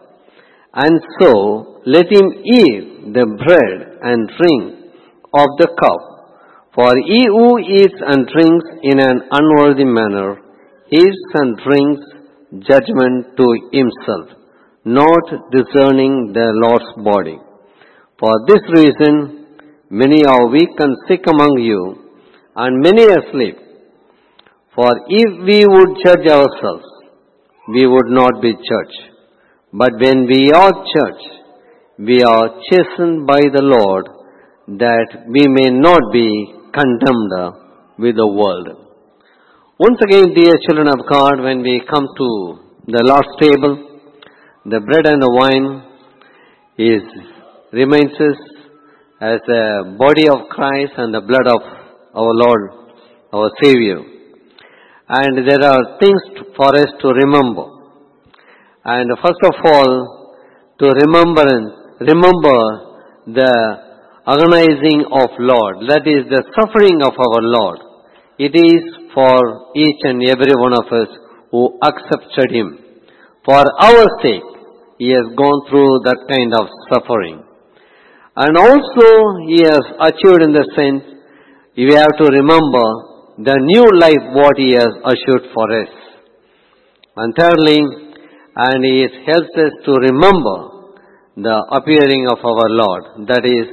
and 0.72 1.02
so 1.18 1.82
let 1.84 2.06
him 2.06 2.30
eat 2.46 3.12
the 3.12 3.26
bread 3.42 3.98
and 4.00 4.30
drink 4.38 4.94
of 5.34 5.48
the 5.58 5.68
cup. 5.82 6.02
For 6.74 6.94
he 7.04 7.26
who 7.26 7.58
eats 7.58 7.98
and 8.06 8.26
drinks 8.30 8.66
in 8.82 9.00
an 9.00 9.28
unworthy 9.30 9.84
manner 9.84 10.40
eats 10.90 11.24
and 11.34 11.58
drinks 11.58 12.06
judgment 12.70 13.36
to 13.36 13.46
himself, 13.72 14.38
not 14.84 15.50
discerning 15.50 16.32
the 16.32 16.48
Lord's 16.54 17.04
body. 17.04 17.38
For 18.22 18.34
this 18.46 18.62
reason, 18.76 19.46
many 19.90 20.24
are 20.24 20.48
weak 20.48 20.74
and 20.78 20.96
sick 21.08 21.22
among 21.26 21.58
you, 21.58 21.80
and 22.54 22.80
many 22.80 23.02
asleep. 23.02 23.56
For 24.76 24.90
if 25.08 25.30
we 25.48 25.66
would 25.66 25.96
judge 26.04 26.28
ourselves, 26.30 26.84
we 27.66 27.84
would 27.84 28.10
not 28.18 28.40
be 28.40 28.52
judged. 28.52 29.00
But 29.72 29.94
when 30.00 30.28
we 30.28 30.52
are 30.52 30.70
judged, 30.70 31.32
we 31.98 32.22
are 32.22 32.46
chastened 32.70 33.26
by 33.26 33.40
the 33.56 33.64
Lord, 33.74 34.06
that 34.68 35.24
we 35.26 35.48
may 35.48 35.70
not 35.70 36.12
be 36.12 36.28
condemned 36.78 37.34
with 37.98 38.14
the 38.14 38.30
world. 38.40 38.68
Once 39.80 39.98
again, 40.00 40.32
dear 40.32 40.52
children 40.68 40.86
of 40.86 41.04
God, 41.10 41.42
when 41.42 41.60
we 41.62 41.82
come 41.92 42.06
to 42.06 42.28
the 42.86 43.02
Lord's 43.02 43.34
table, 43.40 44.00
the 44.64 44.78
bread 44.78 45.06
and 45.12 45.20
the 45.20 45.32
wine 45.40 45.82
is 46.78 47.32
reminds 47.72 48.12
us 48.14 48.38
as 49.20 49.40
the 49.46 49.96
body 49.98 50.28
of 50.28 50.48
Christ 50.50 50.92
and 50.96 51.14
the 51.14 51.20
blood 51.20 51.46
of 51.46 51.62
our 52.14 52.32
Lord, 52.44 52.70
our 53.32 53.50
Savior. 53.62 54.00
And 55.08 55.48
there 55.48 55.64
are 55.64 55.98
things 55.98 56.22
for 56.56 56.74
us 56.76 56.90
to 57.00 57.08
remember. 57.08 57.66
And 58.84 59.10
first 59.22 59.42
of 59.44 59.54
all, 59.64 60.36
to 60.80 60.86
remember, 61.06 61.46
remember 62.00 62.58
the 63.26 63.52
agonizing 64.26 65.06
of 65.10 65.30
Lord. 65.38 65.88
That 65.88 66.04
is 66.06 66.28
the 66.28 66.42
suffering 66.58 67.00
of 67.02 67.14
our 67.14 67.42
Lord. 67.42 67.78
It 68.38 68.54
is 68.54 68.82
for 69.14 69.72
each 69.76 70.00
and 70.02 70.22
every 70.28 70.54
one 70.56 70.74
of 70.74 70.86
us 70.90 71.08
who 71.50 71.78
accepted 71.82 72.50
Him. 72.50 72.78
For 73.44 73.54
our 73.54 74.06
sake, 74.22 74.48
He 74.98 75.10
has 75.10 75.34
gone 75.36 75.70
through 75.70 76.02
that 76.04 76.26
kind 76.28 76.52
of 76.54 76.66
suffering. 76.90 77.51
And 78.37 78.57
also, 78.57 79.09
He 79.45 79.61
has 79.64 79.85
achieved 80.09 80.43
in 80.43 80.53
the 80.57 80.64
sense, 80.72 81.05
we 81.76 81.93
have 81.93 82.16
to 82.16 82.26
remember 82.33 82.87
the 83.39 83.57
new 83.61 83.87
life 84.01 84.24
what 84.33 84.57
He 84.57 84.72
has 84.72 84.93
assured 85.05 85.53
for 85.53 85.66
us. 85.68 85.93
And 87.16 87.35
thirdly, 87.37 87.80
and 88.57 88.80
it 88.85 89.12
helps 89.28 89.53
us 89.57 89.72
to 89.85 89.93
remember 90.01 90.57
the 91.37 91.57
appearing 91.76 92.28
of 92.28 92.39
our 92.45 92.68
Lord. 92.72 93.28
That 93.28 93.45
is, 93.45 93.68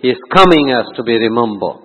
His 0.00 0.16
coming 0.32 0.72
has 0.72 0.88
to 0.96 1.02
be 1.02 1.16
remembered. 1.16 1.84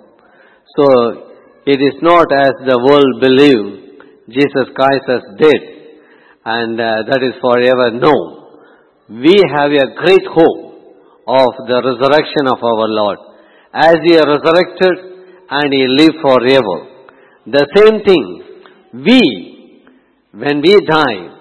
So, 0.80 1.34
it 1.66 1.80
is 1.80 2.00
not 2.02 2.28
as 2.32 2.56
the 2.68 2.80
world 2.80 3.20
believe 3.20 3.84
Jesus 4.30 4.68
Christ 4.76 5.08
is 5.08 5.24
dead 5.40 5.62
and 6.46 6.80
uh, 6.80 7.04
that 7.08 7.24
is 7.24 7.36
forever. 7.40 7.92
No. 7.92 8.16
We 9.10 9.36
have 9.56 9.72
a 9.72 9.96
great 9.96 10.24
hope 10.28 10.73
of 11.28 11.52
the 11.68 11.80
resurrection 11.84 12.48
of 12.48 12.60
our 12.64 12.88
Lord. 12.88 13.20
As 13.74 13.96
He 14.04 14.16
resurrected 14.16 15.14
and 15.50 15.74
He 15.74 15.86
live 15.88 16.16
forever. 16.22 16.94
The 17.46 17.66
same 17.76 18.04
thing, 18.04 18.44
we, 18.94 19.84
when 20.32 20.62
we 20.62 20.80
die, 20.86 21.34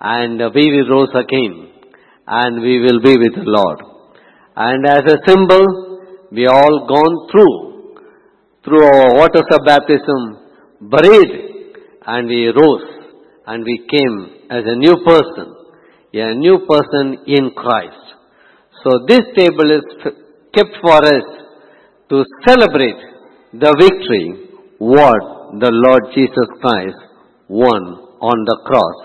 and 0.00 0.40
we 0.54 0.72
will 0.72 1.06
rise 1.06 1.24
again, 1.24 1.68
and 2.26 2.62
we 2.62 2.80
will 2.80 3.00
be 3.00 3.16
with 3.18 3.34
the 3.34 3.44
Lord. 3.44 3.78
And 4.56 4.86
as 4.86 5.02
a 5.06 5.18
symbol, 5.26 5.64
we 6.32 6.46
all 6.46 6.86
gone 6.86 7.28
through, 7.30 7.96
through 8.64 8.84
our 8.84 9.14
waters 9.14 9.48
of 9.52 9.64
baptism, 9.66 10.38
buried, 10.80 11.50
and 12.06 12.28
we 12.28 12.46
rose, 12.46 12.88
and 13.46 13.64
we 13.64 13.86
came 13.90 14.48
as 14.50 14.62
a 14.66 14.76
new 14.76 14.96
person, 15.04 15.54
a 16.14 16.34
new 16.34 16.66
person 16.66 17.24
in 17.26 17.50
Christ. 17.56 18.09
So 18.82 19.04
this 19.06 19.20
table 19.36 19.70
is 19.70 19.84
kept 20.54 20.76
for 20.80 20.98
us 21.04 21.26
to 22.10 22.24
celebrate 22.46 23.00
the 23.52 23.72
victory 23.78 24.56
what 24.78 25.60
the 25.60 25.70
Lord 25.70 26.02
Jesus 26.14 26.48
Christ 26.60 26.96
won 27.48 27.82
on 28.20 28.44
the 28.46 28.58
cross. 28.64 28.98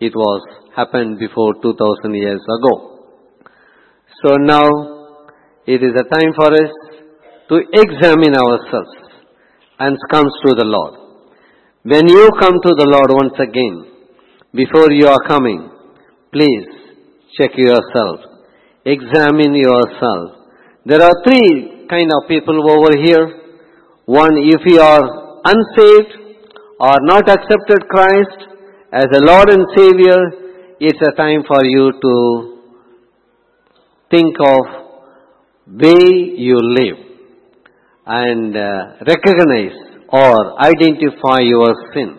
It 0.00 0.14
was 0.14 0.40
happened 0.74 1.18
before 1.18 1.54
2000 1.60 2.14
years 2.14 2.40
ago. 2.40 3.04
So 4.22 4.36
now 4.36 4.68
it 5.66 5.82
is 5.82 5.92
a 5.92 6.08
time 6.08 6.32
for 6.34 6.48
us 6.54 6.72
to 7.50 7.56
examine 7.72 8.34
ourselves 8.34 8.96
and 9.78 9.96
comes 10.10 10.32
to 10.46 10.54
the 10.54 10.64
Lord. 10.64 10.94
When 11.82 12.08
you 12.08 12.30
come 12.40 12.54
to 12.54 12.72
the 12.80 12.88
Lord 12.88 13.10
once 13.12 13.38
again, 13.38 13.76
before 14.54 14.90
you 14.92 15.06
are 15.06 15.22
coming, 15.28 15.70
please 16.32 16.66
check 17.36 17.50
yourself. 17.56 18.37
Examine 18.88 19.54
yourself. 19.54 20.48
There 20.86 21.02
are 21.02 21.16
three 21.22 21.86
kind 21.90 22.10
of 22.16 22.26
people 22.26 22.56
over 22.70 22.96
here. 22.96 23.24
One, 24.06 24.32
if 24.38 24.62
you 24.64 24.80
are 24.80 25.42
unsaved 25.44 26.12
or 26.80 26.96
not 27.02 27.28
accepted 27.28 27.84
Christ 27.90 28.38
as 28.92 29.08
a 29.12 29.20
Lord 29.20 29.50
and 29.50 29.66
Savior, 29.76 30.16
it's 30.80 31.02
a 31.06 31.12
time 31.16 31.42
for 31.46 31.62
you 31.64 31.92
to 32.00 32.14
think 34.10 34.34
of 34.40 34.60
way 35.66 36.32
you 36.48 36.56
live 36.58 36.96
and 38.06 38.56
uh, 38.56 39.04
recognize 39.06 39.76
or 40.08 40.62
identify 40.62 41.40
your 41.42 41.74
sin 41.92 42.16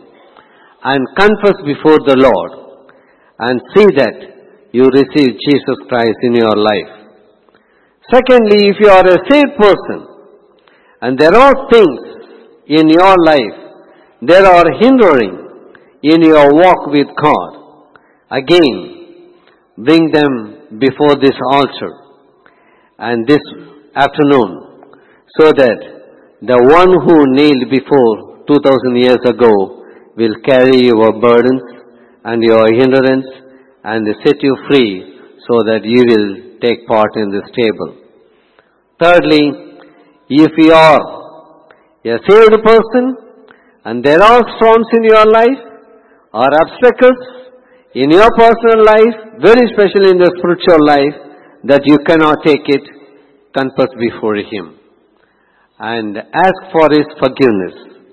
and 0.84 1.07
confess 1.17 1.57
before 1.65 1.97
the 2.05 2.15
Lord 2.15 2.84
and 3.39 3.59
see 3.74 3.88
that 3.97 4.39
you 4.72 4.86
receive 4.86 5.34
Jesus 5.47 5.80
Christ 5.88 6.17
in 6.24 6.36
your 6.36 6.55
life. 6.55 6.99
Secondly, 8.11 8.70
if 8.70 8.76
you 8.80 8.89
are 8.89 9.07
a 9.07 9.17
saved 9.30 9.57
person 9.57 10.07
and 11.01 11.17
there 11.17 11.36
are 11.36 11.53
things 11.72 11.99
in 12.67 12.89
your 12.89 13.15
life 13.26 13.57
that 14.22 14.45
are 14.45 14.70
hindering 14.80 15.36
in 16.03 16.22
your 16.22 16.53
walk 16.53 16.88
with 16.88 17.07
God, 17.22 17.84
again, 18.32 19.34
bring 19.78 20.11
them 20.11 20.80
before 20.80 21.15
this 21.22 21.38
altar 21.51 21.91
and 22.99 23.28
this 23.28 23.41
afternoon 23.95 24.93
so 25.38 25.51
that 25.51 25.80
the 26.41 26.59
one 26.78 26.93
who 27.05 27.17
kneeled 27.34 27.70
before 27.70 28.45
2000 28.47 28.95
years 28.95 29.20
ago 29.26 29.51
will 30.15 30.36
carry 30.45 30.86
your 30.86 31.20
burdens 31.20 31.63
and 32.24 32.43
your 32.43 32.65
hindrance 32.76 33.26
and 33.84 34.05
they 34.05 34.13
set 34.25 34.41
you 34.41 34.55
free 34.67 35.19
so 35.47 35.63
that 35.69 35.82
you 35.84 36.03
will 36.05 36.59
take 36.61 36.86
part 36.88 37.15
in 37.15 37.32
this 37.32 37.47
table. 37.55 37.95
Thirdly, 38.99 39.80
if 40.30 40.51
you 40.57 40.73
are 40.73 40.99
a 42.05 42.17
saved 42.27 42.63
person 42.63 43.17
and 43.86 44.03
there 44.03 44.21
are 44.21 44.41
storms 44.57 44.88
in 44.93 45.03
your 45.03 45.25
life 45.25 45.61
or 46.34 46.47
obstacles 46.61 47.39
in 47.95 48.11
your 48.11 48.30
personal 48.38 48.86
life, 48.86 49.17
very 49.41 49.65
especially 49.71 50.11
in 50.11 50.19
the 50.19 50.32
spiritual 50.38 50.86
life, 50.86 51.17
that 51.63 51.82
you 51.86 51.97
cannot 52.05 52.38
take 52.45 52.61
it, 52.67 52.84
confess 53.53 53.89
before 53.99 54.36
Him 54.36 54.77
and 55.80 56.17
ask 56.17 56.59
for 56.71 56.88
His 56.91 57.07
forgiveness. 57.19 58.05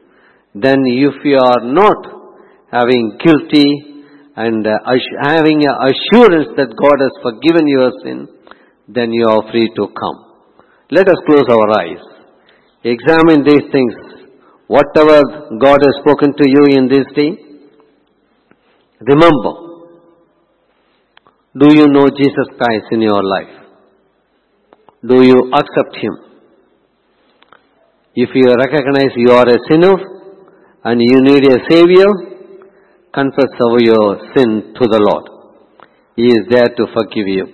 Then 0.54 0.78
if 0.86 1.14
you 1.24 1.36
are 1.36 1.62
not 1.62 1.98
having 2.72 3.18
guilty 3.22 3.95
and 4.36 4.66
uh, 4.66 4.78
having 5.24 5.64
assurance 5.64 6.52
that 6.60 6.76
God 6.76 6.98
has 7.00 7.14
forgiven 7.24 7.66
your 7.66 7.90
sin, 8.04 8.28
then 8.86 9.10
you 9.10 9.26
are 9.26 9.50
free 9.50 9.72
to 9.74 9.88
come. 9.88 10.18
Let 10.90 11.08
us 11.08 11.16
close 11.26 11.48
our 11.48 11.68
eyes. 11.80 12.04
Examine 12.84 13.42
these 13.44 13.64
things. 13.72 13.94
Whatever 14.68 15.22
God 15.58 15.80
has 15.80 15.94
spoken 16.04 16.34
to 16.36 16.44
you 16.46 16.76
in 16.76 16.88
this 16.88 17.06
day, 17.16 17.32
remember. 19.00 19.66
Do 21.58 21.74
you 21.74 21.88
know 21.88 22.06
Jesus 22.10 22.48
Christ 22.58 22.86
in 22.92 23.00
your 23.00 23.22
life? 23.24 23.56
Do 25.06 25.24
you 25.24 25.50
accept 25.54 25.96
Him? 25.96 26.12
If 28.14 28.30
you 28.34 28.54
recognize 28.54 29.12
you 29.16 29.30
are 29.30 29.48
a 29.48 29.58
sinner 29.70 29.94
and 30.84 31.00
you 31.00 31.22
need 31.22 31.44
a 31.44 31.58
Savior, 31.70 32.35
confess 33.16 33.52
over 33.66 33.80
your 33.80 34.06
sin 34.34 34.74
to 34.78 34.84
the 34.94 35.00
Lord. 35.08 35.24
He 36.16 36.26
is 36.38 36.42
there 36.50 36.68
to 36.78 36.84
forgive 36.94 37.28
you. 37.36 37.46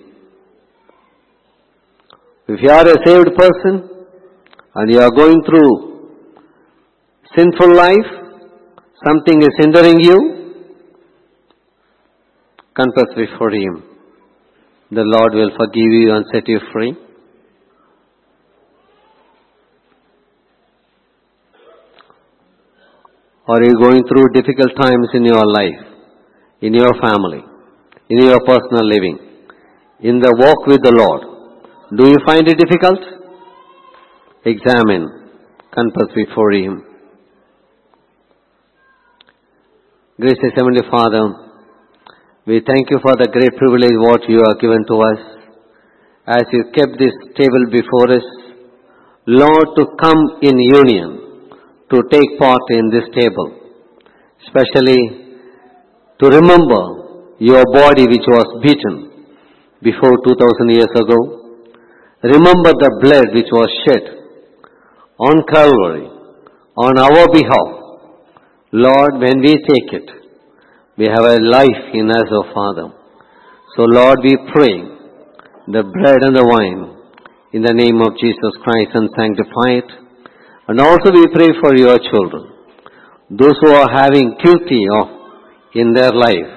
If 2.49 2.61
you 2.63 2.71
are 2.71 2.87
a 2.95 2.97
saved 3.07 3.31
person 3.39 3.75
and 4.75 4.93
you 4.93 4.99
are 4.99 5.11
going 5.11 5.41
through 5.47 5.71
sinful 7.37 7.77
life, 7.77 8.11
something 9.07 9.43
is 9.43 9.55
hindering 9.59 10.01
you, 10.01 10.19
confess 12.75 13.15
before 13.17 13.53
Him. 13.53 13.85
The 14.91 15.05
Lord 15.15 15.33
will 15.35 15.53
forgive 15.57 15.93
you 16.01 16.13
and 16.15 16.27
set 16.33 16.49
you 16.49 16.59
free. 16.73 16.93
Or 23.53 23.61
are 23.61 23.65
you 23.65 23.77
going 23.77 24.03
through 24.09 24.33
difficult 24.33 24.73
times 24.81 25.09
in 25.13 25.27
your 25.27 25.45
life, 25.45 25.81
in 26.63 26.73
your 26.73 26.93
family, 27.03 27.45
in 28.09 28.25
your 28.25 28.41
personal 28.47 28.87
living, 28.89 29.19
in 30.01 30.21
the 30.21 30.33
walk 30.43 30.67
with 30.67 30.81
the 30.83 30.95
Lord? 30.97 31.21
Do 31.95 32.09
you 32.09 32.17
find 32.25 32.49
it 32.49 32.57
difficult? 32.57 33.01
Examine, 34.47 35.05
confess 35.71 36.09
before 36.15 36.53
Him. 36.53 36.83
Gracious 40.19 40.57
Heavenly 40.57 40.89
Father, 40.91 41.25
we 42.47 42.63
thank 42.67 42.89
you 42.89 43.01
for 43.03 43.17
the 43.21 43.29
great 43.37 43.55
privilege 43.59 43.99
what 43.99 44.23
you 44.31 44.41
have 44.49 44.59
given 44.63 44.83
to 44.89 44.97
us. 45.13 45.21
As 46.27 46.45
you 46.53 46.73
kept 46.73 46.97
this 46.99 47.13
table 47.37 47.67
before 47.71 48.17
us, 48.17 48.25
Lord, 49.27 49.77
to 49.77 49.85
come 50.01 50.41
in 50.41 50.57
union, 50.59 51.22
to 51.93 52.03
take 52.11 52.39
part 52.39 52.63
in 52.71 52.89
this 52.89 53.05
table, 53.15 53.49
especially 54.47 55.01
to 56.21 56.27
remember 56.29 56.83
your 57.39 57.65
body 57.73 58.07
which 58.09 58.27
was 58.27 58.49
beaten 58.63 59.27
before 59.83 60.17
2000 60.25 60.71
years 60.71 60.93
ago. 60.95 61.21
Remember 62.23 62.73
the 62.81 62.91
blood 63.03 63.35
which 63.35 63.51
was 63.53 63.69
shed 63.85 64.05
on 65.19 65.43
Calvary 65.53 66.09
on 66.77 66.99
our 66.99 67.27
behalf. 67.29 67.71
Lord, 68.73 69.21
when 69.21 69.41
we 69.41 69.53
take 69.53 69.93
it, 69.93 70.09
we 70.97 71.07
have 71.07 71.25
a 71.25 71.39
life 71.41 71.93
in 71.93 72.11
us, 72.11 72.29
O 72.31 72.43
Father. 72.55 72.89
So 73.77 73.83
Lord, 73.83 74.21
we 74.23 74.37
pray 74.53 74.77
the 75.67 75.83
bread 75.83 76.23
and 76.23 76.37
the 76.37 76.47
wine 76.47 76.97
in 77.53 77.63
the 77.63 77.75
name 77.75 78.01
of 78.01 78.17
Jesus 78.17 78.55
Christ 78.65 78.91
and 78.95 79.11
sanctify 79.17 79.83
it. 79.83 80.02
And 80.69 80.81
also 80.81 81.11
we 81.13 81.27
pray 81.35 81.49
for 81.61 81.77
your 81.77 81.99
children, 81.99 82.53
those 83.31 83.57
who 83.61 83.71
are 83.71 83.91
having 83.91 84.37
guilty 84.43 84.83
of 85.01 85.09
in 85.75 85.93
their 85.93 86.13
life. 86.13 86.53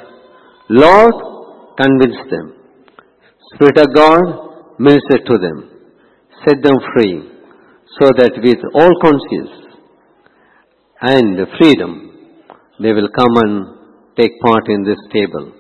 Lord, 0.69 1.13
convince 1.77 2.17
them. 2.29 2.53
Spirit 3.53 3.77
of 3.77 3.93
God, 3.95 4.79
minister 4.79 5.19
to 5.25 5.37
them. 5.37 5.69
Set 6.45 6.61
them 6.61 6.75
free 6.93 7.31
so 7.99 8.11
that 8.17 8.33
with 8.43 8.59
all 8.73 8.91
conscience 9.01 9.65
and 11.01 11.47
freedom 11.57 12.11
they 12.79 12.91
will 12.91 13.09
come 13.15 13.35
and 13.37 13.75
take 14.17 14.31
part 14.41 14.67
in 14.67 14.83
this 14.83 14.99
table. 15.13 15.53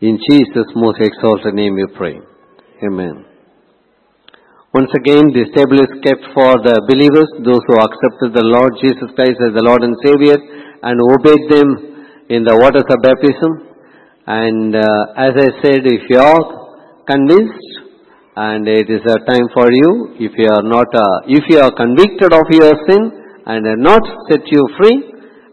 In 0.00 0.18
Jesus' 0.28 0.72
most 0.76 1.00
exalted 1.00 1.54
name 1.54 1.74
we 1.74 1.86
pray. 1.96 2.20
Amen. 2.86 3.33
Once 4.74 4.90
again, 4.98 5.30
this 5.30 5.46
table 5.54 5.78
is 5.78 5.92
kept 6.02 6.24
for 6.34 6.58
the 6.66 6.74
believers, 6.90 7.30
those 7.46 7.62
who 7.70 7.78
accepted 7.78 8.34
the 8.34 8.42
Lord 8.42 8.74
Jesus 8.82 9.06
Christ 9.14 9.38
as 9.38 9.54
the 9.54 9.62
Lord 9.62 9.86
and 9.86 9.94
Savior 10.02 10.34
and 10.82 10.98
obeyed 10.98 11.46
them 11.46 11.68
in 12.26 12.42
the 12.42 12.58
waters 12.58 12.82
of 12.90 12.98
baptism. 12.98 13.70
And 14.26 14.74
uh, 14.74 15.14
as 15.14 15.38
I 15.38 15.48
said, 15.62 15.86
if 15.86 16.10
you 16.10 16.18
are 16.18 16.42
convinced 17.06 17.70
and 18.34 18.66
it 18.66 18.90
is 18.90 19.06
a 19.06 19.22
time 19.22 19.46
for 19.54 19.70
you, 19.70 20.18
if 20.18 20.34
you 20.34 20.50
are 20.50 20.66
not, 20.66 20.90
uh, 20.90 21.22
if 21.30 21.46
you 21.46 21.62
are 21.62 21.70
convicted 21.70 22.34
of 22.34 22.42
your 22.50 22.74
sin 22.90 23.14
and 23.46 23.62
are 23.62 23.78
not 23.78 24.02
set 24.26 24.42
you 24.50 24.66
free, 24.74 24.98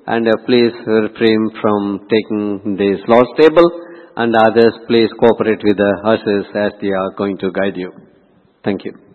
and 0.09 0.25
uh, 0.25 0.33
please 0.49 0.73
refrain 0.89 1.53
from 1.61 2.09
taking 2.09 2.73
this 2.73 2.97
Lord's 3.05 3.29
table 3.37 3.69
and 4.17 4.33
others 4.33 4.73
please 4.89 5.13
cooperate 5.21 5.61
with 5.61 5.77
the 5.77 5.93
ushers 6.09 6.49
as 6.57 6.73
they 6.81 6.89
are 6.89 7.13
going 7.13 7.37
to 7.37 7.51
guide 7.51 7.77
you. 7.77 7.93
Thank 8.65 8.85
you. 8.85 9.10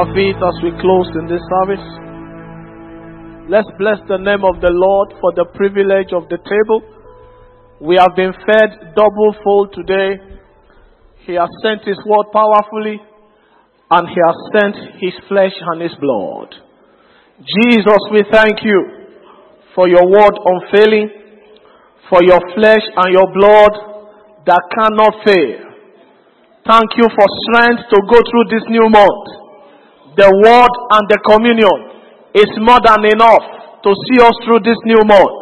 Our 0.00 0.14
feet 0.16 0.36
as 0.40 0.56
we 0.64 0.72
close 0.80 1.12
in 1.12 1.28
this 1.28 1.44
service. 1.60 1.86
Let's 3.52 3.68
bless 3.76 4.00
the 4.08 4.16
name 4.16 4.48
of 4.48 4.56
the 4.64 4.72
Lord 4.72 5.12
for 5.20 5.28
the 5.36 5.44
privilege 5.52 6.16
of 6.16 6.24
the 6.32 6.40
table. 6.40 6.80
We 7.84 8.00
have 8.00 8.16
been 8.16 8.32
fed 8.48 8.96
double 8.96 9.36
fold 9.44 9.76
today. 9.76 10.16
He 11.28 11.36
has 11.36 11.52
sent 11.60 11.84
His 11.84 12.00
word 12.08 12.32
powerfully 12.32 12.96
and 13.92 14.08
He 14.08 14.20
has 14.24 14.38
sent 14.56 14.76
His 15.04 15.12
flesh 15.28 15.52
and 15.52 15.84
His 15.84 15.92
blood. 16.00 16.48
Jesus, 17.44 18.00
we 18.08 18.24
thank 18.32 18.64
you 18.64 18.80
for 19.74 19.84
your 19.84 20.08
word 20.08 20.32
unfailing, 20.32 21.12
for 22.08 22.24
your 22.24 22.40
flesh 22.56 22.84
and 23.04 23.12
your 23.12 23.28
blood 23.36 23.74
that 24.48 24.64
cannot 24.72 25.12
fail. 25.28 25.60
Thank 26.64 26.88
you 26.96 27.04
for 27.04 27.26
strength 27.52 27.84
to 27.92 27.98
go 28.08 28.16
through 28.16 28.46
this 28.48 28.64
new 28.72 28.88
month. 28.88 29.39
The 30.18 30.26
word 30.26 30.72
and 30.98 31.04
the 31.06 31.18
communion 31.22 31.78
is 32.34 32.50
more 32.58 32.82
than 32.82 33.06
enough 33.06 33.44
to 33.86 33.90
see 34.06 34.18
us 34.18 34.34
through 34.42 34.60
this 34.66 34.78
new 34.84 35.00
month. 35.06 35.38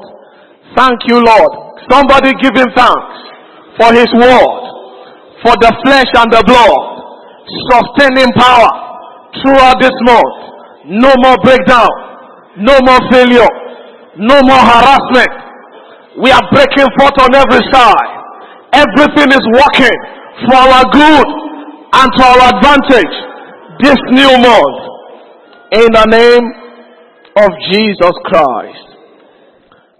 Thank 0.76 1.08
you, 1.08 1.18
Lord. 1.24 1.80
Somebody 1.88 2.36
give 2.36 2.52
him 2.52 2.68
thanks 2.76 3.16
for 3.80 3.88
his 3.96 4.10
word, 4.12 4.60
for 5.40 5.54
the 5.56 5.72
flesh 5.86 6.10
and 6.12 6.28
the 6.28 6.42
blood, 6.44 6.80
sustaining 7.72 8.28
power 8.36 8.70
throughout 9.40 9.80
this 9.80 9.96
month. 10.04 10.36
No 11.00 11.12
more 11.24 11.36
breakdown, 11.40 11.88
no 12.60 12.76
more 12.84 13.00
failure, 13.08 13.48
no 14.20 14.36
more 14.44 14.62
harassment. 14.68 15.32
We 16.20 16.28
are 16.28 16.44
breaking 16.52 16.88
forth 17.00 17.16
on 17.24 17.32
every 17.32 17.64
side. 17.72 18.10
Everything 18.76 19.32
is 19.32 19.44
working 19.48 19.96
for 20.44 20.56
our 20.60 20.84
good 20.92 21.28
and 21.88 22.08
to 22.12 22.20
our 22.20 22.40
advantage 22.52 23.27
this 23.80 23.98
new 24.10 24.32
month. 24.38 24.78
In 25.70 25.88
the 25.92 26.06
name 26.08 26.46
of 27.36 27.50
Jesus 27.70 28.14
Christ. 28.24 28.88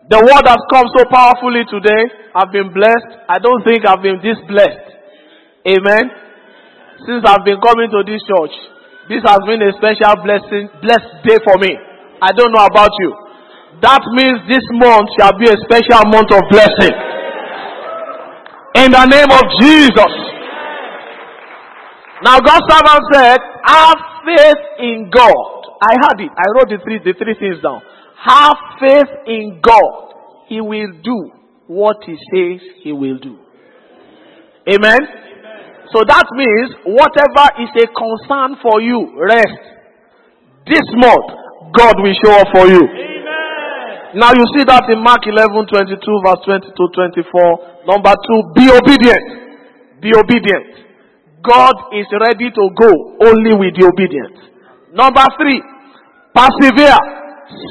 The 0.09 0.17
word 0.17 0.45
has 0.49 0.63
come 0.73 0.89
so 0.97 1.05
powerfully 1.13 1.69
today. 1.69 2.33
I've 2.33 2.49
been 2.49 2.73
blessed. 2.73 3.29
I 3.29 3.37
don't 3.37 3.61
think 3.69 3.85
I've 3.85 4.01
been 4.01 4.19
this 4.25 4.41
blessed. 4.49 4.89
Amen. 5.69 6.05
Since 7.05 7.23
I've 7.29 7.45
been 7.45 7.61
coming 7.61 7.93
to 7.93 8.01
this 8.09 8.25
church, 8.25 8.55
this 9.13 9.21
has 9.29 9.41
been 9.45 9.61
a 9.61 9.71
special 9.77 10.17
blessing, 10.25 10.73
blessed 10.81 11.29
day 11.29 11.37
for 11.45 11.61
me. 11.61 11.77
I 12.25 12.33
don't 12.33 12.51
know 12.51 12.65
about 12.65 12.91
you. 13.05 13.13
That 13.85 14.03
means 14.17 14.43
this 14.49 14.65
month 14.75 15.13
shall 15.21 15.37
be 15.37 15.47
a 15.47 15.57
special 15.69 16.03
month 16.09 16.33
of 16.33 16.43
blessing. 16.51 16.97
In 18.81 18.91
the 18.91 19.05
name 19.13 19.31
of 19.31 19.45
Jesus. 19.61 20.15
Now 22.25 22.41
God's 22.41 22.67
servant 22.67 23.05
said, 23.13 23.41
have 23.65 23.99
faith 24.25 24.63
in 24.79 25.11
God. 25.11 25.59
I 25.81 25.95
had 26.03 26.21
it. 26.21 26.31
I 26.35 26.47
wrote 26.55 26.69
the 26.71 26.79
three, 26.83 26.99
the 26.99 27.15
three 27.15 27.37
things 27.39 27.63
down. 27.63 27.83
Have 28.19 28.57
faith 28.81 29.13
in 29.27 29.61
God. 29.63 30.15
He 30.49 30.61
will 30.61 30.93
do 31.03 31.31
what 31.69 31.99
he 32.05 32.17
says 32.33 32.61
he 32.83 32.93
will 32.93 33.19
do. 33.19 33.39
Amen. 34.69 34.99
So 35.93 36.05
that 36.05 36.27
means 36.37 36.69
whatever 36.85 37.47
is 37.65 37.73
a 37.81 37.87
concern 37.89 38.61
for 38.61 38.81
you, 38.81 39.17
rest. 39.17 39.63
This 40.69 40.85
month, 41.01 41.29
God 41.73 41.97
will 41.97 42.17
show 42.25 42.35
up 42.37 42.49
for 42.53 42.67
you. 42.69 42.85
Amen. 42.85 44.21
Now 44.21 44.33
you 44.37 44.45
see 44.57 44.65
that 44.69 44.89
in 44.89 45.01
Mark 45.01 45.25
11, 45.25 45.69
22, 45.69 46.01
verse 46.25 46.43
20 46.45 46.69
to 46.77 46.85
24. 46.93 47.89
Number 47.89 48.13
two, 48.25 48.41
be 48.53 48.69
obedient. 48.69 50.01
Be 50.01 50.13
obedient. 50.13 50.88
God 51.49 51.97
is 51.97 52.05
ready 52.13 52.53
to 52.53 52.65
go 52.77 52.91
only 53.25 53.57
with 53.57 53.73
the 53.81 53.89
obedient. 53.89 54.37
Number 54.93 55.25
three, 55.41 55.61
persevere. 56.37 57.01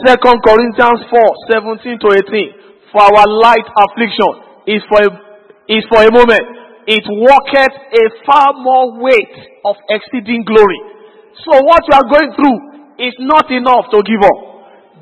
Second 0.01 0.41
Corinthians 0.41 1.05
4, 1.05 1.53
17 1.53 2.01
to 2.01 2.07
18. 2.25 2.89
For 2.89 3.05
our 3.05 3.29
light 3.29 3.67
affliction 3.77 4.65
is 4.65 4.81
for 4.89 5.05
a, 5.05 5.09
is 5.69 5.85
for 5.85 6.01
a 6.01 6.09
moment. 6.09 6.41
It 6.89 7.05
worketh 7.05 7.75
a 7.93 8.03
far 8.25 8.57
more 8.57 8.97
weight 8.97 9.35
of 9.69 9.75
exceeding 9.93 10.41
glory. 10.49 10.81
So 11.45 11.61
what 11.61 11.85
you 11.85 11.93
are 11.93 12.09
going 12.09 12.33
through 12.33 12.57
is 12.97 13.13
not 13.21 13.45
enough 13.53 13.93
to 13.93 14.01
give 14.01 14.23
up. 14.25 14.39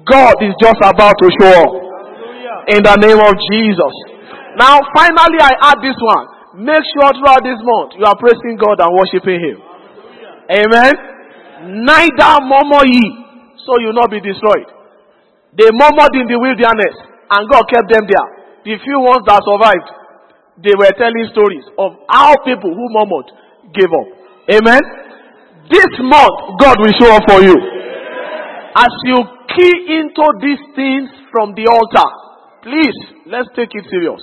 God 0.04 0.36
is 0.44 0.52
just 0.60 0.82
about 0.84 1.16
to 1.24 1.28
show 1.40 1.54
up. 1.56 1.72
In 2.68 2.84
the 2.84 2.96
name 3.00 3.22
of 3.22 3.34
Jesus. 3.48 3.94
Now 4.60 4.84
finally 4.92 5.40
I 5.40 5.72
add 5.72 5.80
this 5.80 5.96
one. 5.96 6.35
Make 6.56 6.88
sure 6.96 7.12
throughout 7.12 7.44
this 7.44 7.60
month 7.60 8.00
you 8.00 8.06
are 8.08 8.16
praising 8.16 8.56
God 8.56 8.80
and 8.80 8.92
worshiping 8.96 9.40
Him. 9.44 9.58
Amen. 10.48 10.94
Neither 11.84 12.32
murmur 12.48 12.86
ye, 12.88 13.04
so 13.66 13.76
you 13.82 13.92
will 13.92 14.00
not 14.00 14.12
be 14.12 14.22
destroyed. 14.24 14.70
They 15.58 15.68
murmured 15.72 16.16
in 16.16 16.28
the 16.28 16.40
wilderness, 16.40 16.96
and 17.32 17.50
God 17.50 17.64
kept 17.68 17.88
them 17.92 18.08
there. 18.08 18.28
The 18.64 18.76
few 18.84 19.00
ones 19.04 19.24
that 19.28 19.44
survived, 19.44 19.90
they 20.64 20.76
were 20.76 20.92
telling 20.96 21.28
stories 21.32 21.66
of 21.80 22.00
how 22.08 22.36
people 22.48 22.72
who 22.72 22.86
murmured 22.92 23.28
gave 23.76 23.92
up. 23.92 24.08
Amen. 24.52 24.84
This 25.68 25.92
month, 26.04 26.62
God 26.62 26.78
will 26.78 26.96
show 26.96 27.10
up 27.10 27.26
for 27.26 27.42
you. 27.42 27.58
As 28.76 28.92
you 29.08 29.18
key 29.56 29.74
into 29.98 30.26
these 30.44 30.62
things 30.76 31.10
from 31.32 31.56
the 31.56 31.66
altar, 31.66 32.10
please, 32.62 32.98
let's 33.26 33.50
take 33.56 33.74
it 33.74 33.88
serious. 33.90 34.22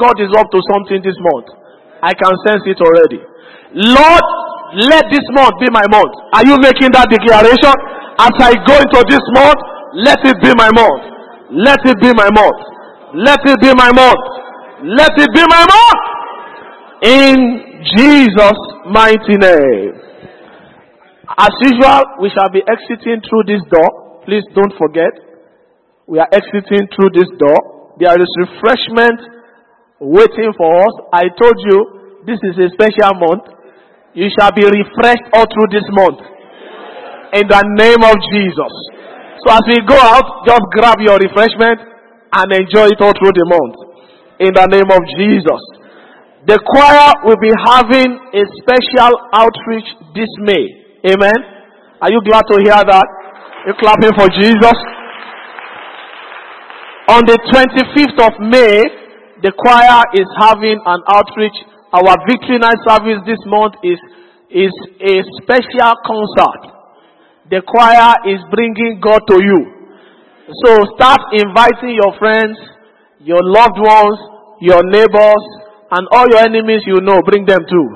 God 0.00 0.18
is 0.18 0.32
up 0.34 0.50
to 0.50 0.60
something 0.72 0.98
this 1.04 1.16
month. 1.20 1.59
I 2.02 2.12
can 2.16 2.32
sense 2.46 2.64
it 2.64 2.80
already. 2.80 3.20
Lord, 3.76 4.24
let 4.88 5.04
this 5.10 5.26
month 5.34 5.58
be 5.60 5.68
my 5.70 5.84
month. 5.90 6.14
Are 6.34 6.46
you 6.46 6.56
making 6.58 6.94
that 6.94 7.10
declaration? 7.10 7.74
As 8.18 8.34
I 8.38 8.52
go 8.66 8.74
into 8.78 9.00
this 9.08 9.24
month, 9.34 9.60
let 9.94 10.20
it 10.22 10.38
be 10.42 10.52
my 10.54 10.70
month. 10.70 11.02
Let 11.50 11.82
it 11.82 11.98
be 11.98 12.12
my 12.14 12.30
month. 12.30 12.60
Let 13.14 13.42
it 13.42 13.58
be 13.58 13.74
my 13.74 13.90
month. 13.90 14.22
Let 14.86 15.12
it 15.18 15.30
be 15.34 15.44
my 15.50 15.64
month. 15.66 16.02
In 17.02 17.36
Jesus' 17.96 18.62
mighty 18.86 19.36
name. 19.36 19.92
As 21.38 21.54
usual, 21.62 22.20
we 22.20 22.30
shall 22.30 22.50
be 22.50 22.62
exiting 22.66 23.22
through 23.28 23.44
this 23.46 23.62
door. 23.70 24.22
Please 24.26 24.44
don't 24.54 24.74
forget. 24.78 25.10
We 26.06 26.18
are 26.18 26.28
exiting 26.30 26.86
through 26.94 27.10
this 27.14 27.30
door. 27.38 27.94
There 27.98 28.14
is 28.14 28.30
refreshment 28.38 29.39
waiting 30.00 30.52
for 30.56 30.70
us. 30.80 30.94
I 31.12 31.28
told 31.36 31.56
you 31.68 31.78
this 32.24 32.40
is 32.42 32.56
a 32.56 32.68
special 32.72 33.12
month. 33.20 33.44
You 34.16 34.32
shall 34.32 34.50
be 34.50 34.64
refreshed 34.64 35.28
all 35.36 35.46
through 35.46 35.70
this 35.70 35.86
month. 35.92 36.20
In 37.36 37.46
the 37.46 37.62
name 37.78 38.02
of 38.02 38.16
Jesus. 38.32 38.72
So 39.44 39.54
as 39.54 39.62
we 39.68 39.78
go 39.86 39.94
out, 39.94 40.44
just 40.48 40.64
grab 40.74 40.98
your 40.98 41.16
refreshment 41.20 41.78
and 42.32 42.46
enjoy 42.50 42.90
it 42.90 43.00
all 43.00 43.14
through 43.14 43.36
the 43.36 43.46
month. 43.46 43.76
In 44.40 44.50
the 44.56 44.66
name 44.66 44.90
of 44.90 45.00
Jesus. 45.14 45.62
The 46.48 46.56
choir 46.56 47.12
will 47.28 47.38
be 47.38 47.52
having 47.68 48.16
a 48.32 48.42
special 48.64 49.12
outreach 49.36 49.86
this 50.16 50.32
May. 50.40 50.64
Amen. 51.12 51.38
Are 52.00 52.10
you 52.10 52.20
glad 52.24 52.48
to 52.48 52.56
hear 52.64 52.80
that? 52.80 53.06
You 53.68 53.74
clapping 53.76 54.16
for 54.16 54.26
Jesus? 54.32 54.76
On 57.12 57.20
the 57.28 57.36
25th 57.52 58.18
of 58.24 58.32
May, 58.40 58.99
the 59.42 59.52
choir 59.56 60.04
is 60.12 60.28
having 60.36 60.76
an 60.84 61.00
outreach. 61.08 61.56
Our 61.96 62.14
victory 62.28 62.60
night 62.60 62.78
service 62.84 63.24
this 63.24 63.40
month 63.48 63.80
is, 63.82 63.98
is 64.52 64.74
a 65.00 65.14
special 65.40 65.92
concert. 66.04 66.62
The 67.48 67.64
choir 67.66 68.14
is 68.30 68.38
bringing 68.52 69.00
God 69.02 69.24
to 69.26 69.36
you. 69.42 69.60
So 70.62 70.84
start 70.94 71.34
inviting 71.34 71.96
your 71.96 72.14
friends, 72.20 72.58
your 73.18 73.40
loved 73.42 73.80
ones, 73.80 74.18
your 74.60 74.84
neighbors, 74.84 75.44
and 75.90 76.06
all 76.12 76.26
your 76.30 76.44
enemies 76.44 76.84
you 76.86 77.00
know, 77.00 77.18
bring 77.24 77.46
them 77.46 77.64
too. 77.66 77.88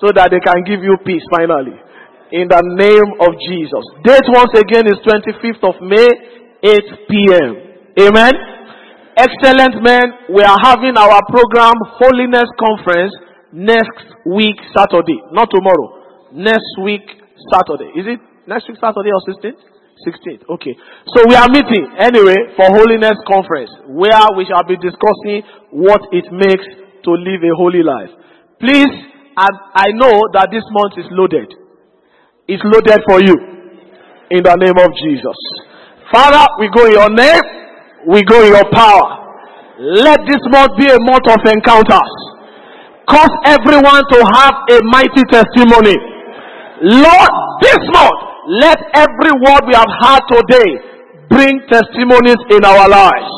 So 0.00 0.10
that 0.14 0.30
they 0.30 0.40
can 0.40 0.64
give 0.64 0.82
you 0.82 0.96
peace 1.04 1.22
finally. 1.30 1.76
In 2.32 2.48
the 2.48 2.62
name 2.62 3.08
of 3.20 3.36
Jesus. 3.46 3.84
Date 4.02 4.26
once 4.32 4.52
again 4.56 4.86
is 4.88 4.98
25th 5.04 5.64
of 5.64 5.76
May, 5.84 6.08
8 6.62 7.08
p.m. 7.08 7.50
Amen. 7.98 8.57
Excellent 9.18 9.82
men, 9.82 10.30
we 10.30 10.46
are 10.46 10.58
having 10.62 10.94
our 10.94 11.18
program 11.26 11.74
Holiness 11.98 12.46
Conference 12.54 13.10
next 13.50 14.14
week 14.22 14.54
Saturday. 14.70 15.18
Not 15.34 15.50
tomorrow. 15.50 16.30
Next 16.30 16.78
week 16.86 17.02
Saturday. 17.50 17.90
Is 17.98 18.06
it 18.14 18.20
next 18.46 18.70
week 18.70 18.78
Saturday 18.78 19.10
or 19.10 19.18
16th? 19.26 19.58
16th. 20.06 20.46
Okay. 20.54 20.70
So 21.10 21.26
we 21.26 21.34
are 21.34 21.50
meeting 21.50 21.90
anyway 21.98 22.54
for 22.54 22.70
Holiness 22.70 23.18
Conference 23.26 23.74
where 23.90 24.22
we 24.38 24.46
shall 24.46 24.62
be 24.62 24.78
discussing 24.78 25.42
what 25.74 25.98
it 26.14 26.30
makes 26.30 26.62
to 27.02 27.10
live 27.10 27.42
a 27.42 27.54
holy 27.58 27.82
life. 27.82 28.14
Please, 28.62 28.94
I, 29.34 29.50
I 29.74 29.88
know 29.98 30.14
that 30.38 30.46
this 30.54 30.62
month 30.70 30.94
is 30.94 31.10
loaded. 31.10 31.50
It's 32.46 32.62
loaded 32.62 33.02
for 33.02 33.18
you. 33.18 33.34
In 34.30 34.46
the 34.46 34.54
name 34.62 34.78
of 34.78 34.94
Jesus. 35.02 35.38
Father, 36.14 36.46
we 36.62 36.70
go 36.70 36.86
in 36.86 36.92
your 36.92 37.10
name. 37.10 37.58
We 38.08 38.24
go 38.24 38.40
in 38.40 38.56
your 38.56 38.68
power. 38.72 39.04
Let 39.78 40.18
this 40.26 40.40
month 40.48 40.72
be 40.80 40.88
a 40.88 40.98
month 41.04 41.28
of 41.28 41.40
encounters. 41.44 42.12
Cause 43.06 43.32
everyone 43.44 44.02
to 44.12 44.18
have 44.32 44.54
a 44.72 44.78
mighty 44.90 45.24
testimony. 45.28 45.96
Lord, 46.82 47.30
this 47.60 47.78
month, 47.92 48.20
let 48.48 48.78
every 48.94 49.32
word 49.44 49.62
we 49.68 49.74
have 49.76 49.92
heard 50.00 50.24
today 50.32 50.68
bring 51.28 51.60
testimonies 51.68 52.40
in 52.50 52.64
our 52.64 52.88
lives. 52.88 53.32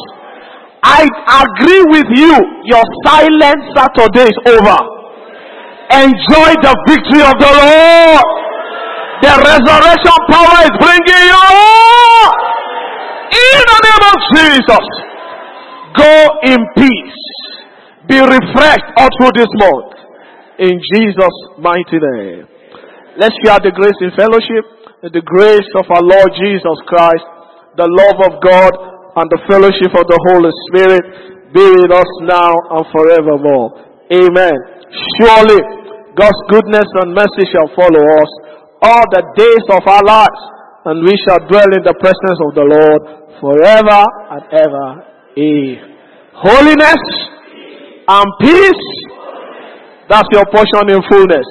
I 0.83 1.03
agree 1.45 1.85
with 1.91 2.09
you. 2.15 2.35
Your 2.65 2.85
silent 3.05 3.61
Saturday 3.75 4.31
is 4.31 4.39
over. 4.55 4.79
Enjoy 5.93 6.51
the 6.63 6.75
victory 6.87 7.23
of 7.27 7.37
the 7.43 7.53
Lord. 7.53 8.29
The 9.23 9.35
resurrection 9.45 10.19
power 10.31 10.57
is 10.63 10.75
bringing 10.79 11.27
you. 11.27 12.60
In 13.31 13.61
the 13.67 13.81
name 13.87 14.05
of 14.11 14.19
Jesus. 14.35 14.87
Go 15.97 16.15
in 16.47 16.61
peace. 16.77 17.23
Be 18.07 18.19
refreshed 18.19 18.89
all 18.97 19.11
through 19.19 19.35
this 19.39 19.53
month. 19.59 19.95
In 20.59 20.77
Jesus' 20.93 21.39
mighty 21.59 21.99
name. 21.99 22.47
Let's 23.17 23.35
share 23.45 23.59
the 23.63 23.73
grace 23.75 23.99
in 24.03 24.11
fellowship. 24.19 24.65
The 25.01 25.25
grace 25.25 25.71
of 25.81 25.89
our 25.89 26.05
Lord 26.05 26.31
Jesus 26.37 26.79
Christ, 26.85 27.25
the 27.81 27.89
love 27.89 28.21
of 28.29 28.37
God, 28.45 28.73
and 29.17 29.27
the 29.33 29.41
fellowship 29.49 29.97
of 29.97 30.05
the 30.05 30.21
Holy 30.29 30.53
Spirit 30.69 31.05
be 31.57 31.65
with 31.65 31.91
us 31.91 32.11
now 32.29 32.53
and 32.77 32.85
forevermore. 32.93 33.81
Amen. 34.13 34.57
Surely 35.19 35.59
God's 36.15 36.43
goodness 36.53 36.85
and 37.01 37.17
mercy 37.17 37.49
shall 37.49 37.73
follow 37.73 38.05
us 38.21 38.31
all 38.85 39.05
the 39.11 39.25
days 39.41 39.65
of 39.73 39.83
our 39.89 40.05
lives, 40.05 40.43
and 40.85 41.01
we 41.01 41.17
shall 41.25 41.41
dwell 41.49 41.71
in 41.73 41.83
the 41.83 41.97
presence 41.97 42.39
of 42.45 42.53
the 42.53 42.67
Lord 42.69 43.01
forever 43.41 44.05
and 44.31 44.43
ever. 44.53 45.05
Amen. 45.39 45.97
Holiness 46.35 47.03
and 48.09 48.27
peace, 48.41 48.85
that's 50.09 50.29
your 50.33 50.45
portion 50.47 50.91
in 50.91 51.01
fullness. 51.11 51.47